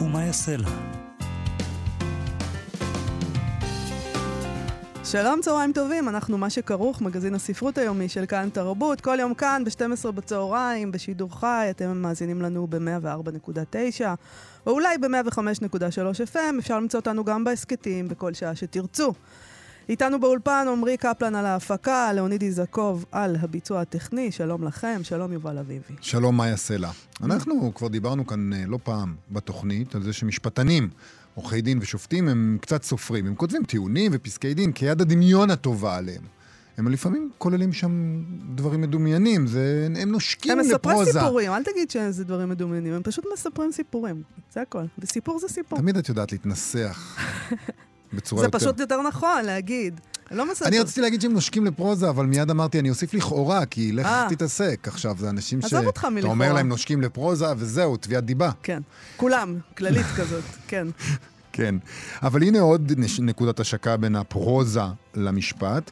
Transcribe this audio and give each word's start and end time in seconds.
ומה 0.00 0.24
יעשה 0.24 0.56
לה. 0.56 0.68
שלום, 5.04 5.40
צהריים 5.40 5.72
טובים, 5.72 6.08
אנחנו 6.08 6.38
מה 6.38 6.50
שכרוך, 6.50 7.00
מגזין 7.00 7.34
הספרות 7.34 7.78
היומי 7.78 8.08
של 8.08 8.26
כאן 8.26 8.48
תרבות, 8.52 9.00
כל 9.00 9.16
יום 9.20 9.34
כאן 9.34 9.62
ב-12 9.64 10.10
בצהריים, 10.10 10.92
בשידור 10.92 11.40
חי, 11.40 11.66
אתם 11.70 11.96
מאזינים 11.96 12.42
לנו 12.42 12.66
ב-104.9, 12.70 14.04
או 14.66 14.72
אולי 14.72 14.98
ב-105.3 14.98 16.34
FM, 16.34 16.58
אפשר 16.58 16.76
למצוא 16.80 17.00
אותנו 17.00 17.24
גם 17.24 17.44
בהסכתים, 17.44 18.08
בכל 18.08 18.34
שעה 18.34 18.56
שתרצו. 18.56 19.12
איתנו 19.88 20.20
באולפן 20.20 20.66
עמרי 20.72 20.96
קפלן 20.96 21.34
על 21.34 21.46
ההפקה, 21.46 22.12
לאוניד 22.12 22.42
איזקוב 22.42 23.04
על 23.12 23.36
הביצוע 23.40 23.80
הטכני, 23.80 24.32
שלום 24.32 24.64
לכם, 24.64 25.00
שלום 25.02 25.32
יובל 25.32 25.58
אביבי. 25.58 25.94
שלום 26.00 26.36
מאיה 26.36 26.56
סלע. 26.56 26.90
אנחנו 27.22 27.72
כבר 27.74 27.88
דיברנו 27.88 28.26
כאן 28.26 28.52
אה, 28.52 28.64
לא 28.66 28.78
פעם 28.82 29.14
בתוכנית 29.30 29.94
על 29.94 30.02
זה 30.02 30.12
שמשפטנים, 30.12 30.88
עורכי 31.34 31.60
דין 31.60 31.78
ושופטים 31.82 32.28
הם 32.28 32.58
קצת 32.60 32.82
סופרים. 32.82 33.26
הם 33.26 33.34
כותבים 33.34 33.64
טיעונים 33.64 34.12
ופסקי 34.14 34.54
דין 34.54 34.72
כיד 34.72 35.00
הדמיון 35.00 35.50
הטובה 35.50 35.96
עליהם. 35.96 36.22
הם 36.78 36.88
לפעמים 36.88 37.30
כוללים 37.38 37.72
שם 37.72 38.22
דברים 38.54 38.80
מדומיינים, 38.80 39.46
זה, 39.46 39.88
הם 39.96 40.12
נושקים 40.12 40.58
לפרוזה. 40.58 40.74
הם 40.74 40.76
מספרים 40.76 41.04
סיפורים, 41.12 41.52
אל 41.52 41.62
תגיד 41.62 41.90
שזה 41.90 42.24
דברים 42.24 42.48
מדומיינים, 42.48 42.92
הם 42.92 43.02
פשוט 43.02 43.24
מספרים 43.32 43.72
סיפורים, 43.72 44.22
זה 44.52 44.60
הכל. 44.62 44.84
וסיפור 44.98 45.38
זה 45.38 45.48
סיפור. 45.48 45.78
תמיד 45.78 45.96
את 45.96 46.08
יודעת 46.08 46.32
להתנסח. 46.32 47.18
בצורה 48.12 48.42
זה 48.42 48.46
יותר... 48.46 48.58
פשוט 48.58 48.80
יותר 48.80 49.02
נכון 49.02 49.44
להגיד. 49.44 50.00
לא 50.30 50.52
מספר. 50.52 50.66
אני 50.66 50.78
רציתי 50.78 51.00
להגיד 51.00 51.20
שהם 51.20 51.32
נושקים 51.32 51.66
לפרוזה, 51.66 52.08
אבל 52.08 52.26
מיד 52.26 52.50
אמרתי, 52.50 52.80
אני 52.80 52.90
אוסיף 52.90 53.14
לכאורה, 53.14 53.66
כי 53.66 53.92
לך 53.92 54.06
אה. 54.06 54.26
תתעסק. 54.28 54.88
עכשיו, 54.88 55.16
זה 55.18 55.30
אנשים 55.30 55.62
ש... 55.62 55.64
עזוב 55.64 55.86
אותך 55.86 56.00
אתה 56.00 56.10
מלכאורה. 56.10 56.34
אומר 56.34 56.52
להם 56.52 56.68
נושקים 56.68 57.02
לפרוזה, 57.02 57.46
וזהו, 57.56 57.96
תביעת 57.96 58.24
דיבה. 58.24 58.50
כן, 58.62 58.82
כולם, 59.16 59.58
כללית 59.76 60.06
כזאת, 60.18 60.44
כן. 60.68 60.86
כן. 61.52 61.74
אבל 62.22 62.42
הנה 62.42 62.60
עוד 62.60 62.92
נקודת 63.18 63.60
השקה 63.60 63.96
בין 63.96 64.16
הפרוזה 64.16 64.80
למשפט. 65.14 65.90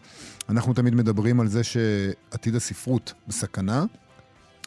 אנחנו 0.48 0.74
תמיד 0.74 0.94
מדברים 0.94 1.40
על 1.40 1.48
זה 1.48 1.64
שעתיד 1.64 2.54
הספרות 2.54 3.12
בסכנה. 3.28 3.84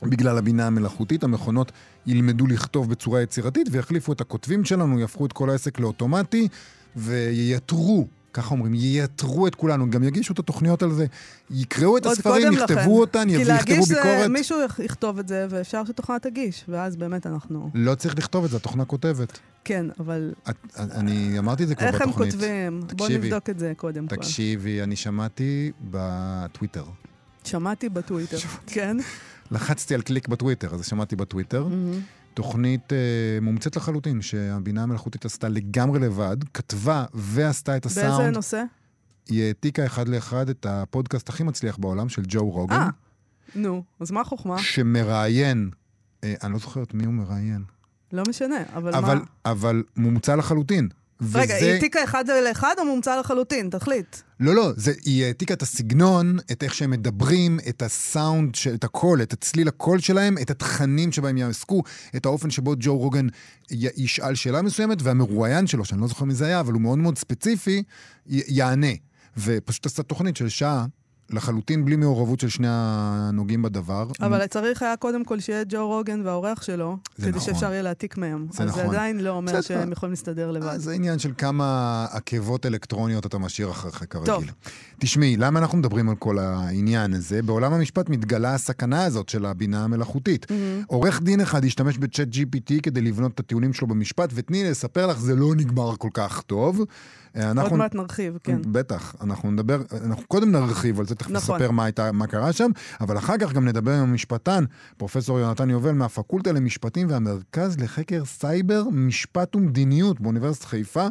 בגלל 0.04 0.38
הבינה 0.38 0.68
המלאכותית, 0.68 1.24
המכונות 1.24 1.72
ילמדו 2.06 2.48
לכתוב 2.48 2.90
בצורה 2.90 3.22
יצירתית 3.22 3.68
ויחליפו 3.72 4.14
את 4.14 4.22
הכותבים 4.22 4.66
שלנו, 4.66 5.00
יהפכו 5.00 5.26
את 5.26 5.34
כל 5.34 5.50
העסק 5.50 5.80
לאוטומטי 5.80 6.48
וייתרו, 6.96 8.08
ככה 8.34 8.52
אומרים, 8.52 8.74
ייתרו 8.74 9.48
את 9.48 9.56
כולנו, 9.56 9.90
גם 9.90 10.04
יגישו 10.04 10.34
את 10.34 10.40
התוכניות 10.40 10.84
על 10.84 10.92
זה, 10.92 11.06
יקראו 11.52 11.98
את 11.98 12.06
הספרים, 12.06 12.54
יכתבו 12.54 12.74
לכן. 12.80 12.90
אותן, 12.90 13.28
כי 13.30 13.36
יכתבו 13.36 13.54
להגיש 13.54 13.86
זה, 13.86 13.96
ביקורת. 13.96 14.30
מישהו 14.30 14.58
יכ- 14.66 14.80
יכתוב 14.80 15.20
את 15.20 15.28
זה, 15.28 15.48
ואפשר 15.50 15.86
שתוכנה 15.86 16.20
תגיש, 16.20 16.66
ואז 16.70 16.96
באמת 16.96 17.28
אנחנו... 17.28 17.70
לא 17.74 17.96
צריך 17.96 18.18
לכתוב 18.18 18.44
את 18.44 18.50
זה, 18.50 18.58
התוכנה 18.58 18.86
כותבת. 18.86 19.40
כן, 19.64 19.86
אבל 20.00 20.34
את, 20.50 20.56
אני 20.78 21.40
אמרתי 21.40 21.64
את 21.64 21.68
זה 21.68 21.76
כבר 21.76 21.88
איך 21.88 22.02
הם 22.02 22.10
בתוכנית. 22.10 22.32
כותבים? 22.34 22.82
בוא. 22.96 23.10
נבדוק 23.10 23.50
את 23.50 23.60
זה 23.60 23.74
קודם 23.78 24.08
כל. 24.08 24.16
תקשיבי, 24.16 24.82
אני 24.84 24.96
שמעתי 24.96 25.72
בטוויטר. 25.92 26.84
שמעתי 27.44 27.90
בטוויטר, 27.90 28.38
כן? 28.68 28.98
לחצתי 29.52 29.96
על 29.96 30.02
קליק 30.02 30.28
בטוויטר, 30.28 30.74
אז 30.76 30.86
שמעתי 30.86 31.16
בטוויטר. 31.16 31.64
מהמם. 31.68 32.00
תוכנית 32.34 32.94
אה, 32.94 32.98
מומצאת 33.42 33.76
לחלוטין, 33.76 34.22
שהבינה 34.22 34.84
המלאכותית 34.84 35.26
עשתה 35.26 35.50
לגמרי 35.50 36.00
לבד, 36.00 36.38
כתבה 36.54 37.06
ועשתה 37.14 37.78
את 37.78 37.86
באיזה 37.86 38.08
הסאונד. 38.08 38.36
נושא? 38.36 38.64
היא 39.30 39.44
העתיקה 39.44 39.86
אחד 39.86 40.08
לאחד 40.08 40.50
את 40.50 40.66
הפודקאסט 40.66 41.30
הכי 41.30 41.44
מצליח 41.44 41.78
בעולם, 41.78 42.10
של 42.10 42.22
ג'ו 42.28 42.50
רוגן, 42.50 42.76
אה, 42.76 42.90
נו, 43.56 43.84
אז 44.00 44.12
מה 44.12 44.22
החוכמה? 44.22 44.58
שמראיין, 44.60 45.70
אה, 46.24 46.34
אני 46.44 46.54
לא 46.54 46.60
זוכר 46.60 46.84
את 46.84 46.94
מי 46.94 47.06
הוא 47.06 47.14
מראיין, 47.14 47.64
לא 48.14 48.24
משנה, 48.30 48.58
אבל 48.76 48.96
אבל, 48.96 49.16
מה? 49.16 49.24
אבל 49.46 49.84
מומצא 49.98 50.36
לחלוטין. 50.36 50.90
רגע, 51.34 51.44
וזה- 51.56 51.66
היא 51.66 51.72
העתיקה 51.74 52.04
אחד 52.04 52.24
לאחד 52.48 52.76
או 52.80 52.86
מומצא 52.86 53.20
לחלוטין? 53.20 53.70
תחליט. 53.70 54.16
לא, 54.40 54.56
לא, 54.56 54.72
זה, 54.76 54.94
היא 55.06 55.26
העתיקה 55.26 55.54
את 55.54 55.62
הסגנון, 55.62 56.38
את 56.52 56.64
איך 56.64 56.74
שהם 56.74 56.92
מדברים, 56.92 57.60
את 57.70 57.82
הסאונד, 57.82 58.56
של- 58.56 58.74
את 58.74 58.84
הקול, 58.84 59.22
את 59.22 59.34
צליל 59.42 59.68
הקול 59.68 60.00
שלהם, 60.00 60.38
את 60.42 60.50
התכנים 60.52 61.12
שבהם 61.12 61.38
יעסקו, 61.38 61.84
את 62.16 62.26
האופן 62.26 62.50
שבו 62.50 62.74
ג'ו 62.80 62.98
רוגן 62.98 63.28
ישאל 63.72 64.36
שאלה 64.36 64.62
מסוימת, 64.62 64.98
והמרואיין 65.02 65.68
שלו, 65.68 65.86
שאני 65.86 66.02
לא 66.02 66.08
זוכר 66.08 66.26
מי 66.26 66.34
זה 66.36 66.46
היה, 66.46 66.60
אבל 66.60 66.74
הוא 66.74 66.82
מאוד 66.82 66.98
מאוד 67.00 67.18
ספציפי, 67.18 67.84
יענה. 68.28 68.88
ופשוט 69.38 69.86
עשתה 69.86 70.04
תוכנית 70.04 70.38
של 70.38 70.50
שעה, 70.50 70.86
לחלוטין 71.34 71.86
בלי 71.86 71.96
מעורבות 71.96 72.40
של 72.40 72.50
שני 72.50 72.68
הנוגעים 72.70 73.62
בדבר. 73.62 74.08
אבל 74.22 74.48
צריך 74.48 74.82
היה 74.82 74.98
קודם 74.98 75.26
כל 75.26 75.40
שיהיה 75.40 75.64
ג'ו 75.70 75.88
רוגן 75.88 76.22
והעורך 76.26 76.64
שלו, 76.64 76.98
זה 77.18 77.28
כדי 77.28 77.38
נכון. 77.38 77.54
שאפשר 77.54 77.72
יהיה 77.72 77.82
להעתיק 77.82 78.18
מהם. 78.18 78.48
זה 78.52 78.64
אז 78.64 78.70
זה 78.70 78.82
נכון. 78.82 78.96
עדיין 78.96 79.20
לא 79.20 79.30
אומר. 79.30 79.62
שהם 79.62 79.92
יכולים 79.92 80.12
להסתדר 80.12 80.52
לבד. 80.52 80.68
אה, 80.68 80.78
זה 80.78 80.94
עניין 80.94 81.20
של 81.20 81.32
כמה 81.38 82.06
עקבות 82.12 82.66
אלקטרוניות 82.66 83.26
אתה 83.26 83.38
משאיר 83.38 83.72
אחריך 83.72 84.04
כרגיל. 84.10 84.34
טוב. 84.34 84.44
תשמעי, 85.00 85.38
למה 85.38 85.60
אנחנו 85.60 85.78
מדברים 85.78 86.10
על 86.10 86.16
כל 86.16 86.40
העניין 86.40 87.14
הזה? 87.14 87.42
בעולם 87.42 87.74
המשפט 87.74 88.10
מתגלה 88.10 88.54
הסכנה 88.54 89.04
הזאת 89.06 89.30
של 89.30 89.46
הבינה 89.46 89.84
המלאכותית. 89.84 90.46
עורך 90.88 91.22
דין 91.22 91.42
אחד 91.42 91.66
השתמש 91.66 91.98
בצ'אט 91.98 92.28
GPT 92.28 92.82
כדי 92.84 93.02
לבנות 93.02 93.32
את 93.32 93.40
הטיעונים 93.40 93.74
שלו 93.74 93.88
במשפט, 93.88 94.30
ותני 94.34 94.64
לי 94.64 94.72
לספר 94.72 95.08
לך, 95.08 95.20
זה 95.20 95.36
לא 95.36 95.56
נגמר 95.56 95.96
כל 95.98 96.10
כך 96.14 96.42
טוב. 96.42 96.82
אה, 97.36 97.48
עוד 97.48 97.58
אנחנו... 97.58 97.78
מעט 97.78 97.96
נרחיב, 97.96 98.38
כן. 98.44 98.60
בטח, 98.66 99.16
אנחנו 99.22 99.52
נדבר, 99.52 99.82
אנחנו 100.06 100.24
קודם 100.28 100.52
נרחיב 100.52 101.00
על 101.00 101.06
זה, 101.06 101.16
תכף 101.24 101.32
נכון. 101.32 101.56
נספר 101.56 101.72
מה, 101.72 101.86
הייתה, 101.86 102.12
מה 102.12 102.28
קרה 102.28 102.54
שם, 102.54 102.72
אבל 103.02 103.18
אחר 103.18 103.38
כך 103.38 103.54
גם 103.54 103.68
נדבר 103.68 103.92
עם 103.92 104.00
המשפטן, 104.00 104.64
פרופסור 104.98 105.40
יונתן 105.40 105.70
יובל 105.70 105.92
מהפקולטה 105.92 106.52
למשפטים 106.52 107.08
והמרכז 107.10 107.80
לחקר 107.80 108.26
סייבר, 108.26 108.84
משפט 108.92 109.56
ומדיניות 109.56 110.22
באוניברסיטת 110.22 110.66
חיפה, 110.66 111.08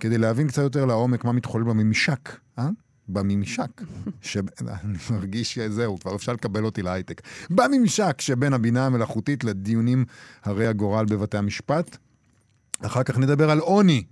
כדי 0.00 0.18
להבין 0.18 0.48
קצת 0.48 0.62
יותר 0.62 0.84
לעומק 0.84 1.24
מה 1.24 1.32
מתחולל 1.32 1.64
בממשק, 1.64 2.36
אה? 2.58 2.68
בממשק, 3.08 3.82
ש... 4.20 4.36
אני 4.60 4.98
מרגיש 5.10 5.54
שזהו, 5.54 5.98
כבר 5.98 6.14
אפשר 6.14 6.32
לקבל 6.32 6.64
אותי 6.64 6.82
להייטק. 6.82 7.20
בממשק 7.50 8.20
שבין 8.20 8.52
הבינה 8.52 8.86
המלאכותית 8.86 9.44
לדיונים 9.44 10.04
הרי 10.44 10.66
הגורל 10.66 11.04
בבתי 11.04 11.38
המשפט. 11.38 11.96
אחר 12.82 13.02
כך 13.02 13.18
נדבר 13.18 13.50
על 13.50 13.58
עוני. 13.58 14.04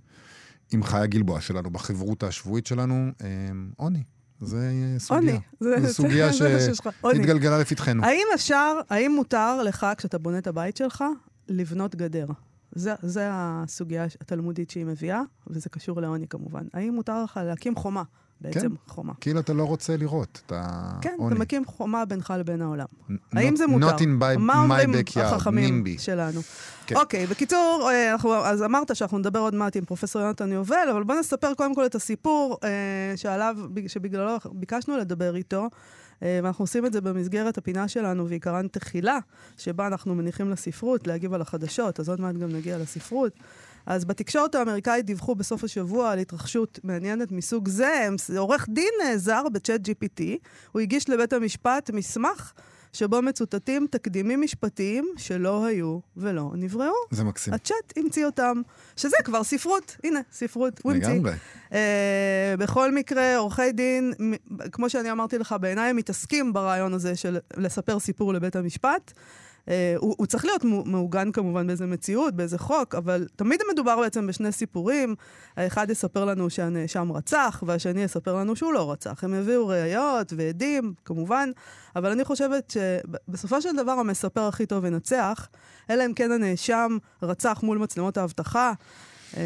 עם 0.71 0.83
חיה 0.83 1.05
גלבוע 1.05 1.41
שלנו, 1.41 1.69
בחברותא 1.69 2.25
השבועית 2.25 2.67
שלנו, 2.67 3.11
אה, 3.21 3.27
עוני. 3.75 4.03
זה 4.41 4.71
סוגיה. 4.97 5.39
עוני. 5.61 5.81
זו 5.81 5.93
סוגיה. 5.93 6.33
שהתגלגלה 6.33 7.59
לפתחנו. 7.59 8.03
האם 8.05 8.27
אפשר, 8.35 8.79
האם 8.89 9.11
מותר 9.15 9.63
לך, 9.63 9.87
כשאתה 9.97 10.17
בונה 10.17 10.37
את 10.37 10.47
הבית 10.47 10.77
שלך, 10.77 11.03
לבנות 11.47 11.95
גדר? 11.95 12.27
זה, 12.71 12.93
זה 13.01 13.29
הסוגיה 13.31 14.05
התלמודית 14.21 14.69
שהיא 14.69 14.85
מביאה, 14.85 15.21
וזה 15.47 15.69
קשור 15.69 16.01
לעוני 16.01 16.27
כמובן. 16.27 16.65
האם 16.73 16.93
מותר 16.93 17.23
לך 17.23 17.39
להקים 17.43 17.75
חומה, 17.75 18.03
בעצם 18.41 18.59
כן. 18.69 18.75
חומה? 18.87 19.13
כאילו 19.21 19.39
אתה 19.39 19.53
לא 19.53 19.63
רוצה 19.63 19.97
לראות 19.97 20.41
את 20.45 20.51
העוני. 20.51 21.01
כן, 21.01 21.15
אתה 21.27 21.35
מקים 21.35 21.65
חומה 21.65 22.05
בינך 22.05 22.33
לבין 22.39 22.61
העולם. 22.61 22.85
Not- 23.09 23.13
האם 23.33 23.55
זה 23.55 23.67
מותר? 23.67 23.95
Not 23.95 23.99
in 23.99 24.03
by, 24.03 24.37
מה 24.37 24.53
my 24.53 24.57
אומרים 24.57 24.93
backyard, 24.93 25.19
החכמים 25.19 25.83
NIMBY. 25.85 26.01
שלנו? 26.01 26.41
כן. 26.85 26.95
אוקיי, 26.95 27.25
בקיצור, 27.27 27.89
אה, 27.91 28.11
אנחנו, 28.11 28.35
אז 28.35 28.63
אמרת 28.63 28.95
שאנחנו 28.95 29.17
נדבר 29.17 29.39
עוד 29.39 29.55
מעט 29.55 29.75
עם 29.77 29.85
פרופסור 29.85 30.21
יונתן 30.21 30.51
יובל, 30.51 30.87
אבל 30.91 31.03
בוא 31.03 31.15
נספר 31.15 31.53
קודם 31.53 31.75
כל 31.75 31.85
את 31.85 31.95
הסיפור 31.95 32.57
אה, 32.63 32.69
שעליו, 33.15 33.57
שבגללו 33.87 34.37
ביקשנו 34.51 34.97
לדבר 34.97 35.35
איתו. 35.35 35.67
אה, 36.23 36.39
ואנחנו 36.43 36.63
עושים 36.63 36.85
את 36.85 36.93
זה 36.93 37.01
במסגרת 37.01 37.57
הפינה 37.57 37.87
שלנו, 37.87 38.29
ועיקרן 38.29 38.67
תחילה, 38.67 39.19
שבה 39.57 39.87
אנחנו 39.87 40.15
מניחים 40.15 40.51
לספרות, 40.51 41.07
להגיב 41.07 41.33
על 41.33 41.41
החדשות, 41.41 41.99
אז 41.99 42.09
עוד 42.09 42.21
מעט 42.21 42.35
גם 42.35 42.49
נגיע 42.49 42.77
לספרות. 42.77 43.33
אז 43.85 44.05
בתקשורת 44.05 44.55
האמריקאית 44.55 45.05
דיווחו 45.05 45.35
בסוף 45.35 45.63
השבוע 45.63 46.11
על 46.11 46.19
התרחשות 46.19 46.79
מעניינת 46.83 47.31
מסוג 47.31 47.67
זה. 47.67 48.07
עורך 48.37 48.69
דין 48.69 48.93
אה, 49.03 49.17
זר 49.17 49.43
בצ'אט 49.53 49.81
GPT, 49.89 50.23
הוא 50.71 50.81
הגיש 50.81 51.09
לבית 51.09 51.33
המשפט 51.33 51.89
מסמך 51.93 52.53
שבו 52.97 53.21
מצוטטים 53.21 53.87
תקדימים 53.91 54.41
משפטיים 54.41 55.07
שלא 55.17 55.65
היו 55.65 55.99
ולא 56.17 56.51
נבראו. 56.55 56.93
זה 57.11 57.23
מקסים. 57.23 57.53
הצ'אט 57.53 57.93
המציא 57.97 58.25
אותם, 58.25 58.61
שזה 58.95 59.17
כבר 59.23 59.43
ספרות. 59.43 59.97
הנה, 60.03 60.19
ספרות, 60.31 60.79
הוא 60.83 60.91
המציא. 60.91 61.09
לגמרי. 61.09 61.31
אה, 61.73 62.53
בכל 62.59 62.91
מקרה, 62.91 63.37
עורכי 63.37 63.71
דין, 63.71 64.13
כמו 64.71 64.89
שאני 64.89 65.11
אמרתי 65.11 65.37
לך, 65.37 65.55
בעיניי 65.61 65.89
הם 65.89 65.95
מתעסקים 65.95 66.53
ברעיון 66.53 66.93
הזה 66.93 67.15
של 67.15 67.37
לספר 67.57 67.99
סיפור 67.99 68.33
לבית 68.33 68.55
המשפט. 68.55 69.13
אה, 69.69 69.95
הוא, 69.97 70.15
הוא 70.17 70.27
צריך 70.27 70.45
להיות 70.45 70.63
מעוגן 70.63 71.31
כמובן 71.31 71.67
באיזה 71.67 71.85
מציאות, 71.85 72.33
באיזה 72.35 72.57
חוק, 72.57 72.95
אבל 72.95 73.27
תמיד 73.35 73.59
מדובר 73.73 73.99
בעצם 73.99 74.27
בשני 74.27 74.51
סיפורים. 74.51 75.15
האחד 75.57 75.89
יספר 75.89 76.25
לנו 76.25 76.49
שהנאשם 76.49 77.11
רצח, 77.11 77.63
והשני 77.67 78.03
יספר 78.03 78.35
לנו 78.35 78.55
שהוא 78.55 78.73
לא 78.73 78.91
רצח. 78.91 79.23
הם 79.23 79.33
הביאו 79.33 79.67
ראיות 79.67 80.33
ועדים, 80.37 80.93
כמובן, 81.05 81.49
אבל 81.95 82.11
אני 82.11 82.25
חושבת 82.25 82.73
שבסופו 82.73 83.61
של 83.61 83.75
דבר 83.75 83.91
המספר 83.91 84.41
הכי 84.41 84.65
טוב 84.65 84.85
ינצח, 84.85 85.47
אלא 85.89 86.05
אם 86.05 86.13
כן 86.13 86.31
הנאשם 86.31 86.97
רצח 87.23 87.59
מול 87.63 87.77
מצלמות 87.77 88.17
האבטחה. 88.17 88.73
אה, 89.37 89.41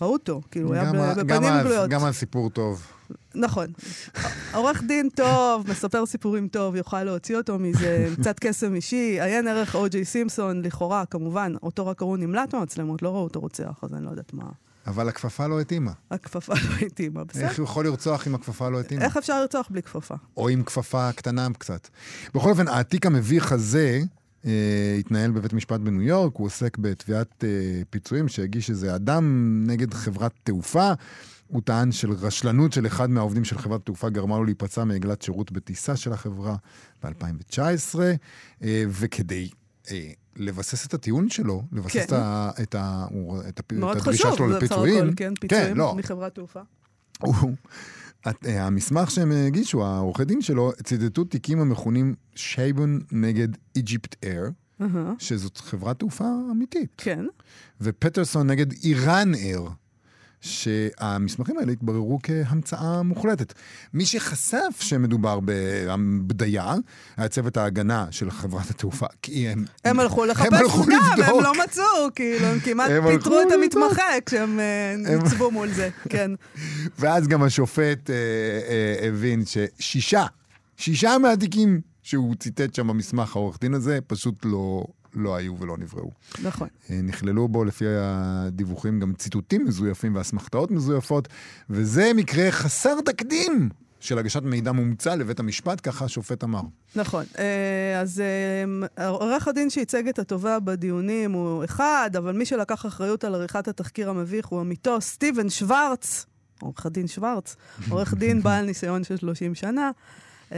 ראו 0.00 0.12
אותו, 0.12 0.40
כאילו, 0.50 0.66
הוא 0.66 0.74
היה 0.74 0.92
בפנים 0.92 1.52
גלויות. 1.62 1.90
גם 1.90 2.04
הסיפור 2.04 2.50
טוב. 2.50 2.86
נכון. 3.36 3.66
עורך 4.54 4.82
דין 4.86 5.08
טוב, 5.14 5.70
מספר 5.70 6.06
סיפורים 6.06 6.48
טוב, 6.48 6.76
יוכל 6.76 7.04
להוציא 7.04 7.36
אותו 7.36 7.58
מזה, 7.58 8.08
קצת 8.20 8.38
קסם 8.38 8.74
אישי. 8.74 9.18
עיין 9.20 9.48
ערך 9.48 9.74
או.ג'יי 9.74 10.04
סימפסון, 10.04 10.62
לכאורה, 10.62 11.04
כמובן, 11.06 11.52
אותו 11.62 11.86
רק 11.86 12.02
ראו 12.02 12.16
נמלט 12.16 12.54
מהמצלמות, 12.54 13.02
לא 13.02 13.08
ראו 13.08 13.24
אותו 13.24 13.40
רוצח, 13.40 13.80
אז 13.82 13.94
אני 13.94 14.04
לא 14.04 14.10
יודעת 14.10 14.32
מה. 14.32 14.44
אבל 14.86 15.08
הכפפה 15.08 15.46
לא 15.46 15.60
התאימה. 15.60 15.92
הכפפה 16.10 16.54
לא 16.54 16.86
התאימה, 16.86 17.24
בסדר? 17.24 17.44
איך 17.44 17.58
הוא 17.58 17.64
יכול 17.64 17.84
לרצוח 17.84 18.26
אם 18.26 18.34
הכפפה 18.34 18.68
לא 18.68 18.80
התאימה? 18.80 19.04
איך 19.04 19.16
אפשר 19.16 19.40
לרצוח 19.40 19.68
בלי 19.70 19.82
כפפה? 19.82 20.14
או 20.36 20.48
עם 20.48 20.62
כפפה 20.62 21.12
קטנה 21.12 21.48
קצת. 21.58 21.88
בכל 22.34 22.50
אופן, 22.50 22.68
התיק 22.68 23.06
המביך 23.06 23.52
הזה 23.52 24.00
אה, 24.46 24.96
התנהל 24.98 25.30
בבית 25.30 25.52
משפט 25.52 25.80
בניו 25.80 26.02
יורק, 26.02 26.36
הוא 26.36 26.46
עוסק 26.46 26.78
בתביעת 26.78 27.44
אה, 27.44 27.48
פיצויים 27.90 28.28
שהגיש 28.28 28.70
איזה 28.70 28.94
אדם 28.94 29.64
נגד 29.66 29.94
חברת 29.94 30.32
תעופה. 30.44 30.92
הוא 31.46 31.62
טען 31.64 31.92
של 31.92 32.10
רשלנות 32.10 32.72
של 32.72 32.86
אחד 32.86 33.10
מהעובדים 33.10 33.44
של 33.44 33.58
חברת 33.58 33.80
התעופה 33.80 34.08
גרמה 34.08 34.38
לו 34.38 34.44
להיפצע 34.44 34.84
מעגלת 34.84 35.22
שירות 35.22 35.52
בטיסה 35.52 35.96
של 35.96 36.12
החברה 36.12 36.56
ב-2019, 37.04 37.98
אה, 38.62 38.84
וכדי 38.88 39.48
אה, 39.90 40.10
לבסס 40.36 40.86
את 40.86 40.94
הטיעון 40.94 41.28
שלו, 41.30 41.62
לבסס 41.72 41.92
כן. 41.92 42.02
את, 42.02 42.12
ה, 42.12 42.50
את, 42.62 42.74
ה, 42.74 43.06
את, 43.48 43.58
הפ- 43.60 43.72
מאוד 43.72 43.96
את 43.96 44.02
הדרישה 44.02 44.24
חשוב, 44.24 44.36
שלו 44.36 44.48
זה 44.52 44.56
בסך 44.58 44.62
לפיצויים. 44.64 45.04
הכל, 45.04 45.12
כן, 45.16 45.32
פיצויים 45.40 45.76
לא, 45.76 45.94
מחברת 45.94 46.34
תעופה. 46.34 46.60
אה, 48.26 48.66
המסמך 48.66 49.10
שהם 49.10 49.32
הגישו, 49.32 49.84
העורכי 49.84 50.24
דין 50.24 50.42
שלו, 50.42 50.72
ציטטו 50.84 51.24
תיקים 51.24 51.60
המכונים 51.60 52.14
שייבון 52.34 53.00
נגד 53.12 53.48
איג'יפט 53.76 54.16
אייר, 54.24 54.50
שזאת 55.18 55.56
חברת 55.56 55.98
תעופה 55.98 56.24
אמיתית, 56.50 56.90
כן. 56.96 57.26
ופטרסון 57.80 58.46
נגד 58.46 58.72
איראן 58.72 59.34
אייר, 59.34 59.62
שהמסמכים 60.46 61.58
האלה 61.58 61.72
התבררו 61.72 62.18
כהמצאה 62.22 63.02
מוחלטת. 63.02 63.52
מי 63.94 64.06
שחשף 64.06 64.80
שמדובר 64.80 65.40
בבדיה, 65.44 66.74
היה 67.16 67.28
צוות 67.28 67.56
ההגנה 67.56 68.06
של 68.10 68.30
חברת 68.30 68.70
התעופה, 68.70 69.06
כי 69.22 69.48
הם... 69.48 69.64
הם 69.84 70.00
הלכו 70.00 70.24
לחפש 70.24 70.52
הלכו 70.52 70.82
פגם, 70.82 70.92
הם 71.12 71.20
לבדוק. 71.20 71.42
לא 71.42 71.52
מצאו, 71.64 71.84
כאילו, 72.14 72.46
הם 72.46 72.60
כמעט 72.60 72.90
הם 72.90 73.08
פיטרו 73.08 73.40
את 73.40 73.46
לבדוק. 73.46 73.62
המתמחה 73.62 74.02
כשהם 74.26 74.60
אה, 74.60 74.94
ניצבו 75.16 75.50
מול 75.50 75.68
זה, 75.68 75.88
כן. 76.08 76.30
ואז 76.98 77.28
גם 77.28 77.42
השופט 77.42 78.10
אה, 78.10 78.14
אה, 78.14 79.08
הבין 79.08 79.42
ששישה, 79.44 80.26
שישה 80.76 81.18
מהתיקים 81.18 81.80
שהוא 82.02 82.34
ציטט 82.34 82.74
שם 82.74 82.88
במסמך 82.88 83.36
העורך 83.36 83.58
דין 83.60 83.74
הזה, 83.74 83.98
פשוט 84.06 84.34
לא, 84.44 84.84
לא 85.16 85.36
היו 85.36 85.58
ולא 85.58 85.76
נבראו. 85.78 86.10
נכון. 86.42 86.68
אה, 86.90 87.00
נכללו 87.02 87.48
בו 87.48 87.64
לפי 87.64 87.84
הדיווחים 87.88 89.00
גם 89.00 89.12
ציטוטים 89.14 89.64
מזויפים 89.64 90.16
ואסמכתאות 90.16 90.70
מזויפות, 90.70 91.28
וזה 91.70 92.10
מקרה 92.14 92.50
חסר 92.50 93.00
תקדים 93.00 93.68
של 94.00 94.18
הגשת 94.18 94.42
מידע 94.42 94.72
מומצא 94.72 95.14
לבית 95.14 95.40
המשפט, 95.40 95.80
ככה 95.82 96.04
השופט 96.04 96.44
אמר. 96.44 96.60
נכון. 96.96 97.24
אה, 97.38 98.00
אז 98.00 98.22
אה, 98.98 99.08
עורך 99.08 99.48
הדין 99.48 99.70
שייצג 99.70 100.08
את 100.08 100.18
התובע 100.18 100.58
בדיונים 100.58 101.32
הוא 101.32 101.64
אחד, 101.64 102.10
אבל 102.18 102.32
מי 102.32 102.46
שלקח 102.46 102.86
אחריות 102.86 103.24
על 103.24 103.34
עריכת 103.34 103.68
התחקיר 103.68 104.10
המביך 104.10 104.46
הוא 104.46 104.60
עמיתו 104.60 105.00
סטיבן 105.00 105.50
שוורץ, 105.50 106.26
עורך 106.60 106.86
הדין 106.86 107.06
שוורץ, 107.06 107.56
עורך 107.90 108.14
דין 108.14 108.42
בעל 108.42 108.64
ניסיון 108.64 109.04
של 109.04 109.16
30 109.16 109.54
שנה. 109.54 109.90
Uh, 110.50 110.54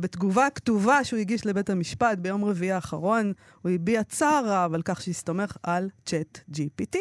בתגובה 0.00 0.50
כתובה 0.54 1.04
שהוא 1.04 1.18
הגיש 1.18 1.46
לבית 1.46 1.70
המשפט 1.70 2.18
ביום 2.18 2.44
רביעי 2.44 2.72
האחרון, 2.72 3.32
הוא 3.62 3.72
הביע 3.72 4.02
צער 4.02 4.44
רב 4.46 4.74
על 4.74 4.82
כך 4.84 5.02
שהסתמך 5.02 5.56
על 5.62 5.88
צ'אט 6.06 6.40
GPT. 6.52 6.96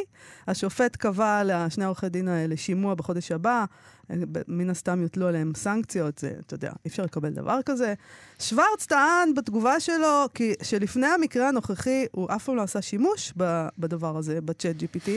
השופט 0.48 0.96
קבע 0.96 1.42
לשני 1.44 1.86
עורכי 1.86 2.10
דין 2.10 2.28
האלה 2.28 2.58
שימוע 2.58 2.96
בחודש 2.96 3.32
הבא, 3.32 3.52
אה, 3.60 3.66
מן 4.48 4.70
הסתם 4.70 5.02
יוטלו 5.02 5.28
עליהם 5.28 5.52
סנקציות, 5.56 6.18
זה, 6.18 6.32
אתה 6.46 6.54
יודע, 6.54 6.70
אי 6.86 6.90
אפשר 6.90 7.04
לקבל 7.04 7.30
דבר 7.30 7.60
כזה. 7.66 7.94
שוורץ 8.40 8.86
טען 8.86 9.34
בתגובה 9.36 9.80
שלו 9.80 10.26
כי 10.34 10.54
שלפני 10.62 11.08
המקרה 11.08 11.48
הנוכחי 11.50 12.06
הוא 12.12 12.28
אף 12.36 12.46
פעם 12.46 12.56
לא 12.56 12.62
עשה 12.62 12.82
שימוש 12.82 13.34
בדבר 13.78 14.18
הזה, 14.18 14.42
בצ'אט 14.42 14.76
GPT, 14.76 15.10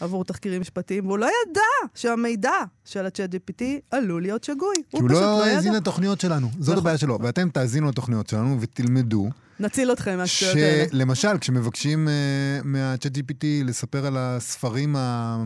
עבור 0.00 0.24
תחקירים 0.24 0.60
משפטיים, 0.60 1.06
והוא 1.06 1.18
לא 1.18 1.26
ידע 1.26 1.90
שהמידע 1.94 2.56
של 2.84 3.06
הצ'אט 3.06 3.34
GPT 3.34 3.62
עלול 3.90 4.22
להיות 4.22 4.44
שגוי. 4.44 4.74
כי 4.90 4.96
הוא 4.96 5.08
פשוט 5.08 5.22
לא 5.22 5.46
ידע. 5.46 5.56
האזין 5.56 5.74
לתוכניות 5.74 6.20
שלנו, 6.20 6.48
זאת 6.58 6.60
נכון. 6.60 6.78
הבעיה 6.78 6.98
שלו. 6.98 7.18
ואתם 7.22 7.48
תאזינו 7.48 7.88
לתוכניות 7.88 8.28
שלנו 8.28 8.60
ותלמדו 8.60 9.30
נציל 9.60 9.92
אתכם 9.92 10.16
מהשטויות 10.16 10.56
האלה. 10.56 10.84
שלמשל, 10.90 11.38
כשמבקשים 11.38 12.08
uh, 12.08 12.66
מה-chat 12.66 13.10
GPT 13.16 13.44
לספר 13.64 14.06
על 14.06 14.16
הספרים. 14.16 14.96
ה... 14.96 15.42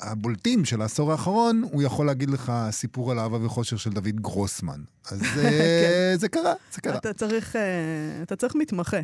הבולטים 0.00 0.64
של 0.64 0.82
העשור 0.82 1.12
האחרון, 1.12 1.62
הוא 1.72 1.82
יכול 1.82 2.06
להגיד 2.06 2.30
לך 2.30 2.52
סיפור 2.70 3.10
על 3.10 3.18
אהבה 3.18 3.46
וחושר 3.46 3.76
של 3.76 3.90
דוד 3.90 4.20
גרוסמן. 4.20 4.80
אז 5.10 5.22
אה, 5.38 6.12
זה 6.20 6.28
קרה, 6.28 6.52
זה 6.72 6.80
קרה. 6.80 6.96
אתה 6.96 7.12
צריך, 7.12 7.56
אה, 7.56 8.22
אתה 8.22 8.36
צריך 8.36 8.54
מתמחה, 8.54 8.96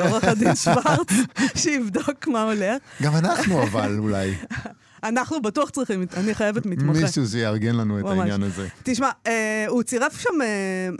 עורך 0.00 0.24
הדין 0.24 0.54
שוורץ, 0.64 1.08
שיבדוק 1.54 2.28
מה 2.28 2.42
הולך. 2.42 2.82
גם 3.02 3.16
אנחנו 3.16 3.62
אבל 3.62 3.98
אולי, 3.98 4.34
אנחנו 5.02 5.42
בטוח 5.42 5.70
צריכים, 5.70 6.06
אני 6.16 6.34
חייבת 6.34 6.66
מתמחה. 6.66 7.00
מישהו 7.00 7.26
שיארגן 7.26 7.74
לנו 7.74 7.98
את 7.98 8.04
ממש. 8.04 8.18
העניין 8.18 8.42
הזה. 8.42 8.68
תשמע, 8.82 9.10
אה, 9.26 9.64
הוא 9.68 9.82
צירף 9.82 10.20
שם 10.20 10.42
אה, 10.42 10.46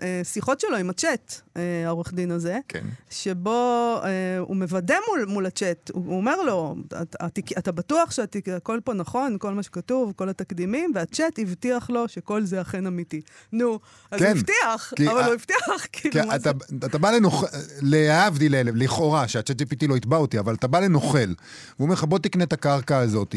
אה, 0.03 0.21
שיחות 0.25 0.61
שלו 0.61 0.77
עם 0.77 0.91
הצ'אט, 0.91 1.41
אה, 1.57 1.63
העורך 1.87 2.13
דין 2.15 2.31
הזה, 2.31 2.59
כן. 2.69 2.85
שבו 3.11 4.01
אה, 4.05 4.39
הוא 4.39 4.57
מוודא 4.57 4.95
מול, 5.09 5.25
מול 5.25 5.47
הצ'אט, 5.47 5.91
הוא, 5.95 6.05
הוא 6.07 6.17
אומר 6.17 6.43
לו, 6.43 6.77
אתה, 6.87 7.27
אתה, 7.59 7.73
בטוח 7.73 8.11
שהכל 8.11 8.79
פה 8.85 8.95
נכון, 8.95 9.37
כל 9.39 9.55
מה 9.55 9.63
שכתוב, 9.63 10.13
כל 10.17 10.29
התקדימים, 10.29 10.93
והצ'אט 10.95 11.39
הבטיח 11.39 11.91
לו 11.91 12.09
שכל 12.09 12.45
זה 12.45 12.61
אכן 12.61 12.87
אמיתי. 12.87 13.21
נו, 13.53 13.79
אז 14.11 14.21
כן, 14.21 14.27
הוא 14.27 14.37
הבטיח, 14.39 14.93
אבל 15.11 15.25
הוא 15.25 15.35
הבטיח, 15.35 15.87
כאילו, 15.93 16.27
מה 16.27 16.37
אתה, 16.37 16.51
זה? 16.69 16.87
אתה 16.87 16.99
בא 16.99 17.11
לנוכל, 17.11 17.47
להבדיל, 17.83 18.55
לכאורה, 18.75 19.29
שהצ'אט 19.29 19.63
GPT 19.63 19.87
לא 19.89 19.97
יתבע 19.97 20.17
אותי, 20.17 20.39
אבל 20.39 20.55
אתה 20.55 20.67
בא 20.67 20.81
לנוכל, 20.81 21.19
והוא 21.19 21.35
אומר 21.79 21.95
לך, 21.95 22.05
בוא 22.05 22.19
תקנה 22.19 22.45
את 22.45 22.53
הקרקע 22.53 22.99
הזאת. 22.99 23.35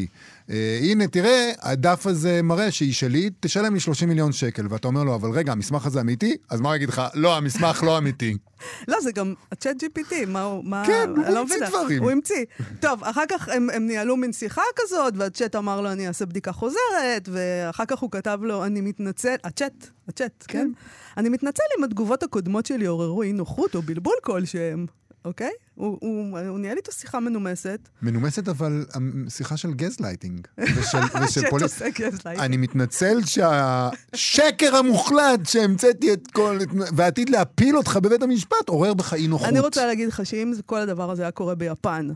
אה, 0.51 0.79
הנה, 0.81 1.07
תראה, 1.07 1.51
הדף 1.61 2.07
הזה 2.07 2.41
מראה 2.41 2.71
שהיא 2.71 2.93
שלי, 2.93 3.29
תשלם 3.39 3.73
לי 3.73 3.79
30 3.79 4.09
מיליון 4.09 4.31
שקל. 4.31 4.65
ואתה 4.69 4.87
אומר 4.87 5.03
לו, 5.03 5.15
אבל 5.15 5.29
רגע, 5.31 5.51
המסמך 5.51 5.85
הזה 5.85 6.01
אמיתי? 6.01 6.37
אז 6.49 6.61
מה 6.61 6.69
הוא 6.69 6.75
יגיד 6.75 6.89
לך? 6.89 7.01
לא, 7.13 7.37
המסמך 7.37 7.83
לא 7.83 7.97
אמיתי. 7.97 8.37
לא, 8.87 9.01
זה 9.01 9.11
גם 9.11 9.33
הצ'אט 9.51 9.83
GPT, 9.83 10.13
מה 10.27 10.41
הוא... 10.41 10.63
מה... 10.65 10.83
כן, 10.87 11.09
הוא 11.15 11.25
לא 11.33 11.39
המציא. 11.39 11.67
דברים. 11.67 12.03
הוא 12.03 12.11
המציא. 12.11 12.45
טוב, 12.79 13.03
אחר 13.03 13.23
כך 13.29 13.49
הם, 13.49 13.69
הם 13.73 13.87
ניהלו 13.87 14.17
מין 14.17 14.33
שיחה 14.33 14.61
כזאת, 14.75 15.13
והצ'אט 15.17 15.55
אמר 15.55 15.81
לו, 15.81 15.91
אני 15.91 16.07
אעשה 16.07 16.25
בדיקה 16.25 16.51
חוזרת, 16.51 17.29
ואחר 17.31 17.85
כך 17.85 17.99
הוא 17.99 18.11
כתב 18.11 18.39
לו, 18.41 18.65
אני 18.65 18.81
מתנצל, 18.81 19.35
הצ'אט, 19.43 19.87
הצ'אט, 20.07 20.43
כן? 20.47 20.57
כן. 20.57 20.71
אני 21.17 21.29
מתנצל 21.29 21.63
אם 21.79 21.83
התגובות 21.83 22.23
הקודמות 22.23 22.65
שלי 22.65 22.85
עוררו 22.85 23.23
אי 23.23 23.33
נוחות 23.33 23.75
או 23.75 23.81
בלבול 23.81 24.15
כלשהם, 24.23 24.85
אוקיי? 25.25 25.51
הוא, 25.75 25.97
הוא, 26.01 26.39
הוא 26.39 26.59
ניהל 26.59 26.77
איתו 26.77 26.91
שיחה 26.91 27.19
מנומסת. 27.19 27.89
מנומסת, 28.01 28.47
אבל 28.47 28.85
שיחה 29.29 29.57
של 29.57 29.73
גזלייטינג. 29.73 30.47
ושל, 30.77 30.97
ושל 31.23 31.49
פוליט... 31.49 31.63
עושה 31.63 31.85
gaslight. 31.89 32.39
אני 32.39 32.57
מתנצל 32.57 33.17
שהשקר 33.25 34.75
המוחלט 34.75 35.45
שהמצאתי 35.45 36.13
את 36.13 36.27
כל... 36.33 36.57
ועתיד 36.95 37.29
להפיל 37.29 37.77
אותך 37.77 37.99
בבית 38.03 38.23
המשפט 38.23 38.69
עורר 38.69 38.93
בך 38.93 39.13
אי 39.13 39.27
נוחות. 39.27 39.47
אני 39.49 39.59
רוצה 39.59 39.85
להגיד 39.85 40.07
לך 40.07 40.25
שאם 40.25 40.53
כל 40.65 40.79
הדבר 40.79 41.11
הזה 41.11 41.21
היה 41.21 41.31
קורה 41.31 41.55
ביפן, 41.55 42.07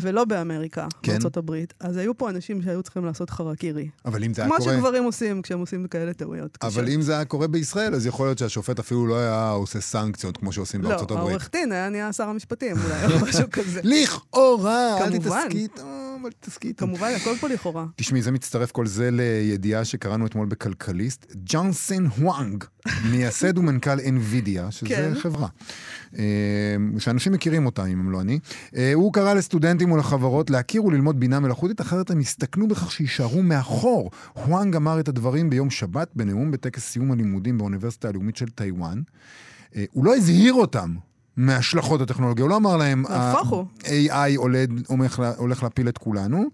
ולא 0.00 0.24
באמריקה, 0.24 0.86
כן. 1.02 1.12
בארצות 1.12 1.36
הברית, 1.36 1.74
אז 1.80 1.96
היו 1.96 2.18
פה 2.18 2.30
אנשים 2.30 2.62
שהיו 2.62 2.82
צריכים 2.82 3.04
לעשות 3.04 3.30
חרקירי. 3.30 3.88
אבל 4.04 4.24
אם 4.24 4.34
זה 4.34 4.42
היה 4.42 4.50
כמו 4.50 4.58
קורה... 4.58 4.74
שגברים 4.74 5.04
עושים 5.04 5.42
כשהם 5.42 5.60
עושים 5.60 5.86
כאלה 5.86 6.12
טעויות. 6.12 6.58
אבל. 6.62 6.88
אם 6.88 7.02
זה 7.02 7.12
היה 7.12 7.24
קורה 7.24 7.46
בישראל, 7.46 7.94
אז 7.94 8.06
יכול 8.06 8.26
להיות 8.26 8.38
שהשופט 8.38 8.78
אפילו 8.78 9.06
לא 9.06 9.18
היה 9.18 9.50
עושה 9.50 9.80
סנקציות 9.80 10.36
כמו 10.36 10.52
שעושים 10.52 10.82
לא, 10.82 10.88
בארצות 10.88 11.10
הברית. 11.10 11.28
העורך 11.28 11.50
דין 11.52 11.72
היה 11.72 11.88
נהיה 11.88 12.12
שר 12.12 12.28
המשפטים 12.28 12.76
אולי, 12.84 13.03
או 13.12 13.26
משהו 13.26 13.50
כזה. 13.52 13.80
לכאורה, 13.84 14.98
אל. 15.00 15.18
תתעסקי 15.18 15.58
איתו, 15.58 15.82
אל 16.24 16.30
תתעסקי 16.40 16.68
איתו. 16.68 16.86
כמובן, 16.86 17.12
הכל 17.16 17.34
פה 17.40 17.48
לכאורה. 17.48 17.86
תשמעי, 17.96 18.22
זה 18.22 18.30
מצטרף 18.30 18.70
כל 18.70 18.86
זה 18.86 19.08
לידיעה 19.12 19.84
שקראנו 19.84 20.26
אתמול 20.26 20.46
בכלכליסט. 20.46 21.32
ג'ונסון 21.46 22.06
הואנג, 22.18 22.64
מייסד 23.10 23.58
ומנכ"ל 23.58 23.98
NVIDIA, 23.98 24.70
שזה 24.70 24.88
כן. 24.88 25.12
חברה, 25.14 25.48
אה, 26.18 26.24
שאנשים 26.98 27.32
מכירים 27.32 27.66
אותה, 27.66 27.86
אם 27.86 28.00
הם 28.00 28.10
לא 28.10 28.20
אני. 28.20 28.38
אה, 28.76 28.92
הוא 28.94 29.12
קרא 29.12 29.34
לסטודנטים 29.34 29.92
ולחברות 29.92 30.50
להכיר 30.50 30.84
וללמוד 30.84 31.20
בינה 31.20 31.40
מלאכותית, 31.40 31.80
אחרת 31.80 32.10
הם 32.10 32.20
יסתכנו 32.20 32.68
בכך 32.68 32.92
שיישארו 32.92 33.42
מאחור. 33.42 34.10
הואנג 34.32 34.76
אמר 34.76 35.00
את 35.00 35.08
הדברים 35.08 35.50
ביום 35.50 35.70
שבת 35.70 36.08
בנאום 36.14 36.50
בטקס 36.50 36.82
סיום 36.82 37.12
הלימודים 37.12 37.58
באוניברסיטה 37.58 38.08
הלאומית 38.08 38.36
של 38.36 38.48
טיוואן. 38.48 39.02
אה, 39.76 39.84
הוא 39.92 40.04
לא 40.04 40.16
הזהיר 40.16 40.54
אותם 40.54 40.94
מהשלכות 41.36 42.00
הטכנולוגיה. 42.00 42.42
הוא 42.42 42.50
לא 42.50 42.56
אמר 42.56 42.76
להם, 42.76 43.04
נהפוך 43.10 43.48
הוא. 43.48 43.64
ה-AI 43.84 44.36
הולך, 44.36 44.68
הולך, 44.86 45.22
הולך 45.36 45.62
להפיל 45.62 45.88
את 45.88 45.98
כולנו. 45.98 46.44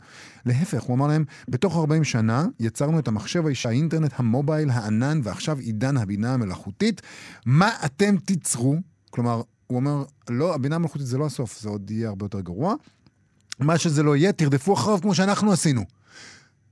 להפך, 0.47 0.83
הוא 0.83 0.97
אמר 0.97 1.07
להם, 1.07 1.25
בתוך 1.49 1.77
40 1.77 2.05
שנה 2.05 2.47
יצרנו 2.61 2.99
את 2.99 3.09
המחשב 3.09 3.47
האישה, 3.47 3.69
האינטרנט, 3.69 4.13
המובייל, 4.17 4.71
הענן, 4.71 5.21
ועכשיו 5.25 5.59
עידן 5.59 5.97
הבינה 5.97 6.35
המלאכותית. 6.35 7.03
מה 7.47 7.71
אתם 7.85 8.17
תיצרו? 8.17 8.77
כלומר, 9.11 9.43
הוא 9.67 9.77
אומר, 9.77 10.05
לא, 10.31 10.55
הבינה 10.55 10.77
המלאכותית 10.77 11.07
זה 11.07 11.19
לא 11.19 11.27
הסוף, 11.27 11.61
זה 11.61 11.69
עוד 11.69 11.91
יהיה 11.91 12.09
הרבה 12.09 12.25
יותר 12.25 12.41
גרוע. 12.41 12.75
מה 13.59 13.79
שזה 13.79 14.03
לא 14.03 14.17
יהיה, 14.17 14.33
תרדפו 14.33 14.75
אחריו 14.75 14.99
כמו 15.01 15.15
שאנחנו 15.15 15.53
עשינו. 15.53 15.85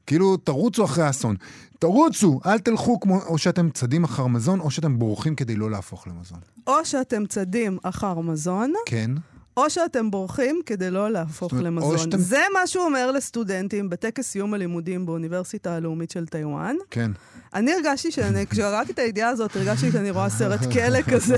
כאילו, 0.06 0.36
תרוצו 0.36 0.84
אחרי 0.84 1.04
האסון. 1.04 1.36
תרוצו, 1.78 2.40
אל 2.46 2.58
תלכו 2.58 3.00
כמו, 3.00 3.20
או 3.26 3.38
שאתם 3.38 3.70
צדים 3.70 4.04
אחר 4.04 4.26
מזון, 4.26 4.60
או 4.60 4.70
שאתם 4.70 4.98
בורחים 4.98 5.34
כדי 5.34 5.56
לא 5.56 5.70
להפוך 5.70 6.08
למזון. 6.08 6.38
או 6.66 6.84
שאתם 6.84 7.26
צדים 7.26 7.78
אחר 7.82 8.20
מזון, 8.20 8.72
כן. 8.86 9.10
או 9.56 9.70
שאתם 9.70 10.10
בורחים 10.10 10.60
כדי 10.66 10.90
לא 10.90 11.10
להפוך 11.10 11.52
אומרת, 11.52 11.64
או 11.66 11.70
למזון. 11.70 11.98
שאתם- 11.98 12.18
זה 12.18 12.40
מה 12.54 12.66
שהוא 12.66 12.84
אומר 12.84 13.10
לסטודנטים 13.12 13.90
בטקס 13.90 14.26
סיום 14.26 14.54
הלימודים 14.54 15.06
באוניברסיטה 15.06 15.74
הלאומית 15.76 16.10
של 16.10 16.26
טיוואן. 16.26 16.76
כן. 16.90 17.10
אני 17.54 17.72
הרגשתי 17.72 18.10
שאני, 18.10 18.46
כשקראתי 18.46 18.92
את 18.92 18.98
הידיעה 18.98 19.28
הזאת, 19.28 19.56
הרגשתי 19.56 19.92
שאני 19.92 20.10
רואה 20.10 20.28
סרט 20.30 20.60
כלא 20.72 21.02
כזה. 21.02 21.36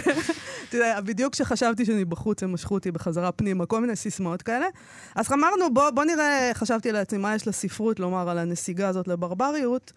יודע, 0.75 1.01
בדיוק 1.01 1.33
כשחשבתי 1.33 1.85
שאני 1.85 2.05
בחוץ, 2.05 2.43
הם 2.43 2.53
משכו 2.53 2.75
אותי 2.75 2.91
בחזרה 2.91 3.33
פנימה, 3.33 3.67
כל 3.67 3.81
מיני 3.81 3.97
סיסמאות 3.97 4.43
כאלה. 4.43 4.67
אז 5.15 5.33
אמרנו, 5.33 5.75
בוא, 5.75 5.91
בוא 5.91 6.05
נראה, 6.05 6.51
חשבתי 6.55 6.93
לעצמי, 6.93 7.19
מה 7.19 7.35
יש 7.35 7.49
לספרות 7.49 8.01
לומר 8.01 8.31
על 8.31 8.39
הנסיגה 8.39 8.89
הזאת 8.89 9.09
לברבריות, 9.09 9.93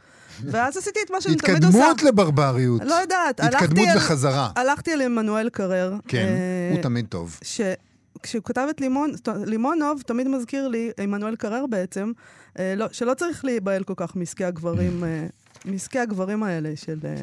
ואז 0.46 0.78
עשיתי 0.78 1.00
את 1.06 1.12
מה 1.12 1.22
שאני 1.22 1.36
תמיד 1.36 1.64
עושה. 1.64 1.68
התקדמות 1.68 2.04
לברבריות. 2.04 2.82
לא 2.86 2.96
יודעת, 2.96 3.40
התקדמות 3.40 3.88
בחזרה. 3.96 4.50
הלכתי 4.56 4.94
על 4.94 5.02
עמנואל 5.02 5.50
קרר. 5.50 5.94
כן, 6.08 6.18
אה, 6.18 6.76
הוא 6.76 6.84
תמיד 6.84 7.06
טוב. 7.10 7.40
ש... 7.42 7.62
כשהוא 8.24 8.44
כתב 8.44 8.68
את 8.70 8.82
לימון, 8.82 9.12
לימונוב 9.46 10.02
תמיד 10.02 10.28
מזכיר 10.28 10.68
לי, 10.68 10.92
עמנואל 11.00 11.36
קרר 11.36 11.66
בעצם, 11.70 12.12
אה, 12.60 12.74
לא, 12.78 12.86
שלא 12.92 13.14
צריך 13.14 13.46
להיבהל 13.46 13.84
כל 13.84 13.94
כך 13.98 14.16
מעסקי 14.16 14.46
הגברים, 14.46 15.04
אה, 15.04 15.26
מעסקי 15.66 16.00
הגברים 16.00 16.44
האלה 16.44 16.72
של... 16.76 17.00
אה, 17.06 17.16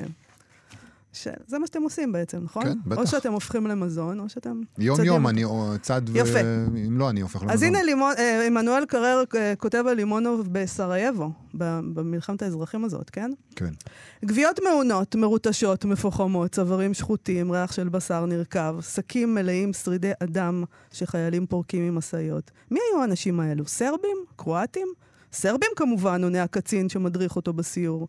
שזה 1.13 1.59
מה 1.59 1.67
שאתם 1.67 1.83
עושים 1.83 2.13
בעצם, 2.13 2.39
נכון? 2.45 2.65
כן, 2.65 2.79
בטח. 2.87 3.01
או 3.01 3.07
שאתם 3.07 3.33
הופכים 3.33 3.67
למזון, 3.67 4.21
או 4.21 4.29
שאתם... 4.29 4.61
יום-יום 4.79 5.29
אני 5.29 5.45
צד 5.83 6.03
ו... 6.09 6.19
יפה. 6.19 6.41
אם 6.87 6.99
לא, 6.99 7.11
אני 7.11 7.21
הופך 7.21 7.37
למזון. 7.43 7.51
אז 7.51 7.63
הנה 7.63 7.83
לימון, 7.83 8.13
אה, 8.19 8.47
עמנואל 8.47 8.85
קרר 8.87 9.25
אה, 9.37 9.55
כותב 9.59 9.85
על 9.89 9.97
לימונוב 9.97 10.49
בסרייבו, 10.53 11.31
במלחמת 11.55 12.43
האזרחים 12.43 12.85
הזאת, 12.85 13.11
כן? 13.11 13.31
כן. 13.57 13.71
גוויות 14.25 14.61
מעונות, 14.69 15.15
מרוטשות, 15.15 15.85
מפוחמות, 15.85 16.53
צווארים 16.53 16.95
שחוטים, 16.95 17.53
ריח 17.53 17.73
של 17.73 17.89
בשר 17.89 18.27
נרקב, 18.27 18.81
שקים 18.81 19.35
מלאים 19.35 19.73
שרידי 19.73 20.13
אדם 20.23 20.65
שחיילים 20.93 21.47
פורקים 21.47 21.89
ממשאיות. 21.89 22.51
מי 22.71 22.81
היו 22.91 23.03
האנשים 23.03 23.41
האלו? 23.41 23.67
סרבים? 23.67 24.17
קרואטים? 24.37 24.89
סרבים 25.33 25.71
כמובן, 25.77 26.25
עונה 26.25 26.43
הקצין 26.43 26.89
שמדריך 26.89 27.37
אותו 27.37 27.53
בסיור. 27.53 28.09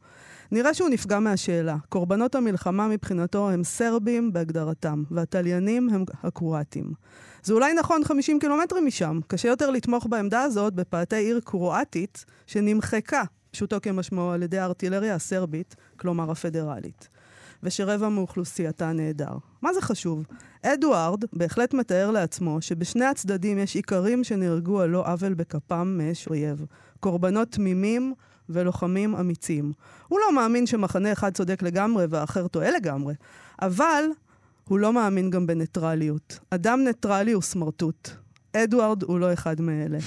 נראה 0.51 0.73
שהוא 0.73 0.89
נפגע 0.89 1.19
מהשאלה. 1.19 1.77
קורבנות 1.89 2.35
המלחמה 2.35 2.87
מבחינתו 2.87 3.49
הם 3.49 3.63
סרבים 3.63 4.33
בהגדרתם, 4.33 5.03
והתליינים 5.11 5.89
הם 5.89 6.05
הקרואטים. 6.23 6.93
זה 7.43 7.53
אולי 7.53 7.73
נכון 7.73 8.03
50 8.03 8.39
קילומטרים 8.39 8.85
משם. 8.85 9.19
קשה 9.27 9.47
יותר 9.47 9.69
לתמוך 9.69 10.07
בעמדה 10.09 10.41
הזאת 10.41 10.73
בפאתי 10.73 11.15
עיר 11.15 11.39
קרואטית 11.43 12.25
שנמחקה, 12.47 13.23
פשוטו 13.51 13.77
כמשמעו, 13.81 14.31
על 14.31 14.43
ידי 14.43 14.59
הארטילריה 14.59 15.15
הסרבית, 15.15 15.75
כלומר 15.97 16.31
הפדרלית. 16.31 17.09
ושרבע 17.63 18.09
מאוכלוסייתה 18.09 18.91
נהדר. 18.91 19.37
מה 19.61 19.73
זה 19.73 19.81
חשוב? 19.81 20.25
אדוארד 20.63 21.23
בהחלט 21.33 21.73
מתאר 21.73 22.11
לעצמו 22.11 22.61
שבשני 22.61 23.05
הצדדים 23.05 23.57
יש 23.57 23.75
איכרים 23.75 24.23
שנהרגו 24.23 24.79
על 24.79 24.89
לא 24.89 25.07
עוול 25.07 25.33
בכפם 25.33 25.95
מאש 25.97 26.27
אויב. 26.27 26.65
קורבנות 26.99 27.51
תמימים 27.51 28.13
ולוחמים 28.53 29.15
אמיצים. 29.15 29.71
הוא 30.07 30.19
לא 30.19 30.35
מאמין 30.35 30.67
שמחנה 30.67 31.11
אחד 31.11 31.33
צודק 31.33 31.61
לגמרי 31.61 32.05
והאחר 32.09 32.47
טועה 32.47 32.71
לגמרי, 32.71 33.13
אבל 33.61 34.03
הוא 34.67 34.79
לא 34.79 34.93
מאמין 34.93 35.29
גם 35.29 35.47
בניטרליות. 35.47 36.39
אדם 36.49 36.83
ניטרלי 36.83 37.31
הוא 37.31 37.41
סמרטוט. 37.41 38.09
אדוארד 38.53 39.03
הוא 39.03 39.19
לא 39.19 39.33
אחד 39.33 39.61
מאלה. 39.61 39.97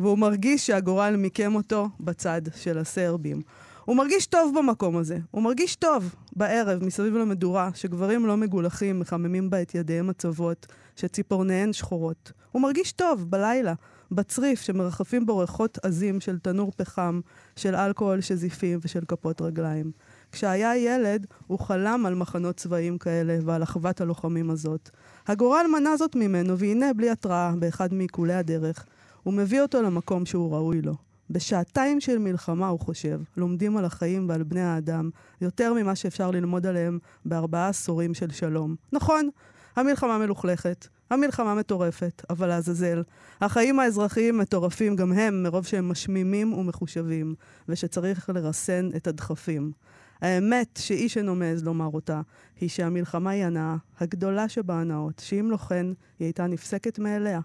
והוא 0.00 0.18
מרגיש 0.18 0.66
שהגורל 0.66 1.16
מיקם 1.16 1.54
אותו 1.54 1.88
בצד 2.00 2.42
של 2.56 2.78
הסרבים. 2.78 3.42
הוא 3.84 3.96
מרגיש 3.96 4.26
טוב 4.26 4.54
במקום 4.58 4.96
הזה. 4.96 5.18
הוא 5.30 5.42
מרגיש 5.42 5.76
טוב 5.76 6.14
בערב, 6.36 6.84
מסביב 6.84 7.16
למדורה, 7.16 7.70
שגברים 7.74 8.26
לא 8.26 8.36
מגולחים, 8.36 9.00
מחממים 9.00 9.50
בה 9.50 9.62
את 9.62 9.74
ידיהם 9.74 10.10
הצוות, 10.10 10.66
שציפורניהן 10.96 11.72
שחורות. 11.72 12.32
הוא 12.52 12.62
מרגיש 12.62 12.92
טוב 12.92 13.30
בלילה, 13.30 13.74
בצריף 14.14 14.60
שמרחפים 14.60 15.26
בו 15.26 15.38
ריחות 15.38 15.78
עזים 15.82 16.20
של 16.20 16.38
תנור 16.38 16.72
פחם, 16.76 17.20
של 17.56 17.74
אלכוהול 17.74 18.20
שזיפים 18.20 18.78
ושל 18.82 19.04
כפות 19.08 19.42
רגליים. 19.42 19.92
כשהיה 20.32 20.76
ילד, 20.76 21.26
הוא 21.46 21.58
חלם 21.58 22.06
על 22.06 22.14
מחנות 22.14 22.56
צבאיים 22.56 22.98
כאלה 22.98 23.38
ועל 23.44 23.62
אחוות 23.62 24.00
הלוחמים 24.00 24.50
הזאת. 24.50 24.90
הגורל 25.26 25.66
מנע 25.72 25.96
זאת 25.96 26.16
ממנו, 26.16 26.58
והנה, 26.58 26.92
בלי 26.92 27.10
התראה, 27.10 27.52
באחד 27.58 27.94
מעיקולי 27.94 28.34
הדרך, 28.34 28.84
הוא 29.22 29.34
מביא 29.34 29.60
אותו 29.60 29.82
למקום 29.82 30.26
שהוא 30.26 30.52
ראוי 30.52 30.82
לו. 30.82 30.94
בשעתיים 31.30 32.00
של 32.00 32.18
מלחמה, 32.18 32.68
הוא 32.68 32.80
חושב, 32.80 33.20
לומדים 33.36 33.76
על 33.76 33.84
החיים 33.84 34.28
ועל 34.28 34.42
בני 34.42 34.60
האדם 34.60 35.10
יותר 35.40 35.72
ממה 35.72 35.94
שאפשר 35.94 36.30
ללמוד 36.30 36.66
עליהם 36.66 36.98
בארבעה 37.24 37.68
עשורים 37.68 38.14
של 38.14 38.30
שלום. 38.30 38.74
נכון, 38.92 39.28
המלחמה 39.76 40.18
מלוכלכת, 40.18 40.86
המלחמה 41.10 41.54
מטורפת, 41.54 42.22
אבל 42.30 42.46
לעזאזל, 42.46 43.02
החיים 43.40 43.80
האזרחיים 43.80 44.38
מטורפים 44.38 44.96
גם 44.96 45.12
הם, 45.12 45.42
מרוב 45.42 45.66
שהם 45.66 45.88
משמימים 45.88 46.52
ומחושבים, 46.52 47.34
ושצריך 47.68 48.30
לרסן 48.30 48.90
את 48.96 49.06
הדחפים. 49.06 49.72
האמת 50.20 50.78
שאיש 50.82 51.18
אינו 51.18 51.34
מעז 51.34 51.64
לומר 51.64 51.88
אותה, 51.94 52.20
היא 52.60 52.68
שהמלחמה 52.68 53.30
היא 53.30 53.44
הנאה, 53.44 53.76
הגדולה 54.00 54.48
שבהנאות, 54.48 55.22
שאם 55.24 55.50
לא 55.50 55.56
כן, 55.56 55.86
היא 56.18 56.26
הייתה 56.26 56.46
נפסקת 56.46 56.98
מאליה. 56.98 57.40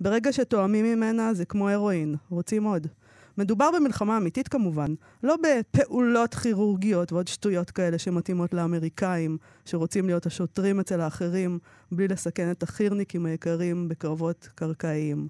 ברגע 0.00 0.32
שתואמים 0.32 0.84
ממנה 0.84 1.34
זה 1.34 1.44
כמו 1.44 1.68
הרואין, 1.68 2.14
רוצים 2.30 2.64
עוד. 2.64 2.86
מדובר 3.38 3.70
במלחמה 3.76 4.16
אמיתית 4.16 4.48
כמובן, 4.48 4.94
לא 5.22 5.36
בפעולות 5.42 6.34
כירורגיות 6.34 7.12
ועוד 7.12 7.28
שטויות 7.28 7.70
כאלה 7.70 7.98
שמתאימות 7.98 8.54
לאמריקאים, 8.54 9.38
שרוצים 9.64 10.06
להיות 10.06 10.26
השוטרים 10.26 10.80
אצל 10.80 11.00
האחרים, 11.00 11.58
בלי 11.92 12.08
לסכן 12.08 12.50
את 12.50 12.62
החירניקים 12.62 13.26
היקרים 13.26 13.88
בקרבות 13.88 14.48
קרקעיים. 14.54 15.28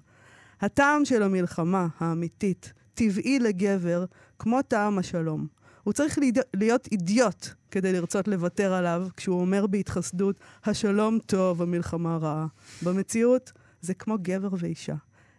הטעם 0.61 1.05
של 1.05 1.23
המלחמה 1.23 1.87
האמיתית, 1.99 2.73
טבעי 2.93 3.39
לגבר, 3.39 4.05
כמו 4.39 4.61
טעם 4.61 4.97
השלום. 4.97 5.47
הוא 5.83 5.93
צריך. 5.93 6.19
להיות 6.53 6.87
אידיוט 6.91 7.47
כדי 7.71 7.93
לרצות 7.93 8.27
לוותר 8.27 8.73
עליו 8.73 9.07
כשהוא 9.17 9.41
אומר 9.41 9.67
בהתחסדות, 9.67 10.39
השלום 10.65 11.19
טוב, 11.25 11.61
המלחמה 11.61 12.17
רעה. 12.17 12.47
במציאות 12.83 13.51
זה 13.81 13.93
כמו 13.93 14.17
גבר 14.21 14.49
ואישה. 14.51 14.95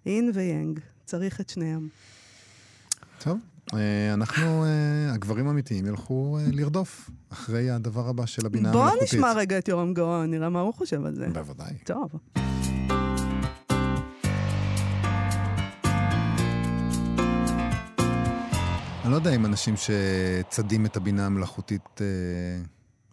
אין 0.06 0.30
ויאנג, 0.34 0.80
צריך 1.04 1.40
את 1.40 1.48
שניהם. 1.48 1.88
טוב, 3.26 3.38
אה, 3.74 4.14
אנחנו, 4.14 4.64
אה, 4.64 5.14
הגברים 5.14 5.48
האמיתיים, 5.48 5.86
ילכו 5.86 6.38
אה, 6.38 6.44
לרדוף 6.52 7.10
אחרי 7.32 7.70
הדבר 7.70 8.08
הבא 8.08 8.26
של 8.26 8.46
הבינה 8.46 8.72
בוא 8.72 8.80
המלאכותית. 8.80 9.14
נשמע 9.14 9.32
רגע 9.32 9.58
את 9.58 9.68
יורם 9.68 9.94
גאון, 9.94 10.30
נראה 10.30 10.48
מה 10.48 10.60
הוא 10.60 10.74
חושב 10.74 11.04
על 11.04 11.14
זה. 11.14 11.26
בוודאי. 11.32 11.74
טוב. 11.84 12.10
אני 19.04 19.10
לא 19.10 19.16
יודע 19.16 19.34
אם 19.34 19.46
אנשים 19.46 19.74
שצדים 19.76 20.86
את 20.86 20.96
הבינה 20.96 21.26
המלאכותית, 21.26 22.00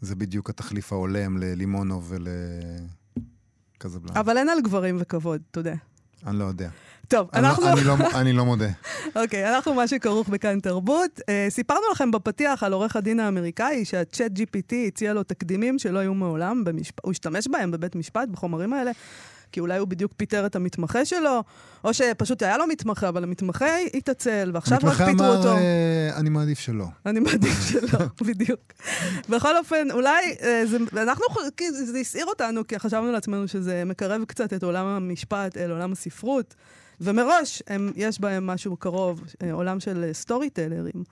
זה 0.02 0.16
בדיוק 0.16 0.50
התחליף 0.50 0.94
ההולם 0.94 1.38
ללימונוב 1.38 2.14
ולקזבלן. 3.78 4.18
אבל 4.18 4.38
אין 4.38 4.50
על 4.50 4.62
גברים 4.62 4.98
וכבוד, 5.00 5.42
אתה 5.52 5.60
יודע. 5.60 5.76
אני 6.28 6.40
לא 6.40 6.44
יודע. 6.44 6.70
טוב, 7.08 7.30
לא- 7.34 7.40
אנחנו... 7.40 7.68
אני 7.68 7.84
לא- 7.84 7.96
אני 8.16 8.34
לא 8.34 8.46
מודה. 8.46 8.70
אוקיי, 9.22 9.56
אנחנו 9.56 9.74
מה 9.74 9.88
שכרוך 9.88 10.30
בכאן 10.30 10.60
תרבות. 10.60 11.20
אה, 11.30 11.48
סיפרנו 11.50 11.82
לכם 11.92 12.12
בפתיח 12.12 12.64
על 12.64 12.74
עורך 12.74 12.96
הדין 12.96 13.20
האמריקאי 13.20 13.86
שהצ'אט 13.86 14.32
GPT 14.32 14.76
הציע 14.88 15.14
לו 15.14 15.24
תקדימים 15.24 15.80
שלא 15.80 16.00
היו 16.00 16.14
מעולם, 16.14 16.64
במשפ... 16.64 16.94
הוא 17.02 17.12
השתמש 17.12 17.48
בהם 17.48 17.72
בבית 17.72 17.96
משפט, 17.96 18.28
בחומרים 18.30 18.74
האלה, 18.74 18.92
כי 19.52 19.60
אולי 19.60 19.78
הוא 19.78 19.88
בדיוק 19.88 20.12
פיטר 20.18 20.46
את 20.46 20.56
המתמחה 20.56 21.06
שלו, 21.06 21.44
או 21.84 21.94
שפשוט 21.94 22.44
היה 22.44 22.58
לו 22.58 22.68
מתמחה, 22.68 23.10
אבל 23.10 23.24
המתמחה 23.24 23.66
התעצל, 23.94 24.52
ועכשיו 24.54 24.78
רק 24.78 24.84
המתמחה 24.84 25.06
פיטרו 25.06 25.28
אמר, 25.28 25.38
אותו. 25.38 25.58
אה, 25.58 26.10
אני 26.16 26.30
מעדיף 26.30 26.60
שלא. 26.60 26.86
אני 27.06 27.20
מעדיף 27.20 27.70
שלא, 27.72 28.00
בדיוק. 28.28 28.60
בכל 29.30 29.58
אופן, 29.58 29.92
אולי 29.92 30.36
אה, 30.42 30.64
זה, 30.66 30.78
אנחנו, 31.02 31.26
זה 31.86 32.00
הסעיר 32.00 32.26
אותנו, 32.26 32.68
כי 32.68 32.80
חשבנו 32.80 33.12
לעצמנו 33.12 33.48
שזה 33.48 33.84
מקרב 33.86 34.24
קצת 34.28 34.54
את 34.54 34.64
עולם 34.64 34.86
המשפט 34.86 35.58
אל 35.58 35.72
עולם 35.72 35.92
הספרות, 35.92 36.56
ומראש 37.02 37.64
הם, 37.68 37.92
יש 37.96 38.22
בהם 38.22 38.48
משהו 38.48 38.78
קרוב, 38.78 39.22
אה, 39.44 39.54
עולם 39.54 39.80
של 39.80 40.04
אה, 40.04 40.14
storyteller 40.14 40.50
ים. 40.50 41.04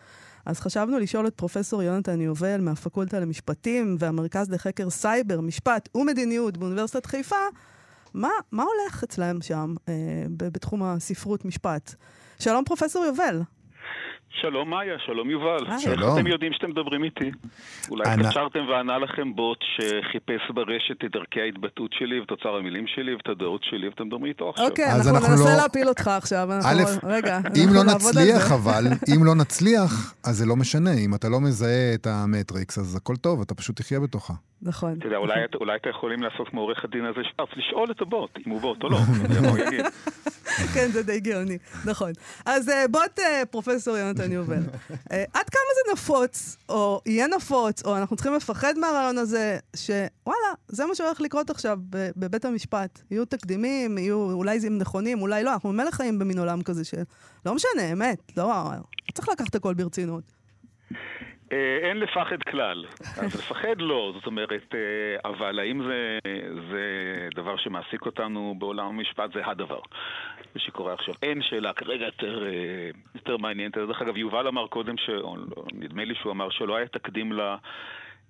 אז 0.46 0.60
חשבנו 0.60 1.00
לשאול 1.00 1.28
את 1.28 1.36
פרופסור 1.36 1.84
יונתן 1.84 2.22
יובל 2.22 2.62
מהפקולטה 2.62 3.20
למשפטים 3.20 3.96
והמרכז 4.00 4.50
לחקר 4.50 4.90
סייבר, 4.90 5.42
משפט 5.42 5.90
ומדיניות 5.96 6.58
באוניברסיטת 6.58 7.06
חיפה, 7.06 7.36
מה, 8.14 8.30
מה 8.52 8.64
הולך 8.64 9.04
אצלם 9.04 9.42
שם 9.42 9.76
אה, 9.90 9.94
בתחום 10.38 10.84
הספרות 10.84 11.46
משפט? 11.46 11.96
שלום, 12.40 12.64
פרופסור 12.66 13.06
יובל. 13.06 13.42
שלום 14.42 14.70
מאיה, 14.70 14.94
שלום 15.06 15.30
יובל. 15.30 15.58
היי. 15.66 15.74
איך 15.74 15.82
שלום. 15.82 16.18
אתם 16.18 16.28
יודעים 16.28 16.54
שאתם 16.54 16.70
מדברים 16.70 17.04
איתי? 17.04 17.32
אולי 17.90 18.04
אנא- 18.06 18.22
התקשרתם 18.22 18.60
וענה 18.70 18.98
לכם 18.98 19.36
בוט 19.36 19.58
שחיפש 19.76 20.52
ברשת 20.54 21.06
את 21.06 21.12
דרכי 21.12 21.42
ההתבטאות 21.42 21.92
שלי 21.94 22.20
ואת 22.20 22.32
אוצר 22.32 22.50
המילים 22.56 22.86
שלי 22.88 23.16
ואת 23.16 23.28
הדעות 23.30 23.62
שלי 23.64 23.88
ואתם 23.90 24.04
מדברים 24.04 24.26
איתו 24.26 24.50
עכשיו. 24.50 24.66
אוקיי, 24.68 24.86
אז 24.92 25.08
אנחנו 25.08 25.18
אנחנו 25.28 25.30
ננסה 25.44 25.56
לא- 25.56 25.62
להפיל 25.64 25.88
אותך 25.90 26.08
עכשיו. 26.08 26.48
אנחנו- 26.54 26.70
א', 26.70 26.84
רגע, 27.14 27.38
אם 27.38 27.68
אנחנו 27.70 27.84
לא 27.86 27.94
נצליח 27.96 28.48
זה. 28.48 28.54
אבל, 28.56 28.84
אם 29.16 29.24
לא 29.26 29.36
נצליח, 29.36 30.14
אז 30.26 30.36
זה 30.38 30.46
לא 30.46 30.56
משנה. 30.56 30.94
אם 31.06 31.16
אתה 31.16 31.30
לא 31.30 31.40
מזהה 31.42 31.94
את 31.94 32.08
המטריקס, 32.08 32.78
אז 32.78 32.96
הכל 32.96 33.16
טוב, 33.16 33.42
אתה 33.42 33.56
פשוט 33.56 33.76
תחיה 33.82 34.00
בתוכה. 34.00 34.34
נכון. 34.64 34.96
אתה 34.98 35.08
יודע, 35.08 35.18
אולי, 35.18 35.46
את- 35.46 35.56
אולי 35.56 35.78
אתם 35.82 35.90
יכולים 35.90 36.24
לעשות 36.24 36.50
כמו 36.50 36.62
עורך 36.62 36.84
הדין 36.84 37.06
הזה 37.06 37.20
שפרץ, 37.30 37.50
לשאול 37.56 37.92
את 37.92 38.02
הבוט, 38.02 38.30
אם 38.48 38.52
הוא 38.52 38.62
בוט 38.62 38.84
או 38.84 38.90
לא. 38.90 38.98
כן, 40.74 40.88
זה 40.92 41.04
די 41.04 41.20
גאוני, 41.20 41.58
נכון. 41.86 42.12
אז 42.46 42.70
אה, 42.70 42.86
בוט 42.92 43.20
אה, 43.20 43.44
פרופסור 43.52 43.98
יונתן 43.98 44.21
יובל. 44.32 44.64
אה, 45.12 45.24
עד 45.34 45.50
כמה 45.50 45.72
זה 45.76 45.94
נפוץ, 45.94 46.58
או 46.70 47.02
יהיה 47.06 47.28
נפוץ, 47.28 47.86
או 47.86 47.98
אנחנו 47.98 48.16
צריכים 48.16 48.34
לפחד 48.34 48.74
מהרעיון 48.78 49.18
הזה, 49.18 49.58
שוואלה, 49.76 50.54
זה 50.68 50.86
מה 50.86 50.96
שהולך 50.96 51.22
לקרות 51.22 51.50
עכשיו 51.50 51.80
בבית 51.92 52.46
המשפט. 52.46 53.02
יהיו 53.12 53.26
תקדימים, 53.26 53.98
יהיו, 53.98 54.32
אולי 54.32 54.60
זה 54.60 54.70
נכונים, 54.70 55.22
אולי 55.22 55.44
לא. 55.44 55.54
אנחנו 55.54 55.74
ממילא 55.74 55.92
חיים 55.92 56.20
במין 56.20 56.40
עולם 56.40 56.62
כזה 56.62 56.84
שלא 56.84 57.56
משנה, 57.56 57.92
אמת, 57.92 58.32
לא, 58.38 58.48
לא 58.48 59.14
צריך 59.14 59.30
לקחת 59.30 59.56
הכל 59.56 59.74
ברצינות. 59.74 60.41
אה, 61.52 61.78
אין 61.82 61.98
לפחד 62.00 62.44
כלל. 62.44 62.86
אז 63.00 63.40
לפחד 63.40 63.82
לא, 63.82 64.12
זאת 64.16 64.26
אומרת, 64.26 64.76
אה, 64.76 65.30
אבל 65.30 65.60
האם 65.60 65.84
זה, 65.84 66.20
זה 66.72 66.84
דבר 67.36 67.58
שמעסיק 67.58 68.06
אותנו 68.06 68.56
בעולם 68.60 68.88
המשפט? 68.88 69.34
זה 69.34 69.42
הדבר 69.46 69.80
שקורה 70.58 70.94
עכשיו. 70.94 71.14
אין 71.24 71.42
שאלה 71.42 71.74
כרגע 71.74 72.06
יותר, 72.06 72.46
אה, 72.46 72.90
יותר 73.16 73.38
מעניינת. 73.38 73.78
דרך 73.78 74.02
אגב, 74.02 74.18
יובל 74.18 74.48
אמר 74.48 74.68
קודם, 74.68 74.98
ש... 74.98 75.10
נדמה 75.74 76.06
לי 76.06 76.16
שהוא 76.16 76.32
אמר 76.32 76.50
שלא 76.50 76.76
היה 76.76 76.88
תקדים 76.88 77.34
ל... 77.34 77.56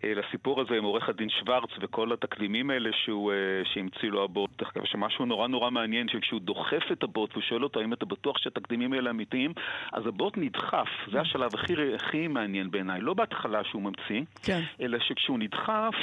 אה, 0.03 0.13
לסיפור 0.13 0.61
הזה 0.61 0.75
עם 0.77 0.83
עורך 0.83 1.09
הדין 1.09 1.29
שוורץ 1.29 1.69
וכל 1.81 2.13
התקדימים 2.13 2.69
האלה 2.69 2.89
שהוא, 2.93 3.31
אה, 3.31 3.37
שהמציא 3.73 4.09
לו 4.09 4.23
הבוט. 4.23 4.63
שמשהו 4.83 5.25
נורא 5.25 5.47
נורא 5.47 5.69
מעניין, 5.69 6.07
שכשהוא 6.07 6.39
דוחף 6.39 6.83
את 6.91 7.03
הבוט 7.03 7.37
ושואל 7.37 7.63
אותו 7.63 7.79
האם 7.79 7.93
אתה 7.93 8.05
בטוח 8.05 8.37
שהתקדימים 8.37 8.93
האלה 8.93 9.09
אמיתיים, 9.09 9.53
אז 9.93 10.07
הבוט 10.07 10.37
נדחף. 10.37 10.89
זה 11.11 11.21
השלב 11.21 11.49
הכי, 11.53 11.73
הכי 11.95 12.27
מעניין 12.27 12.71
בעיניי. 12.71 13.01
לא 13.01 13.13
בהתחלה 13.13 13.63
שהוא 13.63 13.81
ממציא, 13.81 14.21
כן. 14.43 14.61
אלא 14.81 14.99
שכשהוא 14.99 15.39
נדחף, 15.39 15.95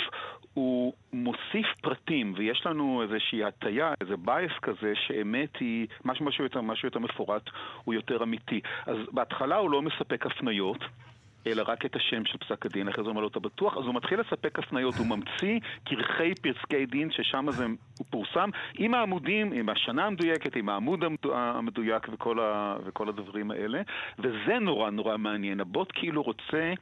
הוא 0.55 0.93
מוסיף 1.13 1.67
פרטים, 1.83 2.35
ויש 2.37 2.67
לנו 2.67 3.03
איזושהי 3.03 3.45
הטיה, 3.45 3.95
איזה 4.01 4.17
בייס 4.17 4.53
כזה, 4.63 4.93
שאמת 5.07 5.57
היא, 5.57 5.87
משהו, 6.05 6.25
משהו, 6.25 6.45
יותר, 6.45 6.61
משהו 6.61 6.87
יותר 6.87 6.99
מפורט, 6.99 7.51
הוא 7.85 7.95
יותר 7.95 8.23
אמיתי. 8.23 8.61
אז 8.87 8.97
בהתחלה 9.13 9.57
הוא 9.57 9.71
לא 9.71 9.83
מספק 9.83 10.27
הפניות. 10.27 10.85
אלא 11.47 11.63
רק 11.67 11.85
את 11.87 11.97
השם 11.97 12.25
של 12.25 12.39
פסק 12.39 12.67
הדין, 12.67 12.89
אחרי 12.89 13.05
זה 13.05 13.11
אומר 13.11 13.21
לו, 13.21 13.29
אתה 13.29 13.41
בטוח? 13.41 13.77
אז 13.77 13.85
הוא 13.85 13.95
מתחיל 13.95 14.21
לספק 14.21 14.59
הפניות, 14.59 14.95
הוא 14.95 15.07
ממציא 15.07 15.61
כרכי 15.85 16.35
פרסקי 16.43 16.87
דין, 16.87 17.11
ששם 17.11 17.47
זה 17.51 17.65
הוא 17.99 18.07
פורסם, 18.11 18.51
עם 18.79 18.95
העמודים, 18.95 19.53
עם 19.53 19.69
השנה 19.69 20.07
המדויקת, 20.07 20.57
עם 20.57 20.69
העמוד 20.69 21.05
המדו- 21.05 21.35
המדויק 21.35 22.09
וכל, 22.13 22.41
ה, 22.41 22.77
וכל 22.85 23.09
הדברים 23.09 23.51
האלה, 23.51 23.83
וזה 24.19 24.59
נורא 24.61 24.91
נורא 24.91 25.17
מעניין. 25.17 25.61
הבוט 25.61 25.93
כאילו 25.95 26.23
רוצה 26.23 26.73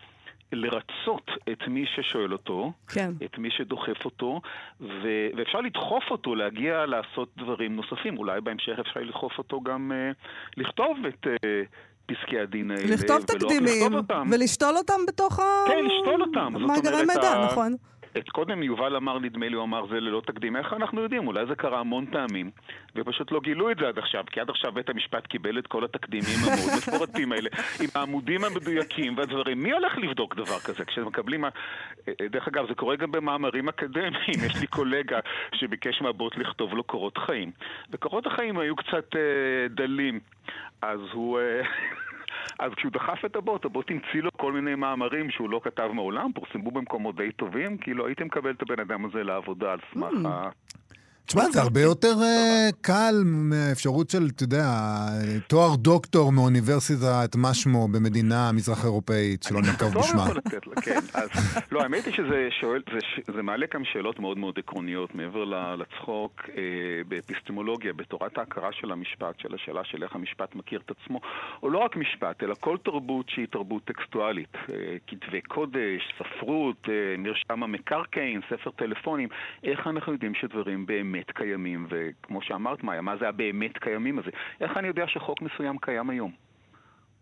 לרצות 0.52 1.30
את 1.52 1.68
מי 1.68 1.84
ששואל 1.86 2.32
אותו, 2.32 2.72
כן. 2.88 3.10
את 3.24 3.38
מי 3.38 3.50
שדוחף 3.50 4.04
אותו, 4.04 4.40
ו- 4.80 5.28
ואפשר 5.36 5.60
לדחוף 5.60 6.04
אותו 6.10 6.34
להגיע 6.34 6.86
לעשות 6.86 7.28
דברים 7.36 7.76
נוספים. 7.76 8.18
אולי 8.18 8.40
בהמשך 8.40 8.78
אפשר 8.80 9.00
לדחוף 9.00 9.38
אותו 9.38 9.60
גם 9.60 9.92
אה, 9.94 10.10
לכתוב 10.56 10.98
את 11.08 11.26
אה, 11.26 11.62
פסקי 12.06 12.38
הדין 12.40 12.70
האלה. 12.70 12.94
לכתוב 12.94 13.22
תקדימים. 13.22 13.92
ולשתול 14.30 14.76
אותם 14.76 15.00
בתוך 15.08 15.38
ה... 15.38 15.42
כן, 15.66 15.84
לשתול 15.84 16.22
אותם. 16.22 16.52
מאגרי 16.66 17.04
מידע, 17.04 17.44
נכון. 17.46 17.76
את 18.18 18.28
קודם 18.30 18.62
יובל 18.62 18.96
אמר, 18.96 19.18
נדמה 19.18 19.48
לי, 19.48 19.56
הוא 19.56 19.64
אמר 19.64 19.86
זה 19.86 20.00
ללא 20.00 20.22
תקדים. 20.26 20.56
איך 20.56 20.72
אנחנו 20.72 21.02
יודעים? 21.02 21.26
אולי 21.26 21.46
זה 21.46 21.54
קרה 21.54 21.80
המון 21.80 22.06
פעמים, 22.06 22.50
ופשוט 22.96 23.32
לא 23.32 23.40
גילו 23.40 23.70
את 23.70 23.76
זה 23.78 23.88
עד 23.88 23.98
עכשיו, 23.98 24.24
כי 24.30 24.40
עד 24.40 24.50
עכשיו 24.50 24.72
בית 24.72 24.88
המשפט 24.88 25.26
קיבל 25.26 25.58
את 25.58 25.66
כל 25.66 25.84
התקדימים 25.84 26.36
המאוד 26.44 26.70
מפורטים 26.78 27.32
האלה, 27.32 27.50
עם 27.80 27.88
העמודים 27.94 28.44
המדויקים 28.44 29.16
והדברים. 29.16 29.62
מי 29.62 29.72
הולך 29.72 29.98
לבדוק 29.98 30.34
דבר 30.34 30.58
כזה? 30.58 30.84
כשמקבלים... 30.84 31.44
ה- 31.44 31.48
דרך 32.30 32.48
אגב, 32.48 32.68
זה 32.68 32.74
קורה 32.74 32.96
גם 32.96 33.12
במאמרים 33.12 33.68
אקדמיים. 33.68 34.38
יש 34.46 34.60
לי 34.60 34.66
קולגה 34.66 35.18
שביקש 35.54 36.02
מהבוט 36.02 36.36
לכתוב 36.36 36.74
לו 36.74 36.84
קורות 36.84 37.18
חיים. 37.18 37.50
וקורות 37.90 38.26
החיים 38.26 38.58
היו 38.58 38.76
קצת 38.76 39.16
אה, 39.16 39.20
דלים, 39.68 40.20
אז 40.82 41.00
הוא... 41.12 41.38
אה, 41.40 41.62
אז 42.58 42.72
כשהוא 42.76 42.92
דחף 42.92 43.24
את 43.24 43.36
הבוט, 43.36 43.64
הבוט 43.64 43.90
המציא 43.90 44.22
לו 44.22 44.30
כל 44.36 44.52
מיני 44.52 44.74
מאמרים 44.74 45.30
שהוא 45.30 45.50
לא 45.50 45.60
כתב 45.64 45.88
מעולם, 45.92 46.32
פורסמו 46.32 46.70
במקומות 46.70 47.16
די 47.16 47.32
טובים, 47.32 47.78
כאילו 47.78 48.06
הייתי 48.06 48.24
מקבל 48.24 48.50
את 48.50 48.62
הבן 48.62 48.80
אדם 48.80 49.04
הזה 49.04 49.22
לעבודה 49.22 49.72
על 49.72 49.78
סמך 49.94 50.12
Mm. 50.12 50.28
ה... 50.28 50.48
תשמע, 51.26 51.42
זה 51.50 51.62
הרבה 51.62 51.80
יותר 51.80 52.14
אה, 52.22 52.68
קל 52.80 53.14
מהאפשרות 53.24 54.10
של, 54.10 54.28
אתה 54.36 54.42
יודע, 54.42 54.64
תואר 55.48 55.76
דוקטור 55.76 56.32
מאוניברסיטת 56.32 57.36
משמו 57.36 57.88
במדינה 57.88 58.52
מזרח 58.52 58.84
אירופאית, 58.84 59.42
שלא 59.42 59.60
ננקוב 59.60 59.92
טוב 59.92 60.02
בשמה. 60.02 60.24
כן. 60.82 61.00
לא, 61.72 61.82
האמת 61.82 62.04
היא 62.04 62.14
שזה 62.14 62.48
שואל, 62.60 62.82
זה, 63.34 63.42
מעלה 63.42 63.66
כמה 63.66 63.84
שאלות 63.92 64.20
מאוד 64.20 64.38
מאוד 64.38 64.58
עקרוניות, 64.58 65.14
מעבר 65.14 65.44
לצחוק 65.74 66.42
אה, 66.56 66.62
באפיסטמולוגיה, 67.08 67.92
בתורת 67.92 68.38
ההכרה 68.38 68.72
של 68.72 68.92
המשפט, 68.92 69.40
של 69.40 69.54
השאלה 69.54 69.84
של 69.84 70.02
איך 70.02 70.14
המשפט 70.14 70.54
מכיר 70.54 70.80
את 70.84 70.90
עצמו, 70.90 71.20
או 71.62 71.70
לא 71.70 71.78
רק 71.78 71.96
משפט, 71.96 72.42
אלא 72.42 72.54
כל 72.60 72.76
תרבות 72.84 73.28
שהיא 73.28 73.46
תרבות 73.46 73.84
טקסטואלית, 73.84 74.54
אה, 74.54 74.96
כתבי 75.06 75.40
קודש, 75.40 76.02
ספרות, 76.18 76.88
מרשם 77.18 77.62
המקרקעין, 77.62 78.40
ספר 78.50 78.70
טלפונים, 78.70 79.28
איך 79.64 79.86
אנחנו 79.86 80.12
יודעים 80.12 80.34
שדברים 80.34 80.86
באמת 80.86 81.15
קיימים, 81.24 81.86
וכמו 81.90 82.42
שאמרת, 82.42 82.84
מאיה, 82.84 83.00
מה 83.00 83.16
זה 83.16 83.28
הבאמת 83.28 83.78
קיימים 83.78 84.18
הזה? 84.18 84.30
איך 84.60 84.76
אני 84.76 84.88
יודע 84.88 85.04
שחוק 85.08 85.42
מסוים 85.42 85.78
קיים 85.78 86.10
היום? 86.10 86.32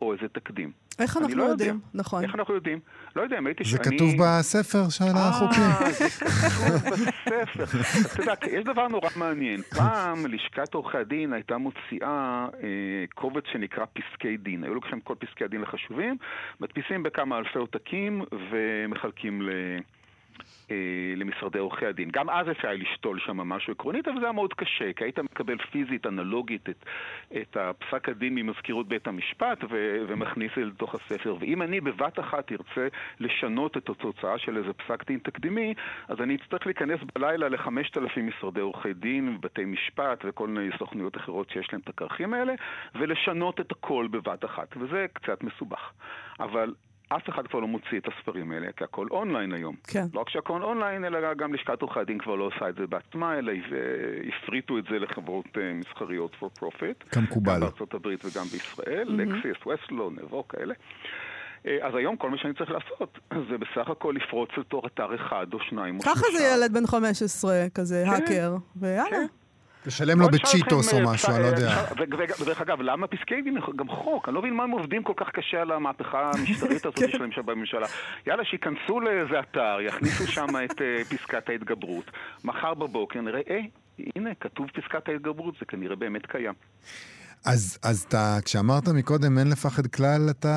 או 0.03 0.13
איזה 0.13 0.29
תקדים. 0.29 0.73
איך 0.99 1.17
אנחנו 1.17 1.37
לא 1.37 1.43
יודע. 1.43 1.65
יודעים? 1.65 1.81
נכון. 1.95 2.25
איך 2.25 2.35
אנחנו 2.35 2.55
יודעים? 2.55 2.81
לא 3.17 3.23
יודע, 3.23 3.37
האמת 3.37 3.59
היא 3.59 3.67
זה 3.67 3.71
שאני... 3.85 3.97
כתוב 3.97 4.11
בספר 4.21 4.89
של 4.89 5.05
החוקים. 5.17 5.63
אה, 5.63 5.91
זה 5.93 6.09
כתוב 6.09 7.07
בספר. 7.27 7.81
אתה 8.15 8.23
יודע, 8.23 8.35
יש 8.51 8.65
דבר 8.65 8.89
נורא 8.89 9.09
מעניין. 9.17 9.63
פעם 9.63 10.27
לשכת 10.27 10.75
עורכי 10.75 10.99
הדין 10.99 11.33
הייתה 11.33 11.59
מוציאה 11.59 12.47
אה, 12.63 13.05
קובץ 13.15 13.45
שנקרא 13.53 13.85
פסקי 13.93 14.37
דין. 14.37 14.65
היו 14.65 14.75
לוקחים 14.75 15.01
כל 15.01 15.15
פסקי 15.19 15.45
הדין 15.45 15.63
החשובים, 15.63 16.17
מדפיסים 16.61 17.03
בכמה 17.03 17.39
אלפי 17.39 17.59
עותקים 17.59 18.23
ומחלקים 18.51 19.43
ל... 19.43 19.51
אה, 20.71 20.77
למשרדי 21.17 21.59
עורכי 21.59 21.87
הדין. 21.87 22.09
גם 22.13 22.31
אז 22.31 22.51
אפשר 22.51 22.69
היה 22.69 22.77
לשתול 22.77 23.19
שם 23.21 23.37
משהו 23.37 23.73
עקרונית, 23.73 24.09
אבל 24.09 24.21
זה 24.21 24.27
היה 24.27 24.33
מאוד 24.33 24.55
קשה, 24.55 24.93
כי 24.93 25.05
היית 25.05 25.19
מקבל 25.19 25.59
פיזית, 25.59 26.07
אנלוגית, 26.07 26.69
את, 26.69 26.85
את 27.41 27.57
הפסק 27.57 28.09
הדין 28.09 28.35
ממזכירות 28.35 28.89
בית 28.89 29.07
המשפט 29.07 29.65
ו, 29.71 29.97
ומכניס 30.09 30.51
את 30.51 30.57
זה 30.57 30.65
לתוך 30.65 30.95
הספר. 30.95 31.37
ואם 31.41 31.63
אני 31.63 31.81
בבת 31.81 32.19
אחת 32.19 32.53
ארצה 32.53 32.89
לשנות 33.21 33.77
את 33.77 33.91
התוצאה 33.91 34.39
של 34.39 34.57
איזה 34.57 34.73
פסק 34.73 35.07
דין 35.07 35.19
תקדימי, 35.19 35.75
אז 36.09 36.21
אני 36.21 36.35
אצטרך 36.35 36.67
להיכנס 36.67 37.01
בלילה 37.15 37.49
לחמשת 37.49 37.99
אלפים 37.99 38.27
משרדי 38.27 38.61
עורכי 38.61 38.95
דין, 38.95 39.39
בתי 39.41 39.65
משפט 39.65 40.25
וכל 40.25 40.49
מיני 40.49 40.71
סוכנויות 40.79 41.17
אחרות 41.17 41.51
שיש 41.51 41.69
להם 41.73 41.81
את 41.85 41.89
הכרכים 41.89 42.35
האלה, 42.35 42.55
ולשנות 42.95 43.61
את 43.61 43.73
הכל 43.73 44.09
בבת 44.11 44.45
אחת, 44.45 44.77
וזה 44.77 45.07
קצת 45.13 45.45
מסובך. 45.45 45.93
אבל... 46.41 46.75
אף 47.09 47.29
אחד 47.29 47.47
כבר 47.47 47.61
לא 47.61 47.67
מוציא 47.67 47.99
את 47.99 48.09
הספרים 48.09 48.53
האלה, 48.53 48.67
כי 48.77 48.85
הכל 48.85 49.07
אונליין 49.11 49.53
היום. 49.53 49.77
כן. 49.87 50.05
לא 50.15 50.21
רק 50.21 50.29
שהכל 50.29 50.63
אונליין, 50.63 51.05
אלא 51.05 51.35
גם 51.35 51.55
לשכת 51.55 51.83
עורכי 51.83 52.01
הדין 52.01 52.19
כבר 52.19 52.35
לא 52.35 52.45
עושה 52.45 52.69
את 52.69 52.75
זה 52.75 52.87
בעצמה, 52.87 53.39
אלא 53.39 53.53
הפריטו 54.29 54.79
את 54.79 54.85
זה 54.91 54.99
לחברות 54.99 55.47
אה, 55.57 55.73
מסחריות 55.75 56.37
for 56.41 56.61
profit. 56.61 57.11
כמקובל. 57.11 57.55
גם 57.55 57.61
בארצות 57.61 57.95
הברית 57.95 58.25
וגם 58.25 58.45
בישראל, 58.45 59.09
לקסיס, 59.09 59.67
וסלו, 59.67 60.11
נבו, 60.11 60.49
כאלה. 60.49 60.75
אה, 61.67 61.87
אז 61.87 61.95
היום 61.95 62.17
כל 62.17 62.31
מה 62.31 62.39
שאני 62.39 62.55
צריך 62.55 62.71
לעשות 62.71 63.19
זה 63.51 63.59
בסך 63.59 63.91
הכל 63.91 64.15
לפרוץ 64.17 64.49
לתור 64.57 64.87
אתר 64.87 65.15
אחד 65.15 65.47
או 65.53 65.59
שניים 65.61 65.97
או 65.99 66.03
שלושה. 66.03 66.21
ככה 66.21 66.27
זה 66.39 66.45
ילד 66.55 66.73
בן 66.73 66.87
15, 66.87 67.67
כזה 67.75 68.05
האקר, 68.09 68.57
ויאללה. 68.77 69.11
כן. 69.11 69.27
לשלם 69.87 70.21
לו 70.21 70.27
נשאל 70.29 70.39
בצ'יטוס 70.39 70.93
או 70.93 70.99
אה, 70.99 71.05
משהו, 71.13 71.33
אני 71.35 71.43
לא 71.43 71.47
יודע. 71.47 71.85
ו- 71.99 72.43
ודרך 72.43 72.61
אגב, 72.61 72.81
למה 72.81 73.07
פסקי 73.07 73.43
דין 73.43 73.59
גם 73.77 73.89
חוק? 73.89 74.29
אני 74.29 74.35
לא 74.35 74.41
מבין 74.41 74.55
מה 74.55 74.65
הם 74.65 74.71
עובדים 74.71 75.03
כל 75.03 75.13
כך 75.17 75.31
קשה 75.31 75.61
על 75.63 75.71
המהפכה 75.71 76.31
המשטרית 76.35 76.87
הזאת 76.87 77.11
שלהם 77.11 77.33
שם 77.33 77.47
בממשלה. 77.47 77.87
יאללה, 78.27 78.45
שייכנסו 78.45 79.01
לאיזה 79.01 79.41
אתר, 79.41 79.77
יכניסו 79.81 80.27
שם 80.27 80.47
את 80.65 80.83
אה, 80.83 81.05
פסקת 81.05 81.49
ההתגברות. 81.49 82.11
מחר 82.45 82.75
בבוקר 82.75 83.21
נראה, 83.21 83.41
אה, 83.51 83.61
הנה, 84.17 84.31
כתוב 84.41 84.71
פסקת 84.71 85.09
ההתגברות, 85.09 85.55
זה 85.61 85.67
כנראה 85.67 85.97
באמת 85.97 86.27
קיים. 86.27 86.55
אז, 87.45 87.79
אז 87.83 88.03
אתה, 88.09 88.39
כשאמרת 88.45 88.89
מקודם 88.89 89.39
אין 89.39 89.51
לפחד 89.51 89.87
כלל, 89.87 90.27
אתה 90.31 90.55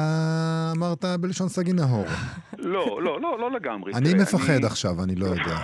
אמרת 0.77 1.05
בלשון 1.19 1.49
סגי 1.49 1.73
נהור. 1.73 2.05
לא, 2.57 3.01
לא, 3.03 3.21
לא, 3.21 3.39
לא 3.39 3.51
לגמרי. 3.51 3.93
אני 3.93 4.09
תראה, 4.09 4.21
מפחד 4.21 4.65
עכשיו, 4.65 5.03
אני 5.03 5.15
לא 5.15 5.25
יודע. 5.25 5.57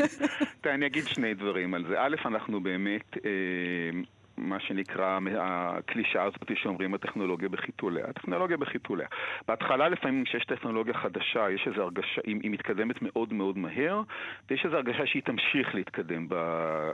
תראה, 0.60 0.74
אני 0.74 0.86
אגיד 0.86 1.06
שני 1.06 1.34
דברים 1.34 1.74
על 1.74 1.84
זה. 1.88 1.94
א', 2.00 2.14
אנחנו 2.24 2.60
באמת, 2.62 3.16
אה, 3.24 4.00
מה 4.38 4.60
שנקרא, 4.60 5.18
הקלישאה 5.38 6.22
הזאת 6.22 6.50
שאומרים 6.54 6.94
הטכנולוגיה 6.94 7.48
בחיתוליה. 7.48 8.04
הטכנולוגיה 8.08 8.56
בחיתוליה. 8.56 9.06
בהתחלה 9.48 9.88
לפעמים 9.88 10.24
כשיש 10.24 10.44
טכנולוגיה 10.44 10.94
חדשה, 10.94 11.50
יש 11.50 11.68
איזו 11.68 11.82
הרגשה, 11.82 12.20
היא, 12.26 12.36
היא 12.42 12.50
מתקדמת 12.50 13.02
מאוד 13.02 13.32
מאוד 13.32 13.58
מהר, 13.58 14.02
ויש 14.50 14.64
איזו 14.64 14.76
הרגשה 14.76 15.06
שהיא 15.06 15.22
תמשיך 15.22 15.74
להתקדם 15.74 16.26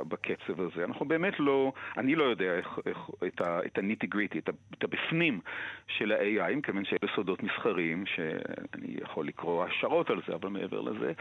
בקצב 0.09 0.61
הזה. 0.61 0.85
אנחנו 0.85 1.07
באמת 1.07 1.41
לא, 1.41 1.73
אני 1.99 2.15
לא 2.15 2.25
יודע 2.25 2.55
איך, 2.55 2.79
איך, 2.87 2.99
את, 3.27 3.41
ה, 3.41 3.61
את 3.67 3.79
הניטי 3.79 4.07
גריטי, 4.07 4.39
את, 4.39 4.49
את 4.79 4.85
הבפנים 4.85 5.41
של 5.87 6.13
ה-AI, 6.13 6.57
מכיוון 6.57 6.85
שאלה 6.85 7.11
סודות 7.15 7.43
מסחריים, 7.43 8.07
שאני 8.07 8.97
יכול 9.03 9.27
לקרוא 9.27 9.65
השערות 9.65 10.11
על 10.11 10.21
זה, 10.29 10.35
אבל 10.35 10.49
מעבר 10.49 10.81
לזה. 10.81 11.13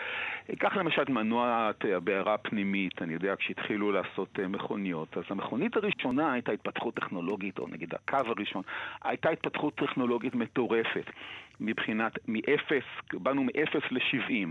קח 0.60 0.76
למשל 0.76 1.02
את 1.02 1.10
מנוע 1.10 1.72
הבעירה 1.96 2.34
הפנימית, 2.34 3.02
אני 3.02 3.14
יודע, 3.14 3.36
כשהתחילו 3.36 3.92
לעשות 3.92 4.40
אה, 4.40 4.48
מכוניות, 4.48 5.18
אז 5.18 5.24
המכונית 5.30 5.76
הראשונה 5.76 6.13
הראשונה 6.14 6.34
הייתה 6.34 6.52
התפתחות 6.52 6.96
טכנולוגית, 6.96 7.60
או 7.60 7.68
נגיד 7.68 7.94
הקו 7.94 8.18
הראשון, 8.28 8.64
הייתה 9.04 9.30
התפתחות 9.30 9.76
טכנולוגית 9.76 10.36
מטורפת. 10.36 11.06
מבחינת, 11.60 12.12
מאפס, 12.28 12.84
באנו 13.14 13.44
מאפס 13.44 13.92
ל-70. 13.92 14.48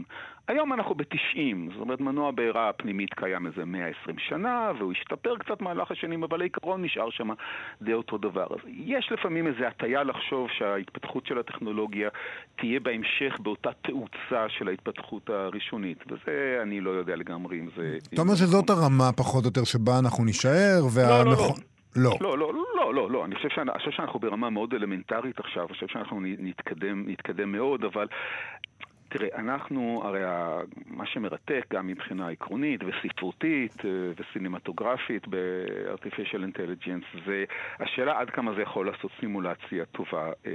היום 0.48 0.72
אנחנו 0.72 0.94
ב-90, 0.94 1.72
זאת 1.72 1.80
אומרת 1.80 2.00
מנוע 2.00 2.30
בעירה 2.30 2.68
הפנימית 2.68 3.14
קיים 3.14 3.46
איזה 3.46 3.64
120 3.64 4.16
שנה, 4.18 4.72
והוא 4.78 4.92
השתפר 4.92 5.36
קצת 5.38 5.60
מהלך 5.60 5.90
השנים, 5.90 6.22
אבל 6.22 6.40
העיקרון 6.40 6.84
נשאר 6.84 7.10
שם 7.10 7.28
די 7.82 7.92
אותו 7.92 8.18
דבר. 8.18 8.46
אז 8.50 8.58
יש 8.68 9.08
לפעמים 9.12 9.46
איזו 9.46 9.64
הטיה 9.64 10.02
לחשוב 10.02 10.48
שההתפתחות 10.58 11.26
של 11.26 11.38
הטכנולוגיה 11.38 12.08
תהיה 12.56 12.80
בהמשך 12.80 13.40
באותה 13.40 13.70
תאוצה 13.82 14.48
של 14.48 14.68
ההתפתחות 14.68 15.30
הראשונית, 15.30 15.98
וזה 16.06 16.58
אני 16.62 16.80
לא 16.80 16.90
יודע 16.90 17.16
לגמרי 17.16 17.58
אם 17.58 17.68
זה... 17.76 17.98
אתה 18.14 18.22
אומר 18.22 18.34
שזאת 18.34 18.70
הרמה 18.70 19.12
פחות 19.16 19.44
או 19.44 19.48
יותר 19.48 19.64
שבה 19.64 19.98
אנחנו 19.98 20.24
נישאר, 20.24 20.80
והמכון... 20.94 21.26
לא, 21.26 21.32
לא, 21.32 21.48
לא. 21.48 21.71
לא. 21.96 22.16
לא, 22.20 22.38
לא, 22.38 22.52
לא, 22.54 22.94
לא, 22.94 23.10
לא. 23.10 23.24
אני 23.24 23.34
חושב, 23.34 23.48
שאני, 23.48 23.70
אני 23.70 23.78
חושב 23.78 23.90
שאנחנו 23.90 24.18
ברמה 24.20 24.50
מאוד 24.50 24.74
אלמנטרית 24.74 25.38
עכשיו, 25.40 25.62
אני 25.66 25.72
חושב 25.72 25.86
שאנחנו 25.88 26.20
נתקדם, 26.20 27.08
נתקדם 27.08 27.52
מאוד, 27.52 27.84
אבל 27.84 28.06
תראה, 29.12 29.28
אנחנו, 29.38 30.02
הרי 30.04 30.20
מה 30.86 31.06
שמרתק 31.06 31.66
גם 31.72 31.86
מבחינה 31.86 32.28
עקרונית 32.28 32.80
וספרותית 32.84 33.84
אה, 33.84 33.90
וסינמטוגרפית 34.16 35.28
ב-artificial 35.28 36.40
intelligence 36.52 37.24
זה 37.26 37.44
השאלה 37.80 38.20
עד 38.20 38.30
כמה 38.30 38.54
זה 38.54 38.62
יכול 38.62 38.86
לעשות 38.86 39.10
סימולציה 39.20 39.84
טובה. 39.84 40.32
אה, 40.46 40.52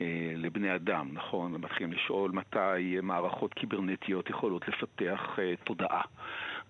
אה, 0.00 0.32
לבני 0.36 0.74
אדם, 0.74 1.08
נכון? 1.12 1.52
מתחילים 1.52 1.92
לשאול 1.92 2.30
מתי 2.30 3.00
מערכות 3.02 3.54
קיברנטיות 3.54 4.30
יכולות 4.30 4.68
לפתח 4.68 5.38
תודעה. 5.64 6.02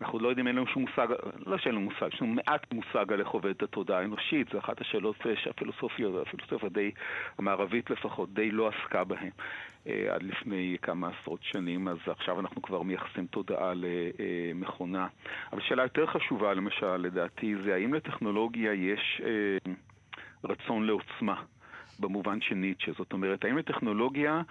אנחנו 0.01 0.19
לא 0.19 0.29
יודעים, 0.29 0.47
אין 0.47 0.57
לנו 0.57 0.67
שום 0.67 0.83
מושג, 0.83 1.07
לא 1.47 1.59
שאין 1.59 1.75
לנו 1.75 1.85
מושג, 1.85 2.09
יש 2.13 2.23
לנו 2.23 2.33
מעט 2.35 2.73
מושג 2.73 3.13
על 3.13 3.21
איך 3.21 3.29
עובדת 3.29 3.63
התודעה 3.63 3.99
האנושית, 3.99 4.49
זו 4.53 4.59
אחת 4.59 4.81
השאלות 4.81 5.17
שהפילוסופיה, 5.35 6.09
הפילוסופיה 6.23 6.69
די, 6.69 6.91
המערבית 7.39 7.91
לפחות, 7.91 8.35
די 8.35 8.51
לא 8.51 8.69
עסקה 8.69 9.05
בהן 9.05 9.31
אה, 9.87 10.15
עד 10.15 10.23
לפני 10.23 10.77
כמה 10.83 11.09
עשרות 11.09 11.43
שנים, 11.43 11.89
אז 11.89 11.99
עכשיו 12.07 12.41
אנחנו 12.41 12.63
כבר 12.63 12.83
מייחסים 12.83 13.27
תודעה 13.27 13.73
למכונה. 13.75 15.07
אבל 15.53 15.61
שאלה 15.61 15.83
יותר 15.83 16.07
חשובה, 16.07 16.55
למשל, 16.55 16.97
לדעתי, 16.97 17.55
זה 17.65 17.75
האם 17.75 17.95
לטכנולוגיה 17.95 18.73
יש 18.73 19.23
אה, 19.25 19.73
רצון 20.45 20.87
לעוצמה? 20.87 21.43
במובן 22.01 22.41
של 22.41 22.55
ניטשה. 22.55 22.93
זאת 22.99 23.13
אומרת, 23.13 23.45
האם 23.45 23.59
לטכנולוגיה 23.59 24.43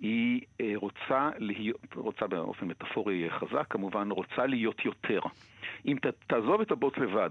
היא 0.00 0.40
אה, 0.60 0.72
רוצה 0.76 1.30
להיות, 1.38 1.94
רוצה 1.94 2.26
באופן 2.26 2.66
מטאפורי 2.66 3.30
חזק, 3.30 3.66
כמובן, 3.70 4.10
רוצה 4.10 4.46
להיות 4.46 4.84
יותר. 4.84 5.20
אם 5.86 5.96
ת, 6.02 6.06
תעזוב 6.26 6.60
את 6.60 6.70
הבוט 6.70 6.98
לבד, 6.98 7.30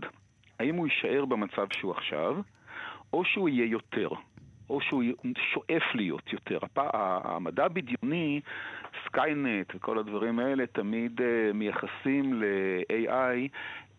האם 0.59 0.75
הוא 0.75 0.87
יישאר 0.87 1.25
במצב 1.25 1.67
שהוא 1.73 1.91
עכשיו, 1.91 2.35
או 3.13 3.25
שהוא 3.25 3.49
יהיה 3.49 3.65
יותר, 3.65 4.09
או 4.69 4.81
שהוא 4.81 5.03
שואף 5.53 5.95
להיות 5.95 6.33
יותר. 6.33 6.57
הפ... 6.61 6.77
המדע 7.23 7.65
הבדיוני, 7.65 8.41
Skynet 9.05 9.75
וכל 9.75 9.99
הדברים 9.99 10.39
האלה, 10.39 10.67
תמיד 10.67 11.21
אה, 11.21 11.23
מייחסים 11.53 12.33
ל-AI 12.33 13.49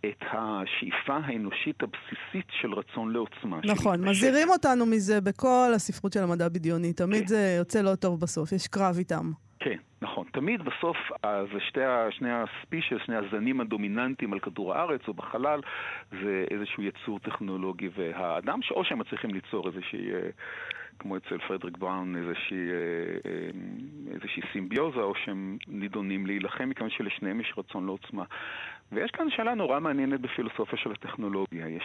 את 0.09 0.25
השאיפה 0.33 1.17
האנושית 1.25 1.83
הבסיסית 1.83 2.47
של 2.61 2.73
רצון 2.73 3.13
לעוצמה. 3.13 3.61
נכון, 3.65 4.09
מזהירים 4.09 4.49
אותנו 4.49 4.87
מזה 4.87 5.21
בכל 5.21 5.73
הספרות 5.75 6.13
של 6.13 6.23
המדע 6.23 6.49
בדיוני. 6.49 6.93
תמיד 6.93 7.21
כן. 7.21 7.27
זה 7.27 7.55
יוצא 7.59 7.83
לא 7.83 7.95
טוב 7.95 8.21
בסוף, 8.21 8.53
יש 8.53 8.67
קרב 8.67 8.95
איתם. 8.99 9.33
כן, 9.61 9.77
נכון. 10.03 10.27
תמיד 10.33 10.63
בסוף 10.63 10.97
זה 11.23 11.61
שתי, 11.69 11.81
שני 12.11 12.29
הספישס, 12.33 12.97
שני 13.07 13.17
הזנים 13.17 13.61
הדומיננטיים 13.61 14.33
על 14.33 14.39
כדור 14.39 14.75
הארץ 14.75 15.01
או 15.09 15.15
בחלל, 15.15 15.61
זה 16.11 16.45
איזשהו 16.51 16.83
יצור 16.83 17.19
טכנולוגי, 17.19 17.89
והאדם, 17.97 18.61
או 18.71 18.85
שהם 18.85 18.99
מצליחים 18.99 19.31
ליצור 19.31 19.69
איזושהי... 19.69 20.11
אה, 20.15 20.31
כמו 20.99 21.17
אצל 21.17 21.39
פרדריק 21.49 21.79
בראון, 21.79 22.17
איזושהי, 22.17 22.71
אה, 22.71 23.31
אה, 23.31 23.51
איזושהי 24.15 24.43
סימביוזה, 24.53 25.01
או 25.01 25.15
שהם 25.25 25.59
נידונים 25.69 26.27
להילחם, 26.27 26.69
מכיוון 26.69 26.91
שלשניהם 26.91 27.41
יש 27.41 27.55
רצון 27.57 27.87
לעוצמה. 27.87 28.25
ויש 28.93 29.11
כאן 29.11 29.31
שאלה 29.31 29.55
נורא 29.55 29.81
מעניינת 29.81 30.21
בפילוסופיה 30.21 30.79
של 30.79 30.93
הטכנולוגיה. 30.93 31.69
יש, 31.69 31.85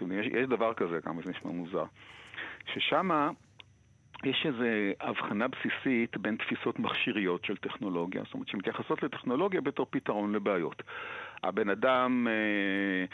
יש, 0.00 0.26
יש 0.26 0.46
דבר 0.48 0.74
כזה, 0.74 1.00
כמה 1.00 1.22
זה 1.24 1.30
נשמע 1.30 1.50
מוזר, 1.50 1.84
ששם 2.74 3.10
יש 4.24 4.46
איזו 4.46 4.64
הבחנה 5.00 5.46
בסיסית 5.48 6.16
בין 6.16 6.36
תפיסות 6.36 6.78
מכשיריות 6.78 7.44
של 7.44 7.56
טכנולוגיה, 7.56 8.22
זאת 8.24 8.34
אומרת 8.34 8.48
שמתייחסות 8.48 9.02
לטכנולוגיה 9.02 9.60
בתור 9.60 9.86
פתרון 9.90 10.32
לבעיות. 10.32 10.82
הבן 11.42 11.68
אדם, 11.68 12.26
אה, 12.30 13.04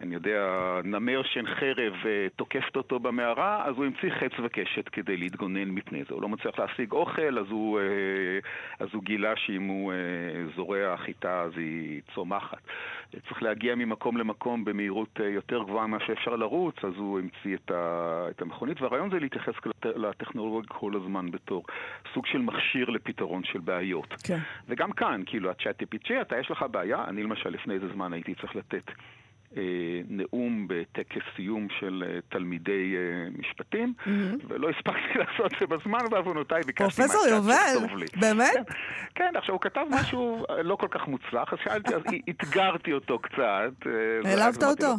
אני 0.00 0.14
יודע, 0.14 0.46
נמר 0.84 1.22
שן 1.22 1.46
חרב 1.46 1.92
אה, 2.06 2.26
תוקפת 2.36 2.76
אותו 2.76 2.98
במערה, 2.98 3.64
אז 3.66 3.76
הוא 3.76 3.84
המציא 3.84 4.10
חץ 4.10 4.32
וקשת 4.44 4.88
כדי 4.88 5.16
להתגונן 5.16 5.68
מפני 5.68 6.04
זה. 6.08 6.14
הוא 6.14 6.22
לא 6.22 6.28
מצליח 6.28 6.58
להשיג 6.58 6.92
אוכל, 6.92 7.38
אז 7.38 7.46
הוא, 7.50 7.80
אה, 7.80 7.84
אז 8.80 8.88
הוא 8.92 9.02
גילה 9.02 9.36
שאם 9.36 9.62
הוא 9.62 9.92
זורע 10.56 10.96
חיטה 10.96 11.42
אז 11.42 11.52
היא 11.56 12.00
צומחת. 12.14 12.58
צריך 13.28 13.42
להגיע 13.42 13.74
ממקום 13.74 14.16
למקום 14.16 14.64
במהירות 14.64 15.20
יותר 15.34 15.62
גבוהה 15.62 15.86
ממה 15.86 15.98
שאפשר 16.06 16.36
לרוץ, 16.36 16.74
אז 16.84 16.92
הוא 16.96 17.18
המציא 17.18 17.56
את 18.30 18.42
המכונית, 18.42 18.82
והרעיון 18.82 19.10
זה 19.10 19.18
להתייחס 19.18 19.54
לטכנולוגיה 19.84 20.68
כל 20.68 20.92
הזמן 20.96 21.30
בתור 21.30 21.64
סוג 22.14 22.26
של 22.26 22.38
מכשיר 22.38 22.90
לפתרון 22.90 23.44
של 23.44 23.58
בעיות. 23.58 24.14
כן. 24.26 24.38
וגם 24.68 24.92
כאן, 24.92 25.22
כאילו, 25.26 25.50
ה-chat 25.50 25.82
GPT, 25.82 26.12
אתה 26.20 26.38
יש 26.38 26.50
לך 26.50 26.64
בעיה, 26.70 27.04
אני 27.08 27.22
למשל 27.22 27.50
לפני 27.50 27.69
איזה 27.70 27.88
זמן 27.94 28.12
הייתי 28.12 28.34
צריך 28.34 28.56
לתת 28.56 28.90
אה, 29.56 29.62
נאום 30.08 30.66
בטקס 30.68 31.22
סיום 31.36 31.68
של 31.80 32.04
אה, 32.06 32.18
תלמידי 32.28 32.94
אה, 32.96 33.28
משפטים, 33.38 33.94
mm-hmm. 33.98 34.44
ולא 34.48 34.68
הספקתי 34.68 35.18
לעשות 35.20 35.52
את 35.52 35.58
זה 35.60 35.66
בזמן, 35.66 35.98
בעוונותיי 36.10 36.62
ביקשתי 36.66 37.02
פרופסור 37.02 37.26
יובל, 37.26 38.04
באמת? 38.20 38.52
כן, 38.54 38.62
כן, 39.14 39.32
עכשיו 39.36 39.54
הוא 39.54 39.60
כתב 39.60 39.84
משהו 39.90 40.46
לא 40.62 40.76
כל 40.76 40.88
כך 40.90 41.08
מוצלח, 41.08 41.52
אז 41.52 41.58
שאלתי, 41.64 41.94
אז 41.94 42.02
אתגרתי 42.30 42.92
אותו 42.92 43.18
קצת. 43.18 43.86
העלבת 44.24 44.62
אותו? 44.62 44.94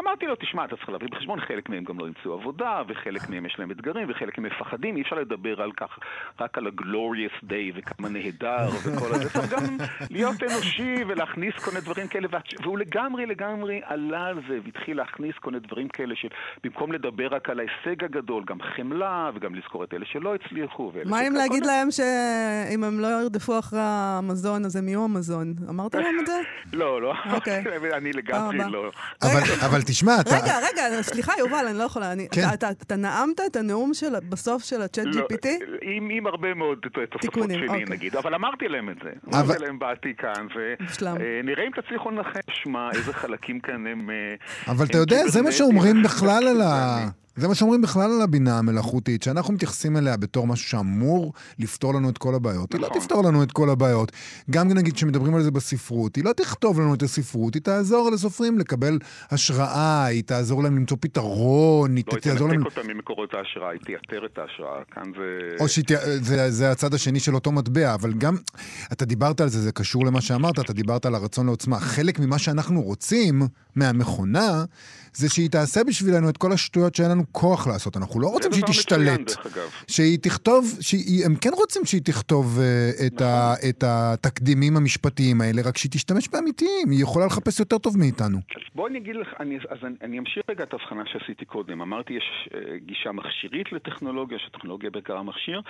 אמרתי 0.00 0.26
לו, 0.26 0.34
תשמע, 0.34 0.64
אתה 0.64 0.76
צריך 0.76 0.88
להביא 0.88 1.08
בחשבון, 1.10 1.40
חלק 1.40 1.68
מהם 1.68 1.84
גם 1.84 1.98
לא 1.98 2.06
ימצאו 2.06 2.32
עבודה, 2.32 2.82
וחלק 2.88 3.28
מהם 3.28 3.46
יש 3.46 3.56
להם 3.58 3.70
אתגרים, 3.70 4.10
וחלק 4.10 4.38
הם 4.38 4.44
מפחדים, 4.44 4.96
אי 4.96 5.02
אפשר 5.02 5.16
לדבר 5.16 5.62
על 5.62 5.72
כך, 5.72 5.98
רק 6.40 6.58
על 6.58 6.66
ה-glorious 6.66 7.44
day 7.44 7.72
וכמה 7.74 8.08
נהדר 8.08 8.68
וכל 8.68 9.14
הזה, 9.14 9.30
צריך 9.30 9.52
גם 9.52 9.76
להיות 10.10 10.42
אנושי 10.42 10.94
ולהכניס 11.08 11.54
כל 11.54 11.70
מיני 11.70 11.84
דברים 11.84 12.08
כאלה, 12.08 12.28
והוא 12.62 12.78
לגמרי 12.78 13.26
לגמרי 13.26 13.80
עלה 13.84 14.26
על 14.26 14.40
זה, 14.48 14.58
והתחיל 14.64 14.96
להכניס 14.96 15.34
כל 15.40 15.50
מיני 15.50 15.66
דברים 15.66 15.88
כאלה, 15.88 16.14
שבמקום 16.16 16.92
לדבר 16.92 17.26
רק 17.26 17.50
על 17.50 17.60
ההישג 17.60 18.04
הגדול, 18.04 18.44
גם 18.46 18.58
חמלה, 18.76 19.30
וגם 19.34 19.54
לזכור 19.54 19.84
את 19.84 19.94
אלה 19.94 20.04
שלא 20.12 20.34
הצליחו. 20.34 20.92
מה 21.04 21.26
אם 21.26 21.32
להגיד 21.32 21.66
להם 21.66 21.90
שאם 21.90 22.84
הם 22.84 23.00
לא 23.00 23.06
ירדפו 23.06 23.58
אחרי 23.58 23.80
המזון, 23.82 24.64
אז 24.64 24.76
הם 24.76 24.88
יהיו 24.88 25.04
המזון? 25.04 25.54
אמרת 25.68 25.94
להם 25.94 26.16
את 26.20 26.26
זה? 26.26 26.40
לא, 26.72 27.02
לא, 27.02 27.14
אוקיי. 27.32 27.64
אני 27.98 28.12
לגמרי 28.12 28.58
לא. 28.70 28.90
אבל 29.66 29.80
תשמע, 29.90 30.20
אתה... 30.20 30.30
רגע, 30.36 30.58
רגע, 30.58 31.02
סליחה, 31.02 31.32
יובל, 31.38 31.66
אני 31.68 31.78
לא 31.78 31.82
יכולה. 31.82 32.12
אני, 32.12 32.28
כן. 32.32 32.42
אתה, 32.42 32.54
אתה, 32.54 32.70
אתה 32.70 32.96
נאמת 32.96 33.40
את 33.46 33.56
הנאום 33.56 33.94
של, 33.94 34.14
בסוף 34.28 34.64
של 34.64 34.82
הצ'אט 34.82 35.06
לא, 35.06 35.22
GPT? 35.22 35.46
עם, 35.82 36.08
עם 36.10 36.26
הרבה 36.26 36.54
מאוד 36.54 36.78
תוספות 37.10 37.50
שלי, 37.50 37.68
אוקיי. 37.68 37.84
נגיד. 37.84 38.16
אבל 38.16 38.34
אמרתי 38.34 38.68
להם 38.68 38.90
את 38.90 38.96
זה. 39.02 39.10
אבל... 39.32 39.38
אמרתי 39.38 39.58
להם, 39.58 39.78
באתי 39.78 40.14
כאן, 40.18 40.46
ונראה 40.54 41.64
אם 41.66 41.70
תצליחו 41.82 42.10
לנחש 42.10 42.66
מה, 42.66 42.90
איזה 42.94 43.12
חלקים 43.12 43.60
כאן 43.60 43.86
הם... 43.86 44.10
אבל 44.68 44.86
אתה 44.86 44.98
יודע, 44.98 45.26
זה 45.26 45.42
מה 45.42 45.52
שאומרים 45.52 46.02
בכלל 46.02 46.48
על 46.48 46.60
ה... 46.60 46.98
זה 47.36 47.48
מה 47.48 47.54
שאומרים 47.54 47.82
בכלל 47.82 48.12
על 48.12 48.22
הבינה 48.22 48.58
המלאכותית, 48.58 49.22
שאנחנו 49.22 49.54
מתייחסים 49.54 49.96
אליה 49.96 50.16
בתור 50.16 50.46
משהו 50.46 50.68
שאמור 50.68 51.32
לפתור 51.58 51.94
לנו 51.94 52.10
את 52.10 52.18
כל 52.18 52.34
הבעיות. 52.34 52.72
היא 52.72 52.80
לא 52.80 52.88
נכון. 52.88 53.00
תפתור 53.00 53.24
לנו 53.24 53.42
את 53.42 53.52
כל 53.52 53.70
הבעיות. 53.70 54.12
גם 54.50 54.68
נגיד 54.68 54.94
כשמדברים 54.94 55.34
על 55.34 55.42
זה 55.42 55.50
בספרות, 55.50 56.16
היא 56.16 56.24
לא 56.24 56.32
תכתוב 56.32 56.80
לנו 56.80 56.94
את 56.94 57.02
הספרות, 57.02 57.54
היא 57.54 57.62
תעזור 57.62 58.10
לסופרים 58.10 58.58
לקבל 58.58 58.98
השראה, 59.30 60.04
היא 60.04 60.22
תעזור 60.22 60.62
להם 60.62 60.76
למצוא 60.76 60.96
פתרון, 61.00 61.96
היא 61.96 62.04
לא, 62.06 62.12
היא 62.12 62.22
תעזור 62.22 62.48
להם... 62.48 62.62
תנתק 62.62 62.78
אותה 62.78 62.92
ממקורות 62.92 63.34
ההשראה, 63.34 63.70
היא 63.70 63.80
תייתר 63.80 64.26
את 64.26 64.38
ההשראה. 64.38 64.82
כאן 64.90 65.12
זה... 65.16 65.56
או 65.60 65.68
שזה 65.68 66.50
זה 66.50 66.70
הצד 66.70 66.94
השני 66.94 67.20
של 67.20 67.34
אותו 67.34 67.52
מטבע, 67.52 67.94
אבל 67.94 68.12
גם, 68.12 68.36
אתה 68.92 69.04
דיברת 69.04 69.40
על 69.40 69.48
זה, 69.48 69.60
זה 69.60 69.72
קשור 69.72 70.06
למה 70.06 70.20
שאמרת, 70.20 70.58
אתה 70.58 70.72
דיברת 70.72 71.06
על 71.06 71.14
הרצון 71.14 71.46
לעוצמה. 71.46 71.80
חלק 71.80 72.18
ממה 72.18 72.38
שאנחנו 72.38 72.82
רוצים 72.82 73.42
מהמכונה, 73.76 74.64
זה 75.12 75.28
שהיא 75.28 75.50
תעשה 75.50 75.80
בשבילנו 75.84 76.30
את 76.30 76.36
כל 76.36 76.52
השטויות 76.52 76.94
שאין 76.94 77.10
לנו 77.10 77.22
כוח 77.32 77.66
לעשות. 77.66 77.96
אנחנו 77.96 78.20
לא 78.20 78.26
רוצים 78.26 78.52
שהיא 78.52 78.64
מצוין, 78.64 79.24
תשתלט. 79.24 79.54
שהיא 79.88 80.18
תכתוב, 80.22 80.64
שהיא, 80.80 81.26
הם 81.26 81.34
כן 81.40 81.50
רוצים 81.52 81.84
שהיא 81.84 82.02
תכתוב 82.04 82.58
uh, 82.58 83.06
את, 83.06 83.20
ה, 83.20 83.54
נכון. 83.56 83.68
את 83.68 83.84
התקדימים 83.86 84.76
המשפטיים 84.76 85.40
האלה, 85.40 85.62
רק 85.64 85.76
שהיא 85.76 85.90
תשתמש 85.90 86.28
באמיתיים, 86.28 86.90
היא 86.90 87.02
יכולה 87.02 87.26
לחפש 87.26 87.60
יותר 87.60 87.78
טוב 87.78 87.98
מאיתנו. 87.98 88.38
אז 88.56 88.62
בוא 88.74 88.88
אני 88.88 88.98
אגיד 88.98 89.16
לך, 89.16 89.28
אני, 89.40 89.56
אז 89.68 89.78
אני, 89.84 89.94
אני 90.02 90.18
אמשיך 90.18 90.42
רגע 90.50 90.64
את 90.64 90.72
ההבחנה 90.72 91.02
שעשיתי 91.12 91.44
קודם. 91.44 91.80
אמרתי, 91.80 92.12
יש 92.12 92.48
אה, 92.54 92.78
גישה 92.78 93.12
מכשירית 93.12 93.72
לטכנולוגיה, 93.72 94.38
שטכנולוגיה 94.38 94.90
בעיקר 94.90 95.16
המכשיר, 95.16 95.60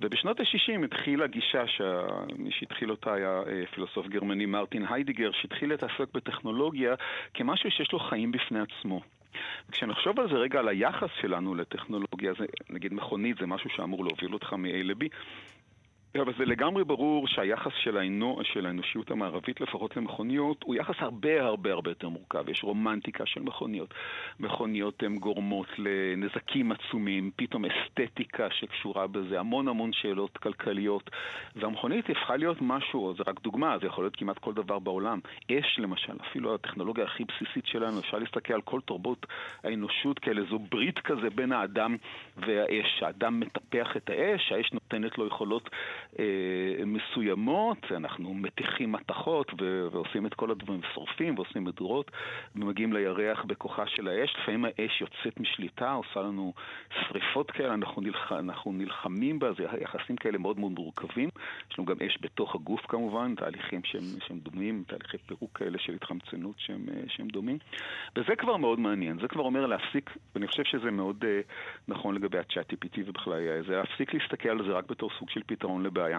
ובשנות 0.00 0.40
ה-60 0.40 0.84
התחילה 0.84 1.26
גישה, 1.26 1.62
שמי 1.66 2.50
שהתחיל 2.58 2.90
אותה 2.90 3.14
היה 3.14 3.42
אה, 3.46 3.62
פילוסוף 3.74 4.06
גרמני 4.06 4.46
מרטין 4.46 4.84
היידיגר, 4.90 5.30
שהתחיל 5.40 5.68
להתעסק 5.68 6.14
בטכנולוגיה 6.14 6.94
כמשהו 7.38 7.70
שיש 7.70 7.92
לו 7.92 7.98
חיים 7.98 8.32
בפני 8.32 8.58
עצמו. 8.60 9.00
כשנחשוב 9.72 10.20
על 10.20 10.28
זה 10.28 10.34
רגע, 10.34 10.58
על 10.58 10.68
היחס 10.68 11.08
שלנו 11.20 11.54
לטכנולוגיה, 11.54 12.32
זה, 12.38 12.44
נגיד 12.70 12.94
מכונית 12.94 13.36
זה 13.40 13.46
משהו 13.46 13.70
שאמור 13.70 14.04
להוביל 14.04 14.34
אותך 14.34 14.52
מ-A 14.52 14.82
ל-B, 14.84 15.08
אבל 16.16 16.32
זה 16.38 16.44
לגמרי 16.44 16.84
ברור 16.84 17.28
שהיחס 17.28 17.72
של, 17.82 17.96
האנו, 17.96 18.40
של 18.42 18.66
האנושיות 18.66 19.10
המערבית, 19.10 19.60
לפחות 19.60 19.96
למכוניות, 19.96 20.62
הוא 20.62 20.74
יחס 20.74 20.94
הרבה 20.98 21.42
הרבה 21.44 21.72
הרבה 21.72 21.90
יותר 21.90 22.08
מורכב. 22.08 22.48
יש 22.48 22.62
רומנטיקה 22.62 23.26
של 23.26 23.40
מכוניות. 23.40 23.94
מכוניות 24.40 25.02
הן 25.02 25.18
גורמות 25.18 25.66
לנזקים 25.78 26.72
עצומים, 26.72 27.30
פתאום 27.36 27.64
אסתטיקה 27.64 28.50
שקשורה 28.50 29.06
בזה, 29.06 29.40
המון 29.40 29.68
המון 29.68 29.92
שאלות 29.92 30.36
כלכליות. 30.36 31.10
והמכונית 31.56 32.10
הפכה 32.10 32.36
להיות 32.36 32.58
משהו, 32.60 33.14
זה 33.16 33.22
רק 33.26 33.40
דוגמה, 33.40 33.78
זה 33.80 33.86
יכול 33.86 34.04
להיות 34.04 34.16
כמעט 34.16 34.38
כל 34.38 34.54
דבר 34.54 34.78
בעולם. 34.78 35.20
אש 35.50 35.78
למשל, 35.78 36.16
אפילו 36.30 36.54
הטכנולוגיה 36.54 37.04
הכי 37.04 37.24
בסיסית 37.24 37.66
שלנו, 37.66 37.98
אפשר 37.98 38.18
להסתכל 38.18 38.54
על 38.54 38.60
כל 38.60 38.80
תרבות 38.86 39.26
האנושות 39.64 40.18
כאלה, 40.18 40.42
זו 40.50 40.58
ברית 40.58 40.98
כזה 40.98 41.30
בין 41.34 41.52
האדם 41.52 41.96
והאש. 42.36 43.02
האדם 43.02 43.40
מטפח 43.40 43.96
את 43.96 44.10
האש, 44.10 44.52
האש 44.52 44.72
נותנת 44.72 45.18
לו 45.18 45.26
יכולות 45.26 45.70
מסוימות, 46.86 47.78
אנחנו 47.90 48.34
מתיחים 48.34 48.92
מתכות 48.92 49.52
ועושים 49.92 50.26
את 50.26 50.34
כל 50.34 50.50
הדברים, 50.50 50.80
שורפים 50.94 51.34
ועושים 51.34 51.64
מדורות 51.64 52.10
ומגיעים 52.56 52.92
לירח 52.92 53.44
בכוחה 53.44 53.86
של 53.86 54.08
האש. 54.08 54.36
לפעמים 54.42 54.64
האש 54.64 55.00
יוצאת 55.00 55.40
משליטה, 55.40 55.92
עושה 55.92 56.20
לנו 56.20 56.52
שריפות 57.00 57.50
כאלה, 57.50 57.74
אנחנו, 57.74 58.02
נלח... 58.02 58.32
אנחנו 58.32 58.72
נלחמים 58.72 59.38
בה, 59.38 59.52
זה 59.52 59.64
יחסים 59.80 60.16
כאלה 60.16 60.38
מאוד 60.38 60.58
מאוד 60.58 60.72
מורכבים. 60.72 61.28
יש 61.70 61.78
לנו 61.78 61.86
גם 61.86 61.96
אש 62.06 62.18
בתוך 62.20 62.54
הגוף 62.54 62.80
כמובן, 62.88 63.34
תהליכים 63.34 63.80
שהם, 63.84 64.02
שהם 64.26 64.38
דומים, 64.38 64.84
תהליכי 64.86 65.18
פירוק 65.18 65.58
כאלה 65.58 65.78
של 65.78 65.94
התחמצנות 65.94 66.54
שהם, 66.58 66.86
אה, 66.88 67.02
שהם 67.08 67.28
דומים. 67.28 67.58
וזה 68.16 68.36
כבר 68.36 68.56
מאוד 68.56 68.80
מעניין, 68.80 69.18
זה 69.20 69.28
כבר 69.28 69.42
אומר 69.42 69.66
להפסיק, 69.66 70.10
ואני 70.34 70.46
חושב 70.46 70.64
שזה 70.64 70.90
מאוד 70.90 71.24
אה, 71.24 71.40
נכון 71.88 72.14
לגבי 72.14 72.38
ה-chat 72.38 72.72
GPT 72.72 73.00
ובכלל 73.06 73.62
זה 73.66 73.76
להפסיק 73.76 74.14
להסתכל 74.14 74.48
על 74.48 74.64
זה 74.66 74.72
רק 74.72 74.86
בתור 74.86 75.10
סוג 75.18 75.30
של 75.30 75.42
פתרון 75.46 75.82
לבעיה. 75.98 76.18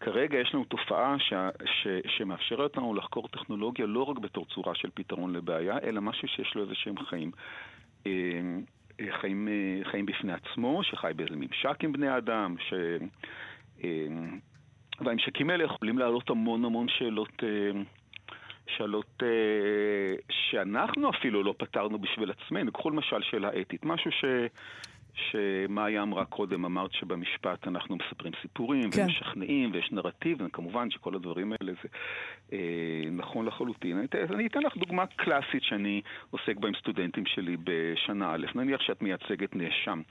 כרגע 0.00 0.38
יש 0.38 0.54
לנו 0.54 0.64
תופעה 0.64 1.16
ש... 1.18 1.32
ש... 1.64 1.86
שמאפשרת 2.06 2.76
לנו 2.76 2.94
לחקור 2.94 3.28
טכנולוגיה 3.28 3.86
לא 3.86 4.02
רק 4.02 4.18
בתור 4.18 4.46
צורה 4.54 4.74
של 4.74 4.88
פתרון 4.94 5.32
לבעיה, 5.32 5.78
אלא 5.82 6.00
משהו 6.00 6.28
שיש 6.28 6.54
לו 6.54 6.62
איזה 6.62 6.74
שהם 6.74 6.94
חיים. 6.98 7.30
אה, 8.06 8.12
אה, 9.00 9.06
חיים, 9.20 9.48
אה, 9.48 9.90
חיים 9.90 10.06
בפני 10.06 10.32
עצמו, 10.32 10.84
שחי 10.84 11.12
באיזה 11.16 11.36
ממשק 11.36 11.84
עם 11.84 11.92
בני 11.92 12.16
אדם, 12.16 12.54
ש... 12.58 12.72
והממשקים 15.00 15.50
האלה 15.50 15.64
יכולים 15.64 15.98
להעלות 15.98 16.30
המון 16.30 16.64
המון 16.64 16.86
שאלות, 16.88 17.42
שאלות 18.66 19.22
שאנחנו 20.30 21.10
אפילו 21.10 21.42
לא 21.42 21.54
פתרנו 21.58 21.98
בשביל 21.98 22.30
עצמנו. 22.30 22.72
קחו 22.72 22.90
למשל 22.90 23.22
שאלה 23.22 23.50
אתית, 23.60 23.84
משהו 23.84 24.10
ש... 24.12 24.24
שמאיה 25.18 26.02
אמרה 26.02 26.24
קודם, 26.24 26.64
אמרת 26.64 26.92
שבמשפט 26.92 27.68
אנחנו 27.68 27.96
מספרים 27.96 28.32
סיפורים 28.42 28.90
כן. 28.90 29.02
ומשכנעים 29.02 29.70
ויש 29.72 29.92
נרטיב, 29.92 30.38
וכמובן 30.40 30.90
שכל 30.90 31.14
הדברים 31.14 31.52
האלה 31.52 31.72
זה 31.82 31.88
אה, 32.52 33.10
נכון 33.10 33.46
לחלוטין. 33.46 33.98
אני, 33.98 34.06
אני 34.34 34.46
אתן 34.46 34.60
לך 34.60 34.76
דוגמה 34.76 35.06
קלאסית 35.06 35.62
שאני 35.62 36.02
עוסק 36.30 36.56
בה 36.56 36.68
עם 36.68 36.74
סטודנטים 36.74 37.26
שלי 37.26 37.56
בשנה 37.64 38.34
א'. 38.34 38.46
נניח 38.54 38.80
שאת 38.80 39.02
מייצגת 39.02 39.56
נאשם. 39.56 40.02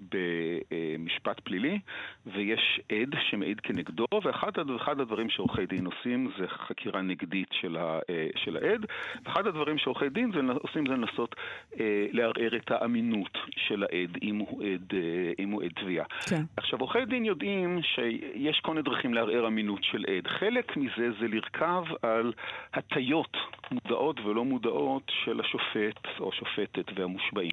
במשפט 0.00 1.40
פלילי, 1.40 1.78
ויש 2.26 2.80
עד 2.92 3.14
שמעיד 3.30 3.60
כנגדו, 3.60 4.06
ואחד 4.22 4.58
הד- 4.58 4.70
אחד 4.70 5.00
הדברים 5.00 5.30
שעורכי 5.30 5.66
דין 5.66 5.86
עושים 5.86 6.30
זה 6.38 6.48
חקירה 6.48 7.02
נגדית 7.02 7.48
של, 7.60 7.76
ה, 7.76 7.98
אה, 8.10 8.26
של 8.36 8.56
העד, 8.56 8.86
ואחד 9.24 9.46
הדברים 9.46 9.78
שעורכי 9.78 10.08
דין 10.08 10.32
זה, 10.32 10.40
עושים 10.62 10.86
זה 10.86 10.92
לנסות 10.92 11.34
אה, 11.80 12.06
לערער 12.12 12.56
את 12.56 12.70
האמינות 12.70 13.38
של 13.56 13.82
העד, 13.82 14.18
אם 14.22 14.36
הוא 14.36 14.62
עד, 14.64 14.92
אה, 14.94 15.32
אם 15.38 15.50
הוא 15.50 15.62
עד 15.62 15.72
תביעה. 15.72 16.06
כן. 16.30 16.42
עכשיו, 16.56 16.78
עורכי 16.80 17.04
דין 17.04 17.24
יודעים 17.24 17.80
שיש 17.82 18.60
כל 18.60 18.70
מיני 18.72 18.82
דרכים 18.82 19.14
לערער 19.14 19.46
אמינות 19.46 19.84
של 19.84 20.04
עד. 20.08 20.26
חלק 20.26 20.76
מזה 20.76 21.10
זה 21.20 21.28
לרכב 21.28 21.84
על 22.02 22.32
הטיות 22.74 23.36
מודעות 23.70 24.20
ולא 24.20 24.44
מודעות 24.44 25.02
של 25.24 25.40
השופט 25.40 26.06
או 26.20 26.30
השופטת 26.32 26.92
והמושבעים. 26.94 27.52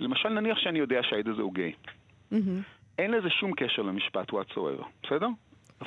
למשל, 0.00 0.28
נניח 0.28 0.58
שאני 0.58 0.78
יודע 0.78 1.00
שהעד 1.02 1.28
הזה 1.28 1.42
הוא 1.42 1.54
גיי. 1.54 1.72
אין 2.98 3.10
לזה 3.10 3.30
שום 3.30 3.52
קשר 3.56 3.82
למשפט 3.82 4.30
whatsoever, 4.30 4.84
בסדר? 5.02 5.28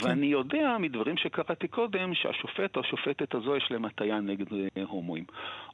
ואני 0.01 0.25
יודע 0.25 0.77
מדברים 0.79 1.17
שקראתי 1.17 1.67
קודם 1.67 2.13
שהשופט 2.13 2.75
או 2.75 2.81
השופטת 2.81 3.35
הזו 3.35 3.57
יש 3.57 3.67
להם 3.71 3.85
הטיה 3.85 4.19
נגד 4.19 4.53
אה, 4.53 4.83
הומואים. 4.83 5.23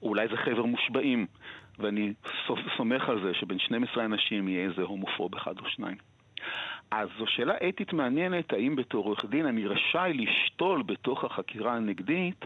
או 0.02 0.10
אולי 0.10 0.28
זה 0.28 0.38
חבר 0.38 0.64
מושבעים, 0.66 1.26
ואני 1.80 2.14
סומך 2.78 3.10
על 3.10 3.22
זה 3.24 3.34
שבין 3.34 3.60
12 3.60 4.06
אנשים 4.06 4.48
יהיה 4.48 4.70
איזה 4.70 4.82
הומופוב 4.82 5.36
אחד 5.36 5.60
או 5.60 5.70
שניים. 5.70 5.98
אז 6.92 7.10
זו 7.18 7.28
שאלה 7.28 7.54
אתית 7.70 7.94
מעניינת, 7.94 8.54
האם 8.54 8.76
בתור 8.76 9.06
עורך 9.06 9.26
דין 9.26 9.46
אני 9.46 9.68
רשאי 9.68 10.14
לשתול 10.14 10.84
בתוך 10.84 11.24
החקירה 11.24 11.74
הנגדית 11.76 12.46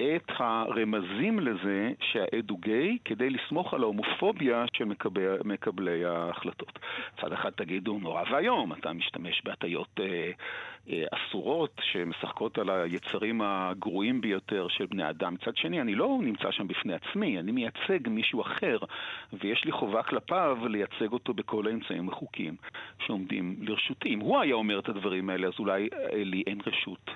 את 0.00 0.30
הרמזים 0.38 1.40
לזה 1.40 1.92
שהעד 2.00 2.50
הוא 2.50 2.60
גיי, 2.60 2.98
כדי 3.04 3.30
לסמוך 3.30 3.74
על 3.74 3.82
ההומופוביה 3.82 4.64
של 4.72 4.84
מקבלי, 4.84 5.24
מקבלי 5.44 6.04
ההחלטות. 6.04 6.78
מצד 7.18 7.32
אחד 7.32 7.50
תגידו, 7.50 7.98
נורא 7.98 8.22
ואיום, 8.30 8.72
אתה 8.72 8.92
משתמש 8.92 9.42
בהטיות 9.44 10.00
אה, 10.00 10.30
אה, 10.90 11.04
אסורות 11.10 11.80
שמשחקות 11.82 12.58
על 12.58 12.70
היצרים 12.70 13.40
הגרועים 13.44 14.20
ביותר 14.20 14.68
של 14.68 14.86
בני 14.86 15.10
אדם. 15.10 15.34
מצד 15.34 15.56
שני, 15.56 15.80
אני 15.80 15.94
לא 15.94 16.18
נמצא 16.22 16.50
שם 16.50 16.68
בפני 16.68 16.94
עצמי, 16.94 17.38
אני 17.38 17.52
מייצג 17.52 18.08
מישהו 18.08 18.42
אחר, 18.42 18.78
ויש 19.32 19.64
לי 19.64 19.72
חובה 19.72 20.02
כלפיו 20.02 20.58
לייצג 20.68 21.12
אותו 21.12 21.34
בכל 21.34 21.66
האמצעים 21.66 22.08
החוקיים 22.08 22.56
שעומדים 23.06 23.56
לרשותי. 23.60 24.08
אם 24.08 24.20
הוא 24.20 24.40
היה 24.40 24.54
אומר 24.54 24.78
את 24.78 24.88
הדברים 24.88 25.30
האלה, 25.30 25.48
אז 25.48 25.54
אולי 25.58 25.88
אה, 25.92 26.24
לי 26.24 26.42
אין 26.46 26.58
רשות. 26.66 27.10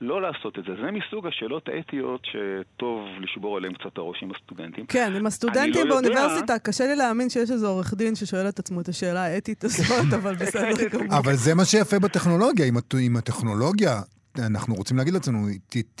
לא 0.00 0.22
לעשות 0.22 0.58
את 0.58 0.64
זה. 0.64 0.72
זה 0.84 0.90
מסוג 0.90 1.26
השאלות 1.26 1.68
האתיות 1.68 2.20
שטוב 2.24 2.98
לשבור 3.20 3.56
עליהן 3.56 3.74
קצת 3.74 3.98
הראש 3.98 4.22
עם 4.22 4.30
הסטודנטים. 4.34 4.86
כן, 4.86 5.12
עם 5.16 5.26
הסטודנטים 5.26 5.72
לא 5.88 5.94
יודע- 5.94 6.10
באוניברסיטה, 6.10 6.58
קשה 6.58 6.86
לי 6.86 6.96
להאמין 6.96 7.30
שיש 7.30 7.50
איזה 7.50 7.66
עורך 7.66 7.94
דין 7.94 8.14
ששואל 8.14 8.48
את 8.48 8.58
עצמו 8.58 8.80
את 8.80 8.88
השאלה 8.88 9.22
האתית 9.24 9.64
הזאת, 9.64 9.86
אבל 10.22 10.34
בסדר 10.34 10.88
גמור. 10.88 11.18
אבל 11.18 11.34
זה 11.34 11.54
מה 11.54 11.64
שיפה 11.64 11.98
בטכנולוגיה. 11.98 12.66
עם, 12.66 12.76
הט- 12.76 12.94
עם 13.00 13.16
הטכנולוגיה, 13.16 14.00
אנחנו 14.38 14.74
רוצים 14.74 14.96
להגיד 14.96 15.14
לעצמנו, 15.14 15.46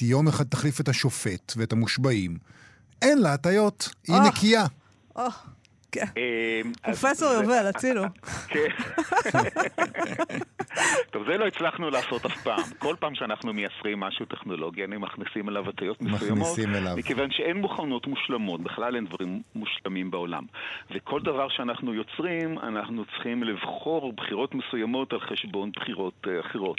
יום 0.02 0.28
אחד 0.28 0.44
תחליף 0.44 0.80
את 0.80 0.88
השופט 0.88 1.52
ואת 1.56 1.72
המושבעים. 1.72 2.36
אין 3.02 3.18
לה 3.18 3.32
הטיות, 3.34 3.88
היא 4.08 4.16
אה. 4.16 4.28
נקייה. 4.28 4.64
כן. 5.92 6.04
אה, 6.16 6.60
אז 6.82 7.00
פרופסור 7.00 7.32
יובל, 7.32 7.66
הצילו. 7.66 8.02
כן. 8.52 8.68
טוב, 11.10 11.24
זה 11.26 11.38
לא 11.38 11.46
הצלחנו 11.46 11.90
לעשות 11.90 12.26
אף 12.26 12.42
פעם. 12.42 12.62
כל 12.78 12.94
פעם 13.00 13.14
שאנחנו 13.14 13.52
מייצרים 13.52 14.00
משהו 14.00 14.26
טכנולוגי, 14.26 14.84
אני 14.84 14.96
מכניסים 14.96 15.48
אליו 15.48 15.68
הטיות 15.68 16.02
מסוימות. 16.02 16.58
מכיוון 16.96 17.30
שאין 17.30 17.56
מוכנות 17.56 18.06
מושלמות, 18.06 18.60
בכלל 18.60 18.96
אין 18.96 19.06
דברים 19.06 19.42
מושלמים 19.54 20.10
בעולם. 20.10 20.44
וכל 20.90 21.20
דבר 21.22 21.48
שאנחנו 21.48 21.94
יוצרים, 21.94 22.58
אנחנו 22.58 23.04
צריכים 23.04 23.42
לבחור 23.42 24.12
בחירות 24.12 24.54
מסוימות 24.54 25.12
על 25.12 25.20
חשבון 25.20 25.70
בחירות 25.76 26.26
uh, 26.26 26.46
אחרות. 26.46 26.78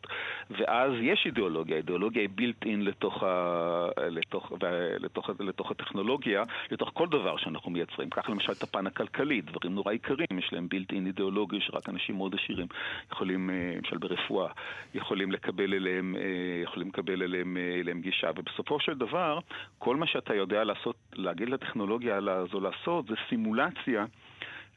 ואז 0.50 0.91
יש 1.02 1.24
אידיאולוגיה, 1.26 1.78
אידיאולוגיה 1.78 2.21
היא 2.21 2.30
built 2.38 2.65
in 2.65 2.78
לתוך, 2.82 3.24
ה... 3.24 3.88
לתוך, 4.10 4.52
ו... 4.52 4.56
לתוך, 5.00 5.30
לתוך 5.39 5.71
הטכנולוגיה, 5.71 6.43
לתוך 6.71 6.91
כל 6.93 7.08
דבר 7.08 7.38
שאנחנו 7.38 7.71
מייצרים. 7.71 8.10
קח 8.10 8.30
למשל 8.30 8.52
את 8.52 8.63
הפן 8.63 8.88
הכלכלי, 8.88 9.01
דברים 9.42 9.76
נורא 9.76 9.94
יקרים, 9.94 10.28
יש 10.38 10.54
להם 10.54 10.68
built 10.74 10.92
in 10.92 11.06
אידיאולוגיה 11.08 11.60
שרק 11.62 11.90
אנשים 11.90 12.16
מאוד 12.16 12.36
עשירים 12.36 12.68
יכולים, 13.12 13.50
אה, 13.50 13.74
למשל 13.78 13.98
ברפואה, 13.98 14.52
יכולים 14.94 15.32
לקבל 15.32 15.74
אליהם, 15.74 16.16
אה, 16.16 16.22
יכולים 16.64 16.88
לקבל 16.88 17.24
אליהם, 17.24 17.58
אליהם 17.58 18.02
גישה. 18.02 18.30
ובסופו 18.36 18.80
של 18.80 18.98
דבר, 18.98 19.40
כל 19.80 19.96
מה 19.96 20.08
שאתה 20.08 20.36
יודע 20.36 20.64
לעשות, 20.64 20.96
להגיד 21.14 21.50
לטכנולוגיה 21.50 22.18
הזו 22.18 22.60
לעשות, 22.60 23.06
זה 23.08 23.16
סימולציה. 23.30 24.06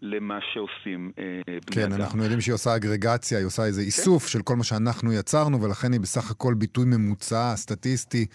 למה 0.05 0.39
שעושים 0.53 1.13
אה, 1.19 1.25
בני 1.47 1.61
כן, 1.71 1.83
אדם. 1.83 1.91
כן, 1.91 2.01
אנחנו 2.03 2.23
יודעים 2.23 2.41
שהיא 2.41 2.55
עושה 2.55 2.77
אגרגציה, 2.77 3.39
היא 3.39 3.47
עושה 3.47 3.65
איזה 3.65 3.81
איסוף 3.81 4.29
של 4.29 4.43
כל 4.43 4.57
מה 4.57 4.65
שאנחנו 4.65 5.13
יצרנו, 5.13 5.63
ולכן 5.63 5.93
היא 5.93 6.01
בסך 6.01 6.31
הכל 6.31 6.55
ביטוי 6.55 6.85
ממוצע, 6.85 7.53
סטטיסטי, 7.57 8.27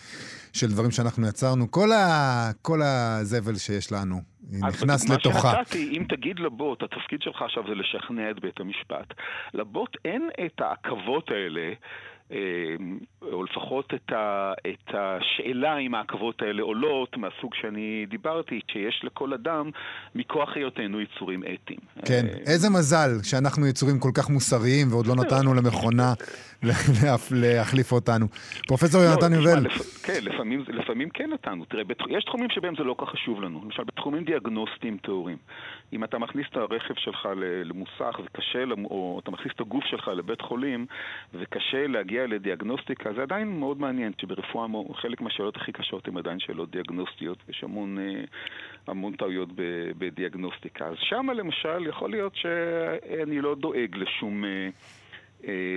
של 0.53 0.67
דברים 0.67 0.91
שאנחנו 0.91 1.27
יצרנו. 1.27 1.71
כל, 1.71 1.91
ה... 1.91 2.51
כל 2.61 2.79
הזבל 2.81 3.55
שיש 3.55 3.91
לנו 3.91 4.21
נכנס 4.51 5.09
לתוכה. 5.09 5.37
אז 5.37 5.43
בדוגמה 5.43 5.55
שנתתי, 5.55 5.97
אם 5.97 6.03
תגיד 6.09 6.39
לבוט, 6.39 6.83
התפקיד 6.83 7.21
שלך 7.21 7.41
עכשיו 7.41 7.63
זה 7.67 7.75
לשכנע 7.75 8.31
את 8.31 8.39
בית 8.39 8.59
המשפט. 8.59 9.13
לבוט 9.53 9.97
אין 10.05 10.29
את 10.45 10.61
העכבות 10.61 11.29
האלה. 11.29 11.73
או 13.21 13.43
לפחות 13.43 13.93
את, 13.93 14.11
ה, 14.11 14.53
את 14.67 14.93
השאלה 14.93 15.77
אם 15.77 15.95
העכבות 15.95 16.41
האלה 16.41 16.61
עולות 16.63 17.17
מהסוג 17.17 17.55
שאני 17.55 18.05
דיברתי, 18.09 18.59
שיש 18.71 19.01
לכל 19.03 19.33
אדם 19.33 19.69
מכוח 20.15 20.49
היותנו 20.55 21.01
יצורים 21.01 21.43
אתיים. 21.43 21.79
כן, 22.05 22.25
איזה 22.47 22.69
מזל 22.69 23.09
שאנחנו 23.23 23.67
יצורים 23.67 23.99
כל 23.99 24.11
כך 24.13 24.29
מוסריים 24.29 24.87
ועוד 24.91 25.07
לא 25.07 25.15
נתנו 25.15 25.53
למכונה 25.53 26.13
להחליף 27.31 27.91
אותנו. 27.91 28.25
פרופסור 28.67 29.01
יונתן 29.01 29.33
יובל. 29.33 29.69
כן, 30.03 30.19
לפעמים, 30.21 30.63
לפעמים 30.67 31.09
כן 31.09 31.29
נתנו. 31.33 31.65
תראה, 31.65 31.83
יש 32.09 32.23
תחומים 32.23 32.49
שבהם 32.49 32.73
זה 32.77 32.83
לא 32.83 32.93
כל 32.93 33.05
כך 33.05 33.11
חשוב 33.11 33.41
לנו. 33.41 33.61
למשל, 33.63 33.83
בתחומים 33.83 34.23
דיאגנוסטיים 34.23 34.97
טהורים. 34.97 35.37
אם 35.93 36.03
אתה 36.03 36.17
מכניס 36.17 36.45
את 36.51 36.57
הרכב 36.57 36.93
שלך 36.97 37.27
למוסך 37.65 38.19
וקשה, 38.25 38.63
או 38.85 39.19
אתה 39.23 39.31
מכניס 39.31 39.53
את 39.55 39.61
הגוף 39.61 39.83
שלך 39.85 40.07
לבית 40.07 40.41
חולים 40.41 40.85
וקשה 41.33 41.87
להגיע 41.87 42.18
לדיאגנוסטיקה, 42.27 43.13
זה 43.13 43.21
עדיין 43.21 43.59
מאוד 43.59 43.79
מעניין, 43.79 44.11
שברפואה 44.21 44.67
חלק 44.93 45.21
מהשאלות 45.21 45.55
הכי 45.57 45.71
קשות 45.71 46.07
הן 46.07 46.17
עדיין 46.17 46.39
שאלות 46.39 46.71
דיאגנוסטיות, 46.71 47.37
יש 47.49 47.63
המון, 47.63 47.97
המון 48.87 49.15
טעויות 49.15 49.49
בדיאגנוסטיקה. 49.97 50.85
אז 50.85 50.95
שם 50.99 51.27
למשל 51.35 51.87
יכול 51.87 52.11
להיות 52.11 52.35
שאני 52.35 53.41
לא 53.41 53.55
דואג 53.55 53.95
לשום... 53.95 54.43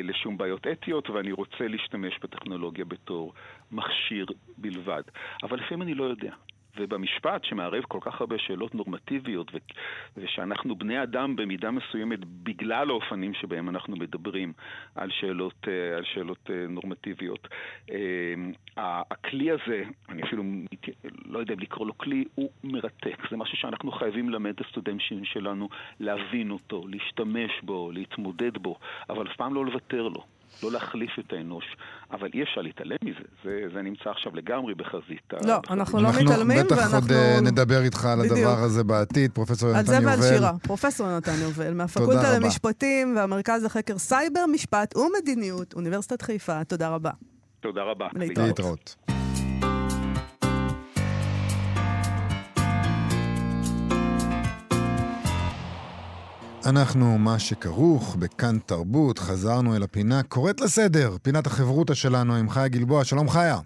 לשום 0.02 0.38
בעיות 0.38 0.66
אתיות, 0.66 1.10
ואני 1.10 1.32
רוצה 1.32 1.68
להשתמש 1.68 2.18
בטכנולוגיה 2.22 2.84
בתור 2.84 3.32
מכשיר 3.72 4.26
בלבד. 4.58 5.02
אבל 5.42 5.58
לפעמים 5.58 5.82
אני 5.82 5.94
לא 5.94 6.04
יודע. 6.04 6.32
ובמשפט 6.76 7.44
שמערב 7.44 7.84
כל 7.88 7.98
כך 8.00 8.20
הרבה 8.20 8.38
שאלות 8.38 8.74
נורמטיביות 8.74 9.54
ו- 9.54 9.58
ושאנחנו 10.16 10.76
בני 10.76 11.02
אדם 11.02 11.36
במידה 11.36 11.70
מסוימת 11.70 12.18
בגלל 12.24 12.90
האופנים 12.90 13.34
שבהם 13.34 13.68
אנחנו 13.68 13.96
מדברים 13.96 14.52
על 14.94 15.10
שאלות, 15.10 15.68
אה, 15.68 15.96
על 15.96 16.04
שאלות 16.04 16.50
אה, 16.50 16.66
נורמטיביות. 16.68 17.48
אה, 17.90 18.34
הכלי 19.10 19.50
הזה, 19.50 19.84
אני 20.08 20.22
אפילו 20.22 20.42
לא 21.26 21.38
יודע 21.38 21.54
לקרוא 21.58 21.86
לו 21.86 21.98
כלי, 21.98 22.24
הוא 22.34 22.50
מרתק. 22.64 23.30
זה 23.30 23.36
משהו 23.36 23.56
שאנחנו 23.56 23.92
חייבים 23.92 24.28
ללמד 24.28 24.50
את 24.50 24.60
הסטודנטים 24.66 25.24
שלנו 25.24 25.68
להבין 26.00 26.50
אותו, 26.50 26.84
להשתמש 26.88 27.50
בו, 27.62 27.90
להתמודד 27.92 28.58
בו, 28.58 28.76
אבל 29.10 29.26
אף 29.26 29.36
פעם 29.36 29.54
לא 29.54 29.66
לוותר 29.66 30.08
לו. 30.08 30.24
לא 30.62 30.72
להחליף 30.72 31.10
את 31.18 31.32
האנוש, 31.32 31.64
אבל 32.10 32.28
אי 32.34 32.42
אפשר 32.42 32.60
להתעלם 32.60 32.96
מזה, 33.04 33.24
זה, 33.44 33.60
זה 33.74 33.82
נמצא 33.82 34.10
עכשיו 34.10 34.36
לגמרי 34.36 34.74
בחזית. 34.74 35.32
לא, 35.32 35.38
בחזית. 35.38 35.70
אנחנו 35.70 36.00
לא 36.00 36.08
אנחנו 36.08 36.24
מתעלמים, 36.24 36.58
ואנחנו... 36.58 36.76
בטח 36.76 36.94
עוד 36.94 37.10
uh, 37.10 37.40
נדבר 37.42 37.82
איתך 37.82 38.04
על 38.04 38.18
בדיוק. 38.18 38.38
הדבר 38.38 38.58
הזה 38.58 38.84
בעתיד, 38.84 39.32
פרופסור 39.32 39.68
יונתן 39.68 39.92
יובל. 39.92 40.08
על 40.08 40.16
זה 40.16 40.22
ועל 40.22 40.34
שירה, 40.34 40.52
פרופסור 40.62 41.06
יונתן 41.06 41.34
יובל, 41.42 41.74
מהפקולטה 41.74 42.38
למשפטים 42.38 43.16
והמרכז 43.16 43.64
לחקר 43.64 43.98
סייבר, 43.98 44.46
משפט 44.52 44.96
ומדיניות, 44.96 45.74
אוניברסיטת 45.74 46.22
חיפה. 46.22 46.64
תודה 46.64 46.88
רבה. 46.88 47.10
תודה 47.60 47.82
רבה. 47.82 48.08
להתראות. 48.14 48.48
להתראות. 48.48 49.11
אנחנו 56.66 57.18
מה 57.18 57.38
שכרוך 57.38 58.16
בכאן 58.16 58.58
תרבות, 58.66 59.18
חזרנו 59.18 59.76
אל 59.76 59.82
הפינה 59.82 60.22
קוראת 60.22 60.60
לסדר, 60.60 61.16
פינת 61.22 61.46
החברותה 61.46 61.94
שלנו 61.94 62.34
עם 62.36 62.50
חיה 62.50 62.68
גלבוע. 62.68 63.04
שלום 63.04 63.28
חיה. 63.28 63.58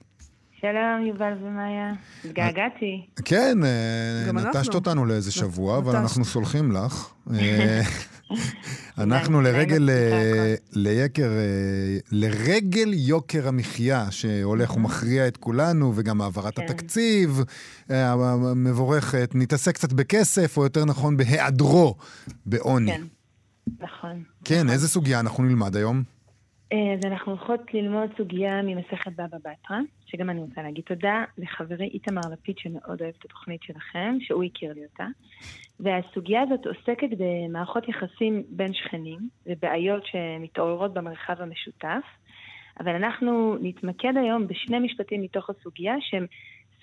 שלום, 0.61 1.07
יובל 1.07 1.33
ומאיה. 1.42 1.92
התגעגעתי. 2.25 3.07
כן, 3.25 3.59
אה, 3.64 4.33
נטשת 4.33 4.75
אותנו 4.75 5.07
לאיזה 5.07 5.33
שבוע, 5.33 5.79
אבל 5.79 5.97
אנחנו 5.97 6.25
סולחים 6.25 6.73
לך. 6.73 7.14
אה, 7.35 7.81
אנחנו 9.05 9.40
לרגל, 9.40 9.90
אה, 9.90 10.55
ליקר, 10.73 11.31
לרגל 12.12 12.95
יוקר 12.95 13.49
המחיה 13.49 14.11
שהולך 14.11 14.77
ומכריע 14.77 15.29
את 15.29 15.37
כולנו, 15.37 15.92
וגם 15.95 16.21
העברת 16.21 16.57
כן. 16.57 16.62
התקציב 16.62 17.40
המבורכת, 17.88 19.31
נתעסק 19.35 19.75
קצת 19.75 19.92
בכסף, 19.92 20.57
או 20.57 20.62
יותר 20.62 20.85
נכון 20.85 21.16
בהיעדרו 21.16 21.95
בעוני. 22.47 22.92
כן, 22.92 23.03
נכון. 23.81 24.23
כן, 24.45 24.55
נכון. 24.55 24.71
איזה 24.71 24.88
סוגיה 24.88 25.21
אנחנו 25.21 25.45
נלמד 25.45 25.77
היום? 25.77 26.03
אז 26.73 27.01
אנחנו 27.05 27.33
הולכות 27.33 27.61
ללמוד 27.75 28.11
סוגיה 28.19 28.62
ממסכת 28.62 29.12
בבא 29.12 29.38
בתרא, 29.38 29.79
שגם 30.07 30.31
אני 30.31 30.40
רוצה 30.40 30.62
להגיד 30.62 30.85
תודה 30.85 31.25
לחברי 31.38 31.87
איתמר 31.87 32.21
לפיד, 32.33 32.59
שמאוד 32.59 33.03
אוהב 33.03 33.14
את 33.19 33.25
התוכנית 33.25 33.62
שלכם, 33.62 34.16
שהוא 34.21 34.45
הכיר 34.45 34.73
לי 34.73 34.85
אותה. 34.85 35.07
והסוגיה 35.81 36.42
הזאת 36.42 36.66
עוסקת 36.66 37.09
במערכות 37.19 37.88
יחסים 37.88 38.42
בין 38.49 38.75
שכנים 38.75 39.19
ובעיות 39.47 40.03
שמתעוררות 40.07 40.95
במרחב 40.95 41.35
המשותף. 41.38 42.03
אבל 42.81 42.95
אנחנו 42.95 43.57
נתמקד 43.61 44.16
היום 44.16 44.47
בשני 44.47 44.79
משפטים 44.79 45.23
מתוך 45.23 45.51
הסוגיה 45.51 45.95
שהם 46.01 46.27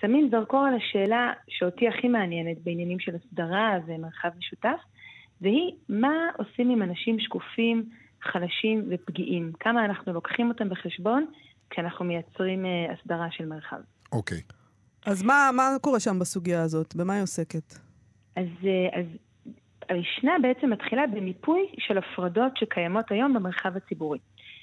שמים 0.00 0.28
זרקור 0.30 0.66
על 0.66 0.74
השאלה 0.74 1.32
שאותי 1.48 1.88
הכי 1.88 2.08
מעניינת 2.08 2.56
בעניינים 2.64 2.98
של 3.00 3.14
הסדרה 3.14 3.78
ומרחב 3.86 4.30
משותף, 4.38 4.80
והיא 5.40 5.72
מה 5.88 6.12
עושים 6.38 6.70
עם 6.70 6.82
אנשים 6.82 7.20
שקופים, 7.20 7.84
חלשים 8.22 8.84
ופגיעים. 8.90 9.52
כמה 9.60 9.84
אנחנו 9.84 10.12
לוקחים 10.12 10.48
אותם 10.48 10.68
בחשבון 10.68 11.26
כשאנחנו 11.70 12.04
מייצרים 12.04 12.64
uh, 12.64 12.92
הסדרה 12.92 13.26
של 13.30 13.46
מרחב. 13.46 13.80
אוקיי. 14.12 14.38
Okay. 14.38 14.54
אז 15.06 15.22
מה, 15.22 15.50
מה 15.56 15.62
קורה 15.80 16.00
שם 16.00 16.18
בסוגיה 16.18 16.62
הזאת? 16.62 16.96
במה 16.96 17.12
היא 17.14 17.22
עוסקת? 17.22 17.74
אז, 18.36 18.46
uh, 18.62 18.98
אז 18.98 19.06
המשנה 19.88 20.32
בעצם 20.42 20.70
מתחילה 20.70 21.06
במיפוי 21.06 21.66
של 21.78 21.98
הפרדות 21.98 22.56
שקיימות 22.56 23.10
היום 23.10 23.34
במרחב 23.34 23.76
הציבורי. 23.76 24.18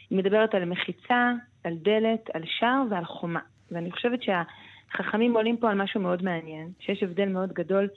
היא 0.10 0.18
מדברת 0.18 0.56
על 0.56 0.66
מחיצה, 0.66 1.32
על 1.64 1.74
דלת, 1.82 2.30
על 2.34 2.44
שער 2.46 2.84
ועל 2.90 3.06
חומה. 3.06 3.40
ואני 3.72 3.92
חושבת 3.92 4.20
שהחכמים 4.24 5.34
עולים 5.34 5.58
פה 5.58 5.70
על 5.70 5.82
משהו 5.82 6.02
מאוד 6.02 6.24
מעניין, 6.24 6.72
שיש 6.80 7.04
הבדל 7.04 7.30
מאוד 7.30 7.54
גדול 7.54 7.88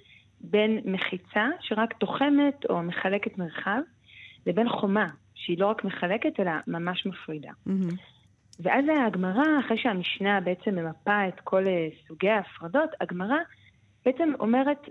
בין 0.40 0.80
מחיצה 0.84 1.48
שרק 1.60 1.92
תוחמת 1.92 2.64
או 2.68 2.82
מחלקת 2.82 3.38
מרחב, 3.38 3.80
לבין 4.46 4.68
חומה, 4.68 5.06
שהיא 5.34 5.58
לא 5.58 5.66
רק 5.66 5.84
מחלקת, 5.84 6.40
אלא 6.40 6.52
ממש 6.66 7.06
מפרידה. 7.06 7.50
Mm-hmm. 7.68 7.94
ואז 8.60 8.84
הגמרא, 9.06 9.60
אחרי 9.66 9.78
שהמשנה 9.78 10.40
בעצם 10.40 10.74
ממפה 10.74 11.28
את 11.28 11.40
כל 11.40 11.66
אה, 11.66 11.88
סוגי 12.08 12.30
ההפרדות, 12.30 12.90
הגמרא 13.00 13.38
בעצם 14.04 14.32
אומרת, 14.40 14.88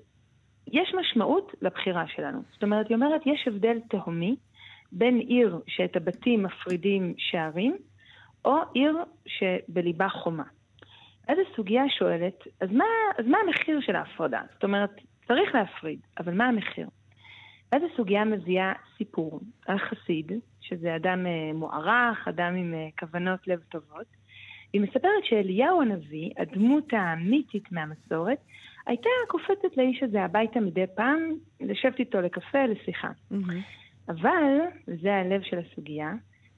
יש 0.67 0.93
משמעות 0.99 1.51
לבחירה 1.61 2.07
שלנו. 2.07 2.41
זאת 2.53 2.63
אומרת, 2.63 2.89
היא 2.89 2.95
אומרת, 2.95 3.21
יש 3.25 3.47
הבדל 3.47 3.77
תהומי 3.89 4.35
בין 4.91 5.17
עיר 5.17 5.59
שאת 5.67 5.95
הבתים 5.95 6.43
מפרידים 6.43 7.13
שערים, 7.17 7.77
או 8.45 8.55
עיר 8.73 8.97
שבליבה 9.25 10.09
חומה. 10.09 10.43
אז 11.27 11.37
הסוגיה 11.51 11.83
שואלת, 11.89 12.47
אז 12.61 12.71
מה, 12.71 12.85
אז 13.19 13.25
מה 13.25 13.37
המחיר 13.47 13.81
של 13.81 13.95
ההפרדה? 13.95 14.41
זאת 14.53 14.63
אומרת, 14.63 14.91
צריך 15.27 15.55
להפריד, 15.55 15.99
אבל 16.19 16.33
מה 16.33 16.45
המחיר? 16.45 16.87
ואז 17.71 17.81
הסוגיה 17.93 18.25
מביאה 18.25 18.73
סיפור 18.97 19.39
על 19.67 19.77
חסיד, 19.77 20.31
שזה 20.63 20.95
אדם 20.95 21.25
אה, 21.25 21.53
מוערך, 21.53 22.27
אדם 22.27 22.55
עם 22.55 22.73
אה, 22.73 22.87
כוונות 22.99 23.47
לב 23.47 23.59
טובות. 23.69 24.05
היא 24.73 24.81
מספרת 24.81 25.23
שאליהו 25.23 25.81
הנביא, 25.81 26.31
הדמות 26.37 26.87
המיתית 26.91 27.71
מהמסורת, 27.71 28.37
הייתה 28.85 29.09
קופצת 29.27 29.77
לאיש 29.77 30.03
הזה 30.03 30.23
הביתה 30.23 30.59
מדי 30.59 30.85
פעם, 30.95 31.31
לשבת 31.61 31.99
איתו 31.99 32.21
לקפה, 32.21 32.65
לשיחה. 32.65 33.07
Mm-hmm. 33.07 33.53
אבל, 34.09 34.59
וזה 34.87 35.15
הלב 35.15 35.41
של 35.41 35.59
הסוגיה, 35.59 36.13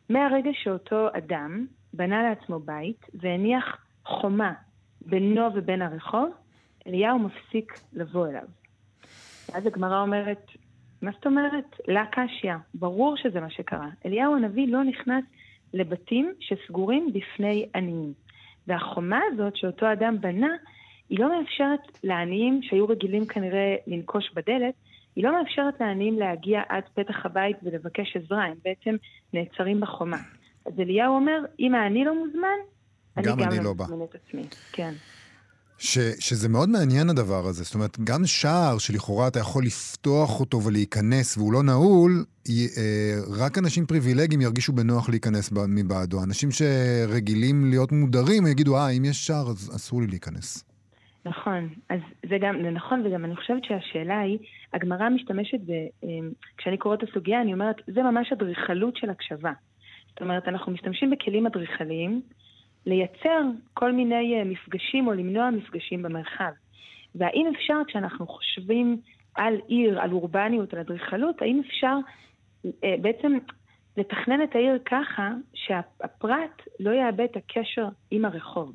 מהרגע 0.10 0.50
שאותו 0.54 1.08
אדם 1.18 1.66
בנה 1.94 2.24
לעצמו 2.24 2.60
בית 2.60 3.06
והניח 3.14 3.78
חומה 4.06 4.54
בינו 5.02 5.50
ובין 5.56 5.82
הרחוב, 5.82 6.30
אליהו 6.88 7.20
מפסיק 7.20 7.80
לבוא 7.94 8.28
אליו. 8.28 8.48
ואז 9.50 9.66
הגמרא 9.66 10.02
אומרת, 10.02 10.52
מה 11.06 11.12
זאת 11.12 11.26
אומרת? 11.26 11.80
לה 11.88 12.06
קשיא. 12.12 12.54
ברור 12.74 13.18
שזה 13.18 13.40
מה 13.40 13.50
שקרה. 13.50 13.90
אליהו 14.06 14.36
הנביא 14.36 14.68
לא 14.68 14.84
נכנס 14.84 15.24
לבתים 15.74 16.34
שסגורים 16.40 17.14
בפני 17.14 17.66
עניים. 17.76 18.14
והחומה 18.68 19.20
הזאת 19.34 19.56
שאותו 19.56 19.94
אדם 19.94 20.22
בנה, 20.22 20.56
היא 21.10 21.20
לא 21.20 21.40
מאפשרת 21.40 21.80
לעניים 22.04 22.60
שהיו 22.64 22.88
רגילים 22.88 23.26
כנראה 23.26 23.76
לנקוש 23.88 24.32
בדלת, 24.34 24.74
היא 25.16 25.24
לא 25.24 25.40
מאפשרת 25.40 25.80
לעניים 25.80 26.20
להגיע 26.20 26.62
עד 26.70 26.84
פתח 26.94 27.26
הבית 27.26 27.58
ולבקש 27.64 28.16
עזרה, 28.16 28.46
הם 28.46 28.58
בעצם 28.64 28.96
נעצרים 29.34 29.82
בחומה. 29.82 30.18
אז 30.66 30.80
אליהו 30.80 31.16
אומר, 31.16 31.40
אם 31.60 31.76
העני 31.76 32.06
לא 32.06 32.16
מוזמן, 32.16 32.60
אני 33.18 33.26
גם 33.26 33.38
גם 33.38 33.50
אני 33.52 33.64
לא 33.64 33.76
לא. 33.76 33.86
מזמין 33.86 34.04
את 34.10 34.16
עצמי. 34.16 34.44
כן. 34.72 34.92
ש, 35.78 35.98
שזה 36.20 36.50
מאוד 36.50 36.70
מעניין 36.70 37.10
הדבר 37.10 37.46
הזה. 37.46 37.64
זאת 37.64 37.76
אומרת, 37.76 38.00
גם 38.04 38.26
שער 38.26 38.78
שלכאורה 38.78 39.28
אתה 39.28 39.40
יכול 39.40 39.64
לפתוח 39.64 40.40
אותו 40.40 40.62
ולהיכנס 40.62 41.38
והוא 41.38 41.54
לא 41.54 41.64
נעול, 41.64 42.12
י, 42.48 42.68
אה, 42.78 43.16
רק 43.40 43.58
אנשים 43.58 43.86
פריבילגיים 43.86 44.42
ירגישו 44.42 44.74
בנוח 44.74 45.10
להיכנס 45.10 45.50
ב- 45.50 45.66
מבעדו. 45.68 46.24
אנשים 46.24 46.50
שרגילים 46.52 47.70
להיות 47.70 47.92
מודרים 47.92 48.48
יגידו, 48.48 48.78
אה, 48.78 48.90
אם 48.90 49.06
יש 49.06 49.28
שער 49.28 49.48
אז 49.48 49.72
אסור 49.76 50.02
לי 50.02 50.08
להיכנס. 50.08 50.66
נכון, 51.26 51.70
אז 51.90 52.00
זה 52.30 52.38
גם, 52.42 52.56
זה 52.64 52.70
נכון, 52.70 53.06
וגם 53.06 53.26
אני 53.26 53.36
חושבת 53.36 53.64
שהשאלה 53.64 54.20
היא, 54.20 54.38
הגמרא 54.74 55.10
משתמשת 55.10 55.60
ב... 55.66 55.72
אמ, 56.04 56.32
כשאני 56.58 56.78
קוראת 56.78 57.04
את 57.04 57.10
הסוגיה, 57.10 57.42
אני 57.42 57.54
אומרת, 57.54 57.76
זה 57.88 58.04
ממש 58.04 58.32
אדריכלות 58.32 58.98
של 58.98 59.10
הקשבה. 59.10 59.52
זאת 60.10 60.22
אומרת, 60.22 60.48
אנחנו 60.48 60.72
משתמשים 60.72 61.10
בכלים 61.10 61.46
אדריכליים 61.46 62.22
לייצר 62.86 63.42
כל 63.74 63.92
מיני 63.92 64.40
אה, 64.40 64.44
מפגשים 64.44 65.08
או 65.08 65.14
למנוע 65.14 65.50
מפגשים 65.50 66.02
במרחב. 66.02 66.52
והאם 67.16 67.52
אפשר, 67.56 67.82
כשאנחנו 67.88 68.28
חושבים 68.28 69.02
על 69.36 69.56
עיר, 69.68 70.02
על 70.02 70.12
אורבניות, 70.12 70.74
על 70.74 70.80
אדריכלות, 70.80 71.42
האם 71.42 71.62
אפשר 71.68 71.96
אה, 72.84 72.96
בעצם 73.02 73.38
לתכנן 73.98 74.44
את 74.44 74.56
העיר 74.56 74.80
ככה 74.86 75.30
שהפרט 75.54 76.62
לא 76.80 76.92
יאבד 76.92 77.28
את 77.32 77.36
הקשר 77.36 77.88
עם 78.12 78.26
הרחוב? 78.26 78.74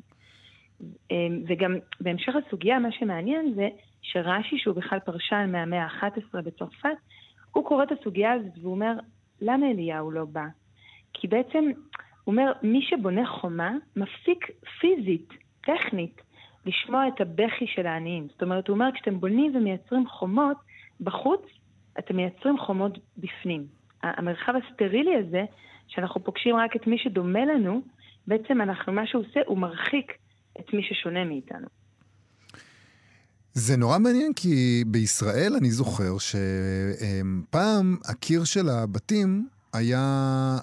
אמ, 1.11 1.43
וגם 1.47 1.75
בהמשך 2.01 2.33
הסוגיה, 2.35 2.79
מה 2.79 2.91
שמעניין 2.91 3.53
זה 3.55 3.69
שרש"י, 4.01 4.57
שהוא 4.57 4.75
בכלל 4.75 4.99
פרשן 4.99 5.49
מהמאה 5.51 5.83
ה-11 5.83 6.41
בצרפת, 6.41 6.97
הוא 7.51 7.65
קורא 7.65 7.83
את 7.83 7.91
הסוגיה 7.91 8.31
הזאת 8.31 8.57
והוא 8.61 8.71
אומר, 8.71 8.93
למה 9.41 9.71
אליהו 9.71 10.11
לא 10.11 10.25
בא? 10.25 10.45
כי 11.13 11.27
בעצם, 11.27 11.71
הוא 12.23 12.33
אומר, 12.33 12.51
מי 12.63 12.81
שבונה 12.81 13.27
חומה, 13.27 13.71
מפסיק 13.95 14.45
פיזית, 14.79 15.29
טכנית, 15.61 16.21
לשמוע 16.65 17.07
את 17.07 17.21
הבכי 17.21 17.65
של 17.75 17.87
העניים. 17.87 18.27
זאת 18.31 18.41
אומרת, 18.43 18.67
הוא 18.67 18.73
אומר, 18.73 18.89
כשאתם 18.93 19.19
בונים 19.19 19.55
ומייצרים 19.55 20.07
חומות 20.07 20.57
בחוץ, 21.01 21.41
אתם 21.99 22.15
מייצרים 22.15 22.57
חומות 22.57 22.97
בפנים. 23.17 23.65
המרחב 24.03 24.53
הסטרילי 24.55 25.15
הזה, 25.15 25.43
שאנחנו 25.87 26.23
פוגשים 26.23 26.55
רק 26.55 26.75
את 26.75 26.87
מי 26.87 26.97
שדומה 26.97 27.45
לנו, 27.45 27.81
בעצם 28.27 28.61
אנחנו, 28.61 28.93
מה 28.93 29.07
שהוא 29.07 29.23
עושה, 29.29 29.39
הוא 29.45 29.57
מרחיק 29.57 30.11
את 30.59 30.73
מי 30.73 30.83
ששונה 30.83 31.25
מאיתנו. 31.25 31.67
זה 33.53 33.77
נורא 33.77 33.99
מעניין 33.99 34.33
כי 34.33 34.83
בישראל 34.87 35.53
אני 35.59 35.71
זוכר 35.71 36.17
שפעם 36.17 37.97
הקיר 38.09 38.43
של 38.43 38.69
הבתים 38.69 39.47
היה 39.73 40.57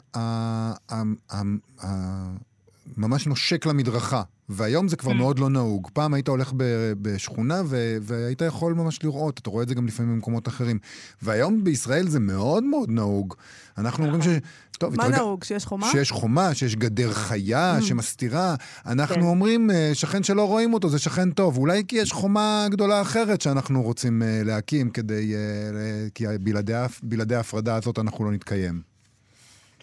ממש 2.97 3.27
נושק 3.27 3.67
למדרכה, 3.67 4.23
והיום 4.49 4.89
זה 4.89 4.97
כבר 4.97 5.13
מאוד 5.13 5.39
לא 5.39 5.51
נהוג. 5.51 5.89
פעם 5.93 6.15
היית 6.15 6.29
הולך 6.29 6.53
בשכונה 7.03 7.63
והיית 8.03 8.41
יכול 8.41 8.75
ממש 8.75 9.05
לראות, 9.05 9.39
אתה 9.39 9.51
רואה 9.51 9.63
את 9.63 9.69
זה 9.69 9.75
גם 9.75 9.87
לפעמים 9.87 10.15
במקומות 10.15 10.49
אחרים. 10.49 10.79
והיום 11.23 11.65
בישראל 11.65 12.09
זה 12.09 12.21
מאוד 12.21 12.65
מאוד 12.65 12.91
נהוג. 12.91 13.35
אנחנו 13.79 14.05
אומרים 14.05 14.23
ש... 14.23 14.27
טוב, 14.79 14.97
מה 14.97 15.09
נהוג? 15.09 15.45
שיש 15.45 15.67
חומה? 15.67 15.91
שיש 15.91 16.13
חומה, 16.13 16.55
שיש 16.55 16.77
גדר 16.77 17.13
חיה 17.13 17.79
שמסתירה. 17.83 18.55
אנחנו 18.87 19.15
כן. 19.15 19.23
אומרים, 19.23 19.71
אה, 19.71 19.91
שכן 19.95 20.23
שלא 20.23 20.49
רואים 20.49 20.75
אותו 20.75 20.89
זה 20.89 20.99
שכן 20.99 21.31
טוב. 21.31 21.59
אולי 21.59 21.83
כי 21.89 21.97
יש 21.97 22.13
חומה 22.13 22.67
גדולה 22.71 23.01
אחרת 23.01 23.41
שאנחנו 23.41 23.83
רוצים 23.83 24.23
אה, 24.23 24.43
להקים, 24.45 24.91
כדי... 24.91 25.35
אה, 25.35 26.09
כי 26.15 26.25
בלעדי 27.03 27.35
ההפרדה 27.35 27.77
הזאת 27.77 27.99
אנחנו 27.99 28.25
לא 28.25 28.33
נתקיים. 28.33 28.98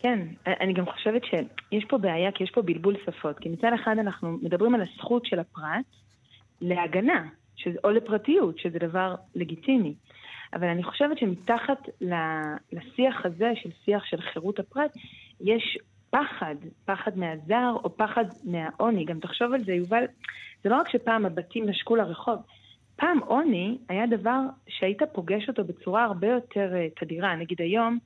כן, 0.05 0.19
אני 0.47 0.73
גם 0.73 0.85
חושבת 0.85 1.21
שיש 1.25 1.85
פה 1.85 1.97
בעיה, 1.97 2.31
כי 2.31 2.43
יש 2.43 2.51
פה 2.51 2.61
בלבול 2.61 2.95
שפות. 3.05 3.39
כי 3.39 3.49
מצד 3.49 3.71
אחד 3.75 3.95
אנחנו 3.99 4.37
מדברים 4.41 4.75
על 4.75 4.81
הזכות 4.81 5.25
של 5.25 5.39
הפרט 5.39 5.85
להגנה, 6.61 7.27
שזה, 7.55 7.77
או 7.83 7.91
לפרטיות, 7.91 8.59
שזה 8.59 8.79
דבר 8.79 9.15
לגיטימי. 9.35 9.93
אבל 10.53 10.67
אני 10.67 10.83
חושבת 10.83 11.17
שמתחת 11.17 11.89
לשיח 12.71 13.25
הזה, 13.25 13.51
של 13.55 13.69
שיח 13.85 14.05
של 14.05 14.21
חירות 14.21 14.59
הפרט, 14.59 14.91
יש 15.41 15.77
פחד, 16.09 16.55
פחד 16.85 17.17
מהזר 17.17 17.73
או 17.83 17.97
פחד 17.97 18.25
מהעוני. 18.43 19.05
גם 19.05 19.19
תחשוב 19.19 19.53
על 19.53 19.63
זה, 19.63 19.73
יובל, 19.73 20.03
זה 20.63 20.69
לא 20.69 20.75
רק 20.75 20.89
שפעם 20.89 21.25
הבתים 21.25 21.69
נשקו 21.69 21.95
לרחוב, 21.95 22.39
פעם 22.95 23.19
עוני 23.19 23.77
היה 23.89 24.07
דבר 24.07 24.39
שהיית 24.67 25.01
פוגש 25.13 25.47
אותו 25.47 25.63
בצורה 25.63 26.03
הרבה 26.03 26.27
יותר 26.27 26.73
uh, 26.73 26.99
תדירה. 26.99 27.35
נגיד 27.35 27.61
היום, 27.61 27.99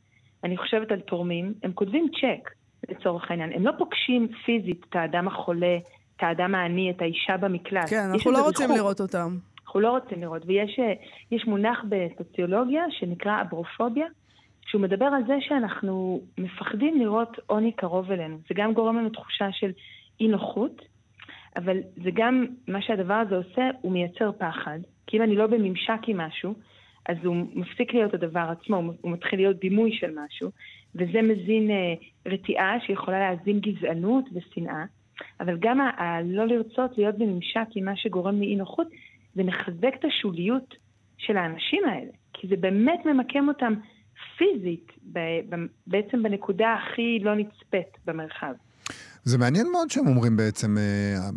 אני 0.43 0.57
חושבת 0.57 0.91
על 0.91 0.99
תורמים, 0.99 1.53
הם 1.63 1.71
כותבים 1.73 2.07
צ'ק, 2.21 2.49
לצורך 2.89 3.31
העניין. 3.31 3.53
הם 3.53 3.65
לא 3.65 3.71
פוגשים 3.77 4.27
פיזית 4.45 4.85
את 4.89 4.95
האדם 4.95 5.27
החולה, 5.27 5.77
את 6.15 6.23
האדם 6.23 6.55
העני, 6.55 6.91
את 6.91 7.01
האישה 7.01 7.37
במקלט. 7.37 7.89
כן, 7.89 8.09
אנחנו 8.13 8.31
לא 8.31 8.43
רוצים 8.43 8.65
ריחוק. 8.65 8.77
לראות 8.77 9.01
אותם. 9.01 9.37
אנחנו 9.65 9.79
לא 9.79 9.89
רוצים 9.89 10.21
לראות. 10.21 10.45
ויש 10.45 10.79
אה, 10.79 11.37
מונח 11.47 11.83
בסוציולוגיה 11.89 12.83
שנקרא 12.89 13.41
אברופוביה, 13.41 14.05
שהוא 14.65 14.81
מדבר 14.81 15.05
על 15.05 15.23
זה 15.27 15.37
שאנחנו 15.39 16.21
מפחדים 16.37 16.99
לראות 17.01 17.37
עוני 17.47 17.71
קרוב 17.71 18.11
אלינו. 18.11 18.37
זה 18.49 18.55
גם 18.55 18.73
גורם 18.73 18.97
לנו 18.97 19.09
תחושה 19.09 19.51
של 19.51 19.71
אי 20.19 20.27
נוחות, 20.27 20.81
אבל 21.57 21.77
זה 22.03 22.09
גם, 22.13 22.45
מה 22.67 22.81
שהדבר 22.81 23.13
הזה 23.13 23.35
עושה, 23.35 23.69
הוא 23.81 23.91
מייצר 23.91 24.31
פחד. 24.31 24.79
כי 25.07 25.17
אם 25.17 25.21
אני 25.21 25.35
לא 25.35 25.47
בממשק 25.47 25.99
עם 26.07 26.17
משהו, 26.17 26.53
אז 27.09 27.17
הוא 27.23 27.35
מפסיק 27.53 27.93
להיות 27.93 28.13
הדבר 28.13 28.51
עצמו, 28.61 28.75
הוא- 29.01 29.11
מתחיל 29.11 29.39
להיות 29.39 29.59
דימוי 29.59 29.91
של 29.99 30.11
משהו, 30.25 30.49
וזה 30.95 31.21
מזין 31.21 31.69
אה, 31.71 31.93
רתיעה 32.31 32.73
שיכולה 32.87 33.19
להזין 33.19 33.59
גזענות 33.59 34.25
ושנאה. 34.33 34.83
אבל 35.39 35.57
גם 35.59 35.81
ה- 35.81 35.91
הלא 36.03 36.47
לרצות 36.47 36.97
להיות 36.97 37.17
בממשק 37.17 37.67
עם 37.75 37.85
מה 37.85 37.95
שגורם 37.95 38.39
לאי 38.39 38.55
נוחות, 38.55 38.87
זה 39.35 39.43
מחזק 39.43 39.93
את 39.99 40.05
השוליות 40.05 40.75
של 41.17 41.37
האנשים 41.37 41.83
האלה. 41.87 42.11
כי 42.33 42.47
זה 42.47 42.55
באמת 42.55 42.99
ממקם 43.05 43.47
אותם 43.47 43.73
פיזית, 44.37 44.87
ב- 45.13 45.19
ב- 45.49 45.55
בעצם 45.87 46.23
בנקודה 46.23 46.73
הכי 46.73 47.19
לא 47.21 47.35
נצפית 47.35 47.87
במרחב. 48.05 48.53
זה 49.23 49.37
מעניין 49.37 49.67
מאוד 49.71 49.89
שהם 49.89 50.07
אומרים 50.07 50.37
בעצם, 50.37 50.77
אה. 50.77 51.29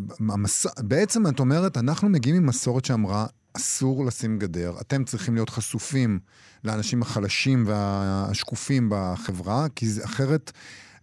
בעצם 0.88 1.20
את 1.34 1.40
אומרת, 1.40 1.76
אנחנו 1.76 2.08
מגיעים 2.08 2.36
עם 2.36 2.46
מסורת 2.46 2.84
שאמרה, 2.84 3.24
אסור 3.56 4.04
לשים 4.06 4.38
גדר, 4.38 4.72
אתם 4.80 5.04
צריכים 5.04 5.34
להיות 5.34 5.50
חשופים 5.50 6.18
לאנשים 6.64 7.02
החלשים 7.02 7.64
והשקופים 7.66 8.90
בחברה, 8.90 9.66
כי 9.76 9.86
אחרת... 10.04 10.52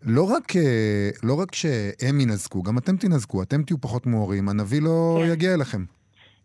לא 0.04 0.24
רק, 0.36 0.56
אה, 0.56 1.10
לא 1.24 1.40
רק 1.42 1.56
שהם 1.56 2.20
ינזקו, 2.20 2.64
גם 2.64 2.78
אתם 2.78 2.98
תינזקו, 2.98 3.44
אתם 3.44 3.64
תהיו 3.64 3.82
פחות 3.82 4.06
מוארים, 4.06 4.50
הנביא 4.50 4.82
לא 4.82 5.20
כן. 5.20 5.32
יגיע 5.32 5.54
אליכם. 5.54 5.84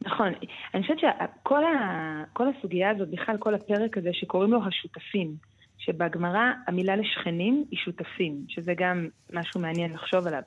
נכון. 0.02 0.32
אני 0.74 0.82
חושבת 0.82 0.98
שכל 0.98 1.64
ה... 1.64 2.24
כל 2.32 2.44
הסוגיה 2.48 2.90
הזאת, 2.90 3.08
בכלל 3.10 3.36
כל 3.38 3.54
הפרק 3.54 3.98
הזה 3.98 4.10
שקוראים 4.12 4.50
לו 4.50 4.60
השותפים, 4.66 5.34
שבגמרא 5.78 6.52
המילה 6.66 6.96
לשכנים 6.96 7.64
היא 7.70 7.78
שותפים, 7.78 8.44
שזה 8.48 8.72
גם 8.78 9.08
משהו 9.32 9.60
מעניין 9.60 9.92
לחשוב 9.92 10.26
עליו. 10.26 10.42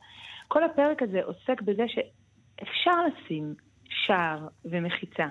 כל 0.47 0.63
הפרק 0.63 1.01
הזה 1.01 1.19
עוסק 1.23 1.61
בזה 1.61 1.83
שאפשר 1.87 2.95
לשים 3.05 3.53
שער 3.89 4.47
ומחיצה, 4.65 5.27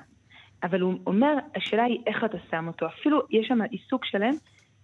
אבל 0.62 0.80
הוא 0.80 0.94
אומר, 1.06 1.34
השאלה 1.56 1.84
היא 1.84 2.00
איך 2.06 2.24
אתה 2.24 2.38
שם 2.50 2.68
אותו. 2.68 2.86
אפילו 2.86 3.20
יש 3.30 3.46
שם 3.48 3.62
עיסוק 3.62 4.04
שלם 4.04 4.32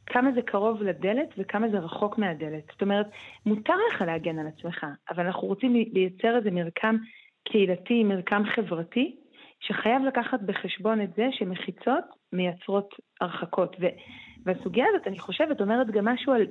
כמה 0.06 0.32
זה 0.32 0.42
קרוב 0.42 0.82
לדלת 0.82 1.28
וכמה 1.38 1.68
זה 1.68 1.78
רחוק 1.78 2.18
מהדלת. 2.18 2.64
זאת 2.72 2.82
אומרת, 2.82 3.06
מותר 3.46 3.74
לך 3.92 4.00
להגן 4.00 4.38
על 4.38 4.46
עצמך, 4.46 4.86
אבל 5.10 5.26
אנחנו 5.26 5.48
רוצים 5.48 5.72
לייצר 5.92 6.36
איזה 6.36 6.50
מרקם 6.50 6.96
קהילתי, 7.44 8.04
מרקם 8.04 8.42
חברתי, 8.54 9.16
שחייב 9.60 10.02
לקחת 10.02 10.40
בחשבון 10.40 11.00
את 11.00 11.14
זה 11.16 11.28
שמחיצות 11.30 12.04
מייצרות 12.32 12.94
הרחקות. 13.20 13.76
ו- 13.80 13.96
והסוגיה 14.44 14.84
הזאת, 14.88 15.06
אני 15.06 15.18
חושבת, 15.18 15.60
אומרת 15.60 15.90
גם 15.90 16.04
משהו 16.04 16.32
על, 16.32 16.46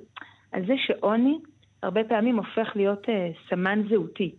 על 0.52 0.66
זה 0.66 0.74
שעוני 0.78 1.40
הרבה 1.84 2.04
פעמים 2.04 2.38
הופך 2.38 2.76
להיות 2.76 3.06
uh, 3.06 3.50
סמן 3.50 3.82
זהותי. 3.90 4.36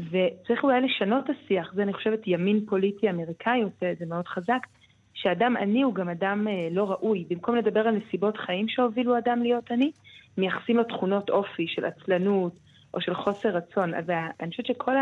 וצריך 0.00 0.64
אולי 0.64 0.80
לשנות 0.80 1.24
את 1.24 1.36
השיח, 1.36 1.72
זה 1.74 1.82
אני 1.82 1.92
חושבת 1.92 2.20
ימין 2.26 2.66
פוליטי 2.66 3.10
אמריקאי 3.10 3.62
עושה 3.62 3.92
את 3.92 3.98
זה 3.98 4.06
מאוד 4.06 4.28
חזק, 4.28 4.66
שאדם 5.14 5.56
עני 5.56 5.82
הוא 5.82 5.94
גם 5.94 6.08
אדם 6.08 6.48
אה, 6.48 6.68
לא 6.70 6.90
ראוי. 6.90 7.24
במקום 7.30 7.56
לדבר 7.56 7.80
על 7.80 7.96
נסיבות 7.96 8.36
חיים 8.36 8.68
שהובילו 8.68 9.18
אדם 9.18 9.42
להיות 9.42 9.70
עני, 9.70 9.92
מייחסים 10.38 10.76
לו 10.76 10.84
תכונות 10.84 11.30
אופי 11.30 11.66
של 11.68 11.84
עצלנות 11.84 12.52
או 12.94 13.00
של 13.00 13.14
חוסר 13.14 13.48
רצון. 13.48 13.94
אז 13.94 14.04
אני 14.40 14.50
חושבת 14.50 14.66
שכל 14.66 14.92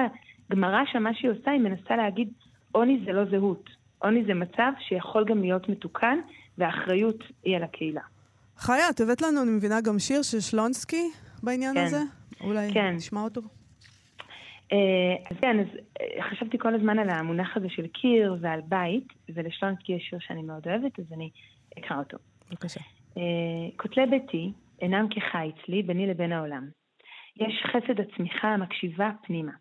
הגמרא 0.51 0.81
שם, 0.93 1.03
מה 1.03 1.15
שהיא 1.15 1.31
עושה, 1.31 1.51
היא 1.51 1.61
מנסה 1.61 1.97
להגיד, 1.97 2.29
עוני 2.73 3.01
זה 3.05 3.13
לא 3.13 3.25
זהות. 3.25 3.71
עוני 3.99 4.25
זה 4.25 4.35
מצב 4.35 4.73
שיכול 4.89 5.25
גם 5.25 5.41
להיות 5.41 5.69
מתוקן, 5.69 6.19
והאחריות 6.59 7.25
היא 7.45 7.57
על 7.57 7.63
הקהילה. 7.63 8.01
חיה, 8.57 8.91
את 8.91 9.01
הבאת 9.01 9.23
לנו, 9.23 9.43
אני 9.43 9.51
מבינה, 9.51 9.81
גם 9.81 9.99
שיר 9.99 10.23
של 10.23 10.41
שלונסקי 10.41 11.11
בעניין 11.43 11.75
כן. 11.75 11.85
הזה? 11.85 12.03
אולי 12.41 12.73
כן. 12.73 12.93
נשמע 12.97 13.21
אותו? 13.21 13.41
אה, 14.73 15.31
אז 15.31 15.37
כן, 15.41 15.61
אז 15.61 15.67
אה, 16.01 16.23
חשבתי 16.31 16.59
כל 16.59 16.75
הזמן 16.75 16.99
על 16.99 17.11
המונח 17.11 17.57
הזה 17.57 17.69
של 17.71 17.87
קיר 17.87 18.37
ועל 18.41 18.61
בית, 18.61 19.07
ולשלונסקי 19.35 19.93
יש 19.93 20.03
שיר 20.03 20.19
שאני 20.19 20.43
מאוד 20.43 20.69
אוהבת, 20.69 20.99
אז 20.99 21.13
אני 21.13 21.31
אקרא 21.79 21.99
אותו. 21.99 22.17
בבקשה. 22.51 22.81
אה, 23.17 23.77
כותלי 23.77 24.07
ביתי 24.07 24.53
אינם 24.81 25.07
כחיץ 25.11 25.69
לי 25.69 25.83
ביני 25.83 26.07
לבין 26.07 26.33
העולם. 26.33 26.69
יש 27.37 27.63
חסד 27.67 28.01
הצמיחה 28.01 28.49
המקשיבה 28.49 29.11
פנימה, 29.23 29.53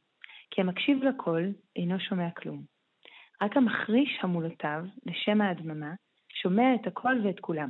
כי 0.52 0.62
המקשיב 0.62 1.04
לכל 1.04 1.44
אינו 1.76 2.00
שומע 2.00 2.32
כלום. 2.32 2.64
רק 3.42 3.58
המחריש 3.58 4.20
המולותיו 4.22 4.84
לשם 5.06 5.42
ההדממה 5.42 5.94
שומע 6.42 6.76
את 6.76 6.88
הכל 6.88 7.16
ואת 7.24 7.40
כולם. 7.40 7.70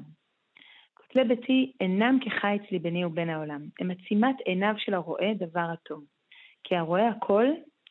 כותלי 0.93 1.23
ביתי 1.23 1.71
אינם 1.81 2.17
כחיץ 2.21 2.71
לי 2.71 2.79
ביני 2.79 3.05
ובין 3.05 3.29
העולם, 3.29 3.61
הם 3.79 3.91
עצימת 3.91 4.35
עיניו 4.45 4.73
של 4.77 4.93
הרואה 4.93 5.31
דבר 5.37 5.73
אטום. 5.73 6.18
כי 6.63 6.75
הרואה 6.75 7.09
הכל 7.09 7.45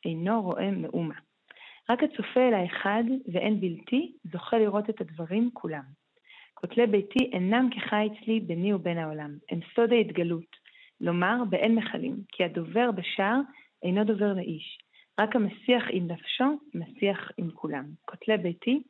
אינו 0.04 0.42
רואה 0.42 0.70
מאומה. 0.70 1.14
רק 1.90 2.02
הצופה 2.02 2.40
אל 2.40 2.54
האחד 2.54 3.04
ואין 3.32 3.60
בלתי 3.60 4.12
זוכה 4.32 4.58
לראות 4.58 4.90
את 4.90 5.00
הדברים 5.00 5.50
כולם. 5.52 5.82
כותלי 6.54 6.86
ביתי 6.86 7.30
אינם 7.32 7.68
כחיץ 7.70 8.26
לי 8.26 8.40
ביני 8.40 8.72
ובין 8.72 8.98
העולם, 8.98 9.36
הם 9.50 9.60
סוד 9.74 9.92
ההתגלות, 9.92 10.56
לומר 11.00 11.36
באין 11.50 11.74
מכלים, 11.74 12.16
כי 12.32 12.44
הדובר 12.44 12.90
בשער 12.90 13.40
אינו 13.82 14.04
דובר 14.04 14.32
לאיש, 14.32 14.78
רק 15.20 15.36
המסיח 15.36 15.82
עם 15.90 16.06
נפשו 16.06 16.44
מסיח 16.74 17.18
עם 17.36 17.50
כולם. 17.50 17.84
כותלי 18.04 18.36
ביתי 18.36 18.82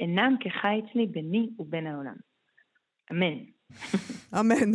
אינם 0.00 0.36
כחיץ 0.40 0.94
לי 0.94 1.06
ביני 1.06 1.48
ובין 1.58 1.86
העולם. 1.86 2.16
אמן. 3.12 3.38
אמן. 4.40 4.72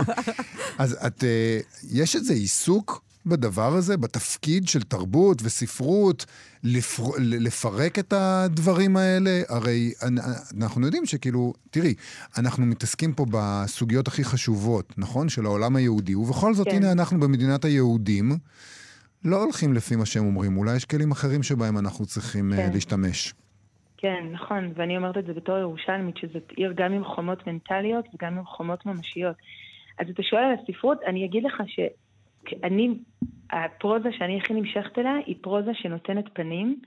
אז 0.82 1.06
את, 1.06 1.24
אה, 1.24 1.58
יש 1.94 2.16
איזה 2.16 2.34
עיסוק 2.34 3.11
בדבר 3.26 3.72
הזה, 3.74 3.96
בתפקיד 3.96 4.68
של 4.68 4.82
תרבות 4.82 5.38
וספרות, 5.42 6.26
לפר... 6.64 7.02
לפרק 7.18 7.98
את 7.98 8.12
הדברים 8.12 8.96
האלה? 8.96 9.42
הרי 9.48 9.92
אנחנו 10.60 10.86
יודעים 10.86 11.06
שכאילו, 11.06 11.52
תראי, 11.70 11.94
אנחנו 12.38 12.66
מתעסקים 12.66 13.14
פה 13.14 13.26
בסוגיות 13.30 14.08
הכי 14.08 14.24
חשובות, 14.24 14.94
נכון? 14.98 15.28
של 15.28 15.46
העולם 15.46 15.76
היהודי, 15.76 16.14
ובכל 16.14 16.54
זאת, 16.54 16.68
כן. 16.68 16.76
הנה 16.76 16.92
אנחנו 16.92 17.20
במדינת 17.20 17.64
היהודים. 17.64 18.30
לא 19.24 19.42
הולכים 19.42 19.72
לפי 19.72 19.96
מה 19.96 20.06
שהם 20.06 20.24
אומרים, 20.24 20.56
אולי 20.56 20.76
יש 20.76 20.84
כלים 20.84 21.10
אחרים 21.10 21.42
שבהם 21.42 21.78
אנחנו 21.78 22.06
צריכים 22.06 22.52
אה, 22.52 22.56
כן. 22.56 22.70
להשתמש. 22.72 23.34
כן, 23.96 24.24
נכון, 24.32 24.72
ואני 24.76 24.96
אומרת 24.96 25.18
את 25.18 25.26
זה 25.26 25.32
בתור 25.32 25.58
ירושלמית, 25.58 26.16
שזאת 26.16 26.52
עיר 26.56 26.72
גם 26.76 26.92
עם 26.92 27.04
חומות 27.04 27.46
מנטליות 27.46 28.04
וגם 28.14 28.38
עם 28.38 28.44
חומות 28.44 28.86
ממשיות. 28.86 29.36
אז 29.98 30.06
אתה 30.10 30.22
שואל 30.22 30.42
על 30.42 30.54
הספרות, 30.62 30.98
אני 31.06 31.24
אגיד 31.24 31.44
לך 31.44 31.62
שאני, 32.48 32.88
הפרוזה 33.50 34.08
שאני 34.12 34.38
הכי 34.40 34.54
נמשכת 34.54 34.98
אליה, 34.98 35.14
היא 35.26 35.36
פרוזה 35.40 35.70
שנותנת 35.74 36.24
פנים 36.34 36.80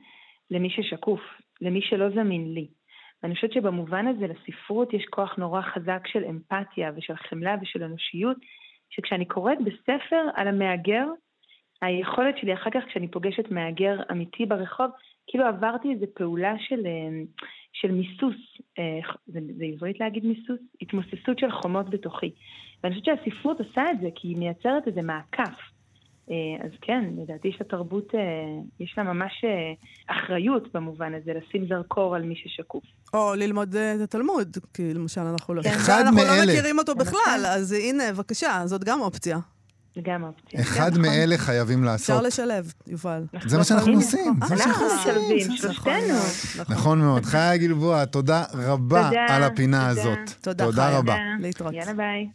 למי 0.51 0.69
ששקוף, 0.69 1.21
למי 1.61 1.81
שלא 1.81 2.09
זמין 2.09 2.53
לי. 2.53 2.67
ואני 3.23 3.35
חושבת 3.35 3.53
שבמובן 3.53 4.07
הזה 4.07 4.27
לספרות 4.27 4.93
יש 4.93 5.05
כוח 5.05 5.35
נורא 5.37 5.61
חזק 5.61 6.07
של 6.07 6.23
אמפתיה 6.23 6.91
ושל 6.97 7.15
חמלה 7.15 7.55
ושל 7.61 7.83
אנושיות, 7.83 8.37
שכשאני 8.89 9.25
קוראת 9.25 9.57
בספר 9.65 10.21
על 10.35 10.47
המהגר, 10.47 11.05
היכולת 11.81 12.37
שלי 12.37 12.53
אחר 12.53 12.69
כך, 12.69 12.83
כשאני 12.87 13.07
פוגשת 13.07 13.51
מהגר 13.51 13.97
אמיתי 14.11 14.45
ברחוב, 14.45 14.91
כאילו 15.27 15.45
עברתי 15.45 15.91
איזו 15.91 16.05
פעולה 16.13 16.53
של, 16.59 16.85
אה, 16.85 17.23
של 17.73 17.91
מיסוס, 17.91 18.35
אה, 18.79 18.99
זה, 19.25 19.39
זה 19.57 19.65
עברית 19.65 19.99
להגיד 19.99 20.25
מיסוס? 20.25 20.59
התמוססות 20.81 21.39
של 21.39 21.51
חומות 21.51 21.89
בתוכי. 21.89 22.31
ואני 22.85 22.99
חושבת 22.99 23.17
שהספרות 23.25 23.59
עושה 23.59 23.81
את 23.91 24.01
זה, 24.01 24.07
כי 24.15 24.27
היא 24.27 24.37
מייצרת 24.37 24.87
איזה 24.87 25.01
מעקף. 25.01 25.57
אה, 26.31 26.65
אז 26.65 26.71
כן, 26.81 27.03
לדעתי 27.17 27.47
יש 27.47 27.57
לתרבות, 27.61 28.13
יש 28.79 28.95
לה 28.97 29.03
ממש 29.03 29.45
אחריות 30.07 30.73
במובן 30.73 31.13
הזה, 31.13 31.31
לשים 31.33 31.67
זרקור 31.67 32.15
על 32.15 32.23
מי 32.23 32.35
ששקוף. 32.35 32.83
או 33.13 33.35
ללמוד 33.35 33.75
את 33.75 34.01
התלמוד, 34.01 34.57
כי 34.73 34.93
למשל 34.93 35.21
אנחנו 35.21 35.53
לא, 35.53 35.61
כן. 35.61 35.69
אנחנו. 35.69 36.17
לא 36.17 36.43
מכירים 36.47 36.79
אותו 36.79 36.95
בכלל, 36.95 37.45
אז 37.47 37.71
הנה, 37.71 38.03
בבקשה, 38.13 38.61
זאת 38.65 38.83
גם 38.83 39.01
אופציה. 39.01 39.39
זה 39.95 40.01
גם 40.03 40.23
אופציה. 40.23 40.61
אחד 40.61 40.93
כן, 40.93 41.01
מאלה 41.01 41.35
נכון. 41.35 41.45
חייבים 41.45 41.83
לעשות. 41.83 42.09
אפשר 42.15 42.27
לשלב, 42.27 42.73
יובל. 42.87 43.23
זה 43.45 43.57
מה 43.57 43.63
שאנחנו 43.63 43.93
עושים. 43.93 44.33
זה 44.47 44.55
מה 44.55 44.63
אנחנו 44.63 44.63
שאנחנו 44.63 44.85
עושים. 44.85 45.13
משלבים, 45.13 45.57
שלושתנו. 45.57 46.65
נכון 46.75 46.99
מאוד. 46.99 47.25
חיה 47.25 47.57
גלבוע, 47.57 48.05
תודה 48.05 48.43
רבה 48.53 49.09
על 49.29 49.43
הפינה. 49.43 49.87
הזאת. 49.87 50.29
תודה. 50.41 50.97
רבה. 50.97 51.15
להתראות. 51.39 51.73
יאללה 51.73 51.93
ביי. 51.93 52.27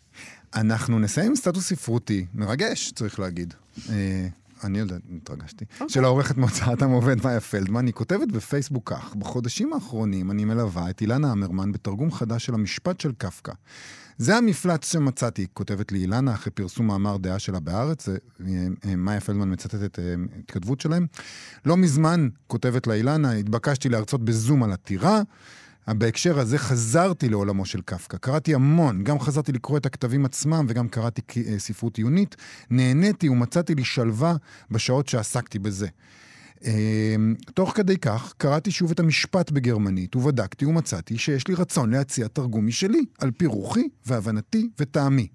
אנחנו 0.54 0.98
נסיים 0.98 1.26
עם 1.26 1.36
סטטוס 1.36 1.68
ספרותי, 1.68 2.26
מרגש, 2.34 2.92
צריך 2.92 3.20
להגיד. 3.20 3.54
אה, 3.88 4.28
אני 4.64 4.78
יודע, 4.78 4.96
התרגשתי. 5.16 5.64
אוקיי. 5.74 5.88
של 5.88 6.04
העורכת 6.04 6.36
מהוצאת 6.36 6.82
המעובד 6.82 7.24
מאיה 7.24 7.40
פלדמן, 7.40 7.86
היא 7.86 7.94
כותבת 7.94 8.28
בפייסבוק 8.32 8.90
כך: 8.92 9.14
בחודשים 9.14 9.72
האחרונים 9.72 10.30
אני 10.30 10.44
מלווה 10.44 10.90
את 10.90 11.00
אילנה 11.00 11.32
אמרמן 11.32 11.72
בתרגום 11.72 12.12
חדש 12.12 12.46
של 12.46 12.54
המשפט 12.54 13.00
של 13.00 13.12
קפקא. 13.18 13.52
זה 14.18 14.36
המפלץ 14.36 14.92
שמצאתי, 14.92 15.46
כותבת 15.54 15.92
לי 15.92 15.98
אילנה, 15.98 16.34
אחרי 16.34 16.50
פרסום 16.50 16.86
מאמר 16.86 17.16
דעה 17.16 17.38
שלה 17.38 17.60
בהארץ, 17.60 18.06
זה, 18.06 18.16
אה, 18.84 18.96
מאיה 18.96 19.20
פלדמן 19.20 19.52
מצטטת 19.52 19.98
אה, 19.98 20.14
התכתבות 20.38 20.80
שלהם. 20.80 21.06
לא 21.64 21.76
מזמן, 21.76 22.28
כותבת 22.46 22.86
לה 22.86 22.94
אילנה, 22.94 23.32
התבקשתי 23.32 23.88
להרצות 23.88 24.24
בזום 24.24 24.62
על 24.62 24.72
עתירה. 24.72 25.22
בהקשר 25.94 26.38
הזה 26.38 26.58
חזרתי 26.58 27.28
לעולמו 27.28 27.66
של 27.66 27.80
קפקא. 27.80 28.16
קראתי 28.16 28.54
המון, 28.54 29.04
גם 29.04 29.20
חזרתי 29.20 29.52
לקרוא 29.52 29.78
את 29.78 29.86
הכתבים 29.86 30.24
עצמם 30.24 30.66
וגם 30.68 30.88
קראתי 30.88 31.22
אה, 31.36 31.58
ספרות 31.58 31.98
עיונית. 31.98 32.36
נהניתי 32.70 33.28
ומצאתי 33.28 33.74
לי 33.74 33.84
שלווה 33.84 34.36
בשעות 34.70 35.08
שעסקתי 35.08 35.58
בזה. 35.58 35.88
אמ, 36.64 37.34
תוך 37.54 37.72
כדי 37.76 37.96
כך, 37.96 38.34
קראתי 38.36 38.70
שוב 38.70 38.90
את 38.90 39.00
המשפט 39.00 39.50
בגרמנית, 39.50 40.16
ובדקתי 40.16 40.64
ומצאתי 40.64 41.18
שיש 41.18 41.48
לי 41.48 41.54
רצון 41.54 41.90
להציע 41.90 42.28
תרגום 42.28 42.66
משלי, 42.66 43.04
על 43.18 43.30
פי 43.30 43.46
רוחי 43.46 43.88
והבנתי 44.06 44.68
וטעמי. 44.78 45.26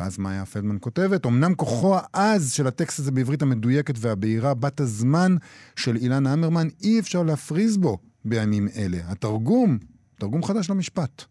ואז 0.00 0.18
מאיה 0.18 0.46
פלדמן 0.46 0.76
כותבת, 0.80 1.26
אמנם 1.26 1.54
כוחו 1.54 1.96
העז 1.96 2.52
של 2.52 2.66
הטקסט 2.66 2.98
הזה 2.98 3.10
בעברית 3.10 3.42
המדויקת 3.42 3.94
והבהירה 3.98 4.54
בת 4.54 4.80
הזמן 4.80 5.36
של 5.76 5.96
אילנה 5.96 6.32
אמרמן, 6.32 6.68
אי 6.82 7.00
אפשר 7.00 7.22
להפריז 7.22 7.76
בו 7.76 7.98
בימים 8.24 8.68
אלה. 8.76 8.98
התרגום, 9.04 9.78
תרגום 10.18 10.44
חדש 10.44 10.70
למשפט, 10.70 11.24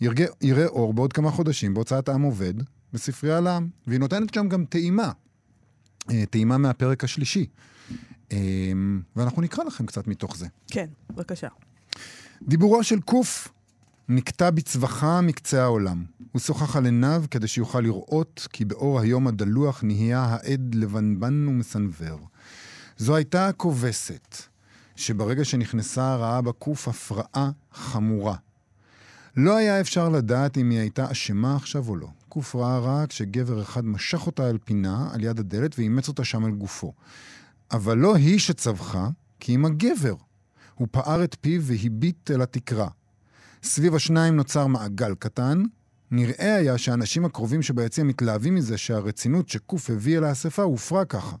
יראה, 0.00 0.26
יראה 0.42 0.66
אור 0.66 0.94
בעוד 0.94 1.12
כמה 1.12 1.30
חודשים 1.30 1.74
בהוצאת 1.74 2.08
עם 2.08 2.22
עובד 2.22 2.54
בספרייה 2.92 3.40
לעם, 3.40 3.68
והיא 3.86 4.00
נותנת 4.00 4.34
שם 4.34 4.48
גם 4.48 4.64
טעימה, 4.64 5.12
אה, 6.10 6.24
טעימה 6.30 6.58
מהפרק 6.58 7.04
השלישי. 7.04 7.46
אמ, 8.32 9.00
ואנחנו 9.16 9.42
נקרא 9.42 9.64
לכם 9.64 9.86
קצת 9.86 10.06
מתוך 10.06 10.36
זה. 10.36 10.46
כן, 10.66 10.86
בבקשה. 11.10 11.48
דיבורו 12.42 12.84
של 12.84 13.00
קוף 13.00 13.48
נקטע 14.08 14.50
בצווחה 14.50 15.20
מקצה 15.20 15.62
העולם. 15.62 16.04
הוא 16.32 16.40
שוחח 16.40 16.76
על 16.76 16.84
עיניו 16.84 17.24
כדי 17.30 17.48
שיוכל 17.48 17.80
לראות 17.80 18.48
כי 18.52 18.64
באור 18.64 19.00
היום 19.00 19.26
הדלוח 19.26 19.84
נהיה 19.84 20.20
העד 20.20 20.74
לבנבן 20.74 21.48
ומסנוור. 21.48 22.18
זו 22.96 23.16
הייתה 23.16 23.48
הכובסת, 23.48 24.36
שברגע 25.00 25.44
שנכנסה 25.44 26.16
ראה 26.16 26.40
בקוף 26.40 26.88
הפרעה 26.88 27.50
חמורה. 27.72 28.36
לא 29.36 29.56
היה 29.56 29.80
אפשר 29.80 30.08
לדעת 30.08 30.58
אם 30.58 30.70
היא 30.70 30.78
הייתה 30.78 31.12
אשמה 31.12 31.56
עכשיו 31.56 31.88
או 31.88 31.96
לא. 31.96 32.08
קוף 32.28 32.56
ראה 32.56 32.78
רק 32.78 33.12
שגבר 33.12 33.62
אחד 33.62 33.84
משך 33.84 34.26
אותה 34.26 34.50
אל 34.50 34.58
פינה, 34.64 35.08
על 35.12 35.24
יד 35.24 35.38
הדלת, 35.38 35.78
ואימץ 35.78 36.08
אותה 36.08 36.24
שם 36.24 36.44
על 36.44 36.50
גופו. 36.50 36.92
אבל 37.72 37.98
לא 37.98 38.16
היא 38.16 38.38
שצווחה, 38.38 39.08
כי 39.40 39.54
אם 39.54 39.64
הגבר. 39.64 40.14
הוא 40.74 40.88
פער 40.90 41.24
את 41.24 41.36
פיו 41.40 41.62
והביט 41.62 42.30
אל 42.30 42.42
התקרה. 42.42 42.88
סביב 43.62 43.94
השניים 43.94 44.36
נוצר 44.36 44.66
מעגל 44.66 45.14
קטן. 45.14 45.62
נראה 46.10 46.54
היה 46.54 46.78
שהאנשים 46.78 47.24
הקרובים 47.24 47.62
שביציע 47.62 48.04
מתלהבים 48.04 48.54
מזה 48.54 48.78
שהרצינות 48.78 49.48
שקוף 49.48 49.90
הביא 49.90 50.18
אל 50.18 50.24
האספה 50.24 50.62
הופרה 50.62 51.04
ככה. 51.04 51.36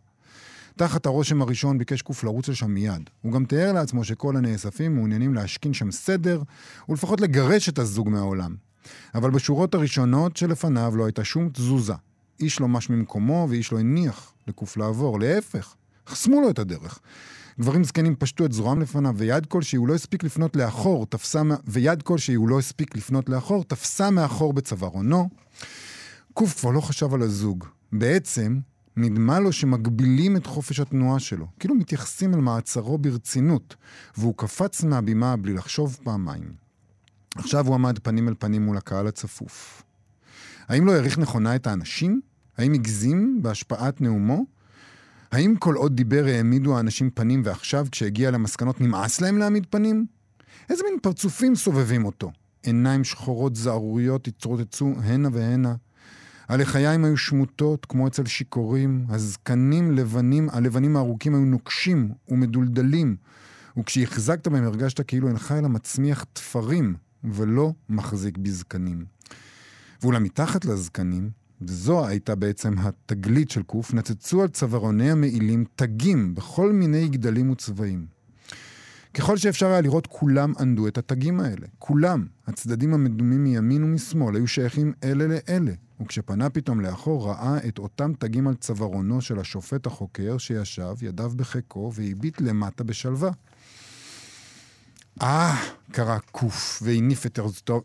תחת 0.80 1.06
הרושם 1.06 1.42
הראשון 1.42 1.78
ביקש 1.78 2.02
קוף 2.02 2.24
לרוץ 2.24 2.48
לשם 2.48 2.70
מיד. 2.70 3.10
הוא 3.22 3.32
גם 3.32 3.44
תיאר 3.44 3.72
לעצמו 3.72 4.04
שכל 4.04 4.36
הנאספים 4.36 4.94
מעוניינים 4.94 5.34
להשכין 5.34 5.74
שם 5.74 5.90
סדר, 5.90 6.42
ולפחות 6.88 7.20
לגרש 7.20 7.68
את 7.68 7.78
הזוג 7.78 8.08
מהעולם. 8.08 8.54
אבל 9.14 9.30
בשורות 9.30 9.74
הראשונות 9.74 10.36
שלפניו 10.36 10.92
לא 10.96 11.04
הייתה 11.04 11.24
שום 11.24 11.48
תזוזה. 11.48 11.92
איש 12.40 12.60
לא 12.60 12.68
מש 12.68 12.90
ממקומו 12.90 13.46
ואיש 13.50 13.72
לא 13.72 13.78
הניח 13.78 14.32
לקוף 14.48 14.76
לעבור, 14.76 15.20
להפך, 15.20 15.74
חסמו 16.08 16.40
לו 16.40 16.50
את 16.50 16.58
הדרך. 16.58 16.98
גברים 17.60 17.84
זקנים 17.84 18.16
פשטו 18.16 18.44
את 18.44 18.52
זרועם 18.52 18.80
לפניו, 18.80 19.14
ויד 19.16 19.46
כלשהי 19.46 19.76
הוא 19.76 19.88
לא 19.88 19.94
הספיק 19.94 20.24
לפנות 20.24 20.56
לאחור, 20.56 21.06
תפסה, 21.06 21.42
ויד 21.64 22.02
כלשהי 22.02 22.34
הוא 22.34 22.48
לא 22.48 22.58
הספיק 22.58 22.96
לפנות 22.96 23.28
לאחור, 23.28 23.64
תפסה 23.64 24.10
מאחור 24.10 24.52
בצווארונו. 24.52 25.28
קוף 26.34 26.60
כבר 26.60 26.70
לא 26.70 26.80
חשב 26.80 27.14
על 27.14 27.22
הזוג. 27.22 27.64
בעצם, 27.92 28.58
נדמה 28.96 29.40
לו 29.40 29.52
שמגבילים 29.52 30.36
את 30.36 30.46
חופש 30.46 30.80
התנועה 30.80 31.18
שלו, 31.18 31.46
כאילו 31.58 31.74
מתייחסים 31.74 32.34
אל 32.34 32.40
מעצרו 32.40 32.98
ברצינות, 32.98 33.76
והוא 34.16 34.34
קפץ 34.36 34.84
מהבימה 34.84 35.36
בלי 35.36 35.54
לחשוב 35.54 35.98
פעמיים. 36.02 36.52
עכשיו 37.36 37.66
הוא 37.66 37.74
עמד 37.74 37.98
פנים 37.98 38.28
אל 38.28 38.34
פנים 38.38 38.62
מול 38.62 38.76
הקהל 38.76 39.06
הצפוף. 39.06 39.82
האם 40.68 40.86
לא 40.86 40.92
העריך 40.92 41.18
נכונה 41.18 41.56
את 41.56 41.66
האנשים? 41.66 42.20
האם 42.58 42.72
הגזים 42.72 43.42
בהשפעת 43.42 44.00
נאומו? 44.00 44.44
האם 45.32 45.54
כל 45.58 45.74
עוד 45.74 45.96
דיבר 45.96 46.24
העמידו 46.24 46.76
האנשים 46.76 47.10
פנים 47.10 47.42
ועכשיו, 47.44 47.86
כשהגיע 47.90 48.30
למסקנות, 48.30 48.80
נמאס 48.80 49.20
להם 49.20 49.38
להעמיד 49.38 49.66
פנים? 49.70 50.06
איזה 50.70 50.82
מין 50.90 50.98
פרצופים 51.02 51.56
סובבים 51.56 52.04
אותו? 52.04 52.32
עיניים 52.62 53.04
שחורות 53.04 53.56
זערוריות 53.56 54.26
התרוצצו 54.26 54.94
הנה 55.02 55.28
והנה. 55.32 55.74
הלחיים 56.50 57.04
היו 57.04 57.16
שמוטות, 57.16 57.86
כמו 57.86 58.06
אצל 58.06 58.26
שיכורים, 58.26 59.04
הזקנים 59.08 59.92
לבנים, 59.92 60.48
הלבנים 60.52 60.96
הארוכים 60.96 61.34
היו 61.34 61.44
נוקשים 61.44 62.12
ומדולדלים, 62.28 63.16
וכשהחזקת 63.76 64.48
בהם 64.48 64.64
הרגשת 64.64 65.00
כאילו 65.06 65.28
אינך 65.28 65.54
אלא 65.58 65.68
מצמיח 65.68 66.24
תפרים, 66.32 66.94
ולא 67.24 67.72
מחזיק 67.88 68.38
בזקנים. 68.38 69.04
ואולם 70.02 70.22
מתחת 70.22 70.64
לזקנים, 70.64 71.30
וזו 71.62 72.06
הייתה 72.06 72.34
בעצם 72.34 72.74
התגלית 72.78 73.50
של 73.50 73.62
קוף, 73.62 73.94
נצצו 73.94 74.42
על 74.42 74.48
צווארוני 74.48 75.10
המעילים 75.10 75.64
תגים 75.76 76.34
בכל 76.34 76.72
מיני 76.72 77.08
גדלים 77.08 77.50
וצבעים. 77.50 78.06
ככל 79.14 79.36
שאפשר 79.36 79.66
היה 79.66 79.80
לראות, 79.80 80.06
כולם 80.06 80.52
ענדו 80.60 80.88
את 80.88 80.98
התגים 80.98 81.40
האלה. 81.40 81.66
כולם. 81.78 82.26
הצדדים 82.46 82.94
המדומים 82.94 83.44
מימין 83.44 83.84
ומשמאל 83.84 84.36
היו 84.36 84.46
שייכים 84.46 84.92
אלה 85.04 85.26
לאלה. 85.26 85.72
וכשפנה 86.00 86.50
פתאום 86.50 86.80
לאחור, 86.80 87.28
ראה 87.28 87.58
את 87.68 87.78
אותם 87.78 88.12
תגים 88.18 88.48
על 88.48 88.54
צווארונו 88.54 89.20
של 89.20 89.38
השופט 89.38 89.86
החוקר 89.86 90.38
שישב, 90.38 90.94
ידיו 91.02 91.32
בחיקו, 91.36 91.92
והביט 91.94 92.40
למטה 92.40 92.84
בשלווה. 92.84 93.30
אה, 95.22 95.56
קרא 95.92 96.18
קוף, 96.32 96.82
והניף 96.84 97.26
את 97.26 97.38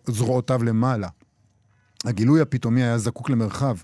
זרועותיו 0.08 0.64
למעלה. 0.64 1.08
הגילוי 2.06 2.42
הפתאומי 2.42 2.84
היה 2.84 2.98
זקוק 2.98 3.30
למרחב. 3.30 3.78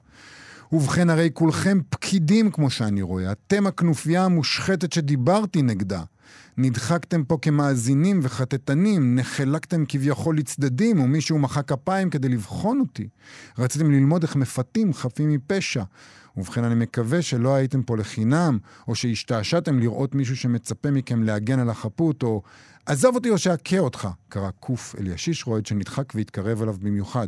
ובכן, 0.72 1.10
הרי 1.10 1.30
כולכם 1.34 1.80
פקידים, 1.90 2.52
כמו 2.52 2.70
שאני 2.70 3.02
רואה. 3.02 3.32
אתם 3.32 3.68
הכנופיה 3.68 4.26
המושחתת 4.26 4.94
שדיברתי 4.94 5.62
נגדה. 5.62 6.04
נדחקתם 6.58 7.24
פה 7.24 7.38
כמאזינים 7.42 8.20
וחטטנים, 8.24 9.16
נחלקתם 9.16 9.84
כביכול 9.88 10.38
לצדדים, 10.38 11.00
ומישהו 11.00 11.40
מחא 11.40 11.62
כפיים 11.62 12.10
כדי 12.10 12.30
לבחון 12.30 12.80
אותי. 12.80 13.08
רציתם 13.58 13.92
ללמוד 13.92 14.24
איך 14.24 14.36
מפתים 14.36 14.94
חפים 14.94 15.30
מפשע. 15.30 15.84
ובכן, 16.38 16.64
אני 16.64 16.76
מקווה 16.76 17.22
שלא 17.22 17.56
הייתם 17.56 17.84
פה 17.84 17.98
לחינם, 17.98 18.58
או 18.88 18.96
שהשתעשעתם 18.96 19.80
לראות 19.80 20.16
מישהו 20.16 20.38
שמצפה 20.38 20.92
מכם 20.92 21.24
להגן 21.24 21.60
על 21.60 21.70
החפות, 21.70 22.24
או 22.24 22.42
עזוב 22.86 23.16
אותי 23.16 23.30
או 23.30 23.38
שאכה 23.38 23.80
אותך, 23.80 24.08
קרא 24.30 24.50
קוף 24.60 24.96
אל 25.00 25.08
ישיש 25.08 25.48
רועד 25.48 25.66
שנדחק 25.66 26.14
והתקרב 26.16 26.62
אליו 26.62 26.76
במיוחד. 26.82 27.28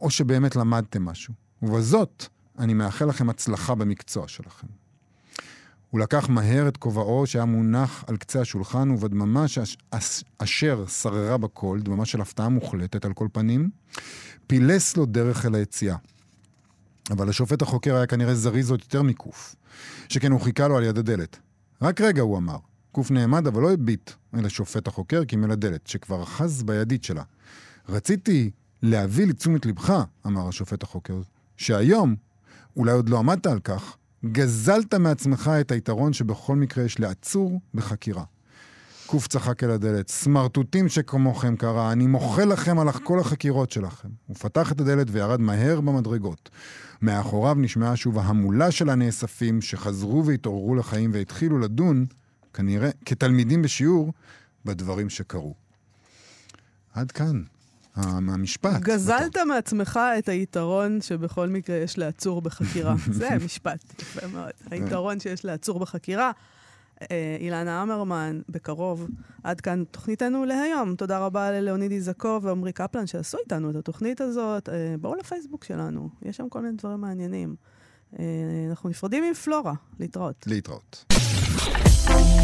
או 0.00 0.10
שבאמת 0.10 0.56
למדתם 0.56 1.04
משהו. 1.04 1.34
ובזאת, 1.62 2.26
אני 2.58 2.74
מאחל 2.74 3.04
לכם 3.04 3.30
הצלחה 3.30 3.74
במקצוע 3.74 4.28
שלכם. 4.28 4.66
הוא 5.94 6.00
לקח 6.00 6.28
מהר 6.28 6.68
את 6.68 6.76
כובעו 6.76 7.26
שהיה 7.26 7.44
מונח 7.44 8.04
על 8.06 8.16
קצה 8.16 8.40
השולחן, 8.40 8.90
ובדממה 8.90 9.48
שאש, 9.48 9.76
אשר 10.38 10.86
שררה 10.86 11.38
בקול, 11.38 11.80
דממה 11.80 12.04
של 12.04 12.20
הפתעה 12.20 12.48
מוחלטת 12.48 13.04
על 13.04 13.12
כל 13.12 13.28
פנים, 13.32 13.70
פילס 14.46 14.96
לו 14.96 15.06
דרך 15.06 15.46
אל 15.46 15.54
היציאה. 15.54 15.96
אבל 17.10 17.28
השופט 17.28 17.62
החוקר 17.62 17.96
היה 17.96 18.06
כנראה 18.06 18.34
זריז 18.34 18.70
עוד 18.70 18.80
יותר 18.80 19.02
מקוף, 19.02 19.54
שכן 20.08 20.32
הוא 20.32 20.40
חיכה 20.40 20.68
לו 20.68 20.76
על 20.76 20.84
יד 20.84 20.98
הדלת. 20.98 21.38
רק 21.82 22.00
רגע, 22.00 22.22
הוא 22.22 22.38
אמר. 22.38 22.58
קוף 22.92 23.10
נעמד, 23.10 23.46
אבל 23.46 23.62
לא 23.62 23.72
הביט 23.72 24.10
אל 24.34 24.46
השופט 24.46 24.86
החוקר, 24.86 25.24
קימל 25.24 25.50
הדלת, 25.50 25.86
שכבר 25.86 26.22
אחז 26.22 26.62
בידית 26.62 27.04
שלה. 27.04 27.22
רציתי 27.88 28.50
להביא 28.82 29.26
לתשומת 29.26 29.66
לבך, 29.66 30.04
אמר 30.26 30.48
השופט 30.48 30.82
החוקר, 30.82 31.20
שהיום, 31.56 32.16
אולי 32.76 32.92
עוד 32.92 33.08
לא 33.08 33.18
עמדת 33.18 33.46
על 33.46 33.60
כך, 33.60 33.96
גזלת 34.32 34.94
מעצמך 34.94 35.50
את 35.60 35.70
היתרון 35.70 36.12
שבכל 36.12 36.56
מקרה 36.56 36.84
יש 36.84 37.00
לעצור 37.00 37.60
בחקירה. 37.74 38.24
קוף 39.06 39.28
צחק 39.28 39.64
אל 39.64 39.70
הדלת, 39.70 40.08
סמרטוטים 40.08 40.88
שכמוכם 40.88 41.56
קרא, 41.56 41.92
אני 41.92 42.06
מוחל 42.06 42.44
לכם 42.44 42.78
על 42.78 42.92
כל 42.92 43.20
החקירות 43.20 43.70
שלכם. 43.70 44.08
הוא 44.26 44.36
פתח 44.36 44.72
את 44.72 44.80
הדלת 44.80 45.06
וירד 45.10 45.40
מהר 45.40 45.80
במדרגות. 45.80 46.50
מאחוריו 47.02 47.54
נשמעה 47.54 47.96
שוב 47.96 48.18
ההמולה 48.18 48.70
של 48.70 48.90
הנאספים, 48.90 49.62
שחזרו 49.62 50.26
והתעוררו 50.26 50.74
לחיים 50.74 51.10
והתחילו 51.14 51.58
לדון, 51.58 52.06
כנראה, 52.54 52.90
כתלמידים 53.04 53.62
בשיעור, 53.62 54.12
בדברים 54.64 55.10
שקרו. 55.10 55.54
עד 56.92 57.12
כאן. 57.12 57.42
המשפט. 57.96 58.80
גזלת. 58.80 59.36
מעצמך 59.36 60.00
את 60.18 60.28
היתרון 60.28 61.00
שבכל 61.00 61.48
מקרה 61.48 61.76
יש 61.76 61.98
לעצור 61.98 62.42
בחקירה. 62.42 62.94
זה 63.10 63.28
משפט 63.44 64.02
יפה 64.02 64.26
מאוד. 64.26 64.50
היתרון 64.70 65.20
שיש 65.20 65.44
לעצור 65.44 65.78
בחקירה. 65.78 66.32
אה, 67.02 67.36
אילנה 67.40 67.82
אמרמן, 67.82 68.40
בקרוב. 68.48 69.08
עד 69.44 69.60
כאן 69.60 69.84
תוכניתנו 69.90 70.44
להיום. 70.44 70.96
תודה 70.96 71.18
רבה 71.18 71.50
ללאוניד 71.50 71.92
איזקו 71.92 72.38
ועמרי 72.42 72.72
קפלן 72.72 73.06
שעשו 73.06 73.38
איתנו 73.38 73.70
את 73.70 73.76
התוכנית 73.76 74.20
הזאת. 74.20 74.68
אה, 74.68 74.94
בואו 75.00 75.14
לפייסבוק 75.14 75.64
שלנו, 75.64 76.08
יש 76.22 76.36
שם 76.36 76.48
כל 76.48 76.60
מיני 76.60 76.76
דברים 76.76 77.00
מעניינים. 77.00 77.54
אה, 78.18 78.24
אנחנו 78.70 78.88
נפרדים 78.88 79.24
עם 79.24 79.34
פלורה. 79.34 79.74
להתראות. 80.00 80.44
להתראות. 80.46 81.04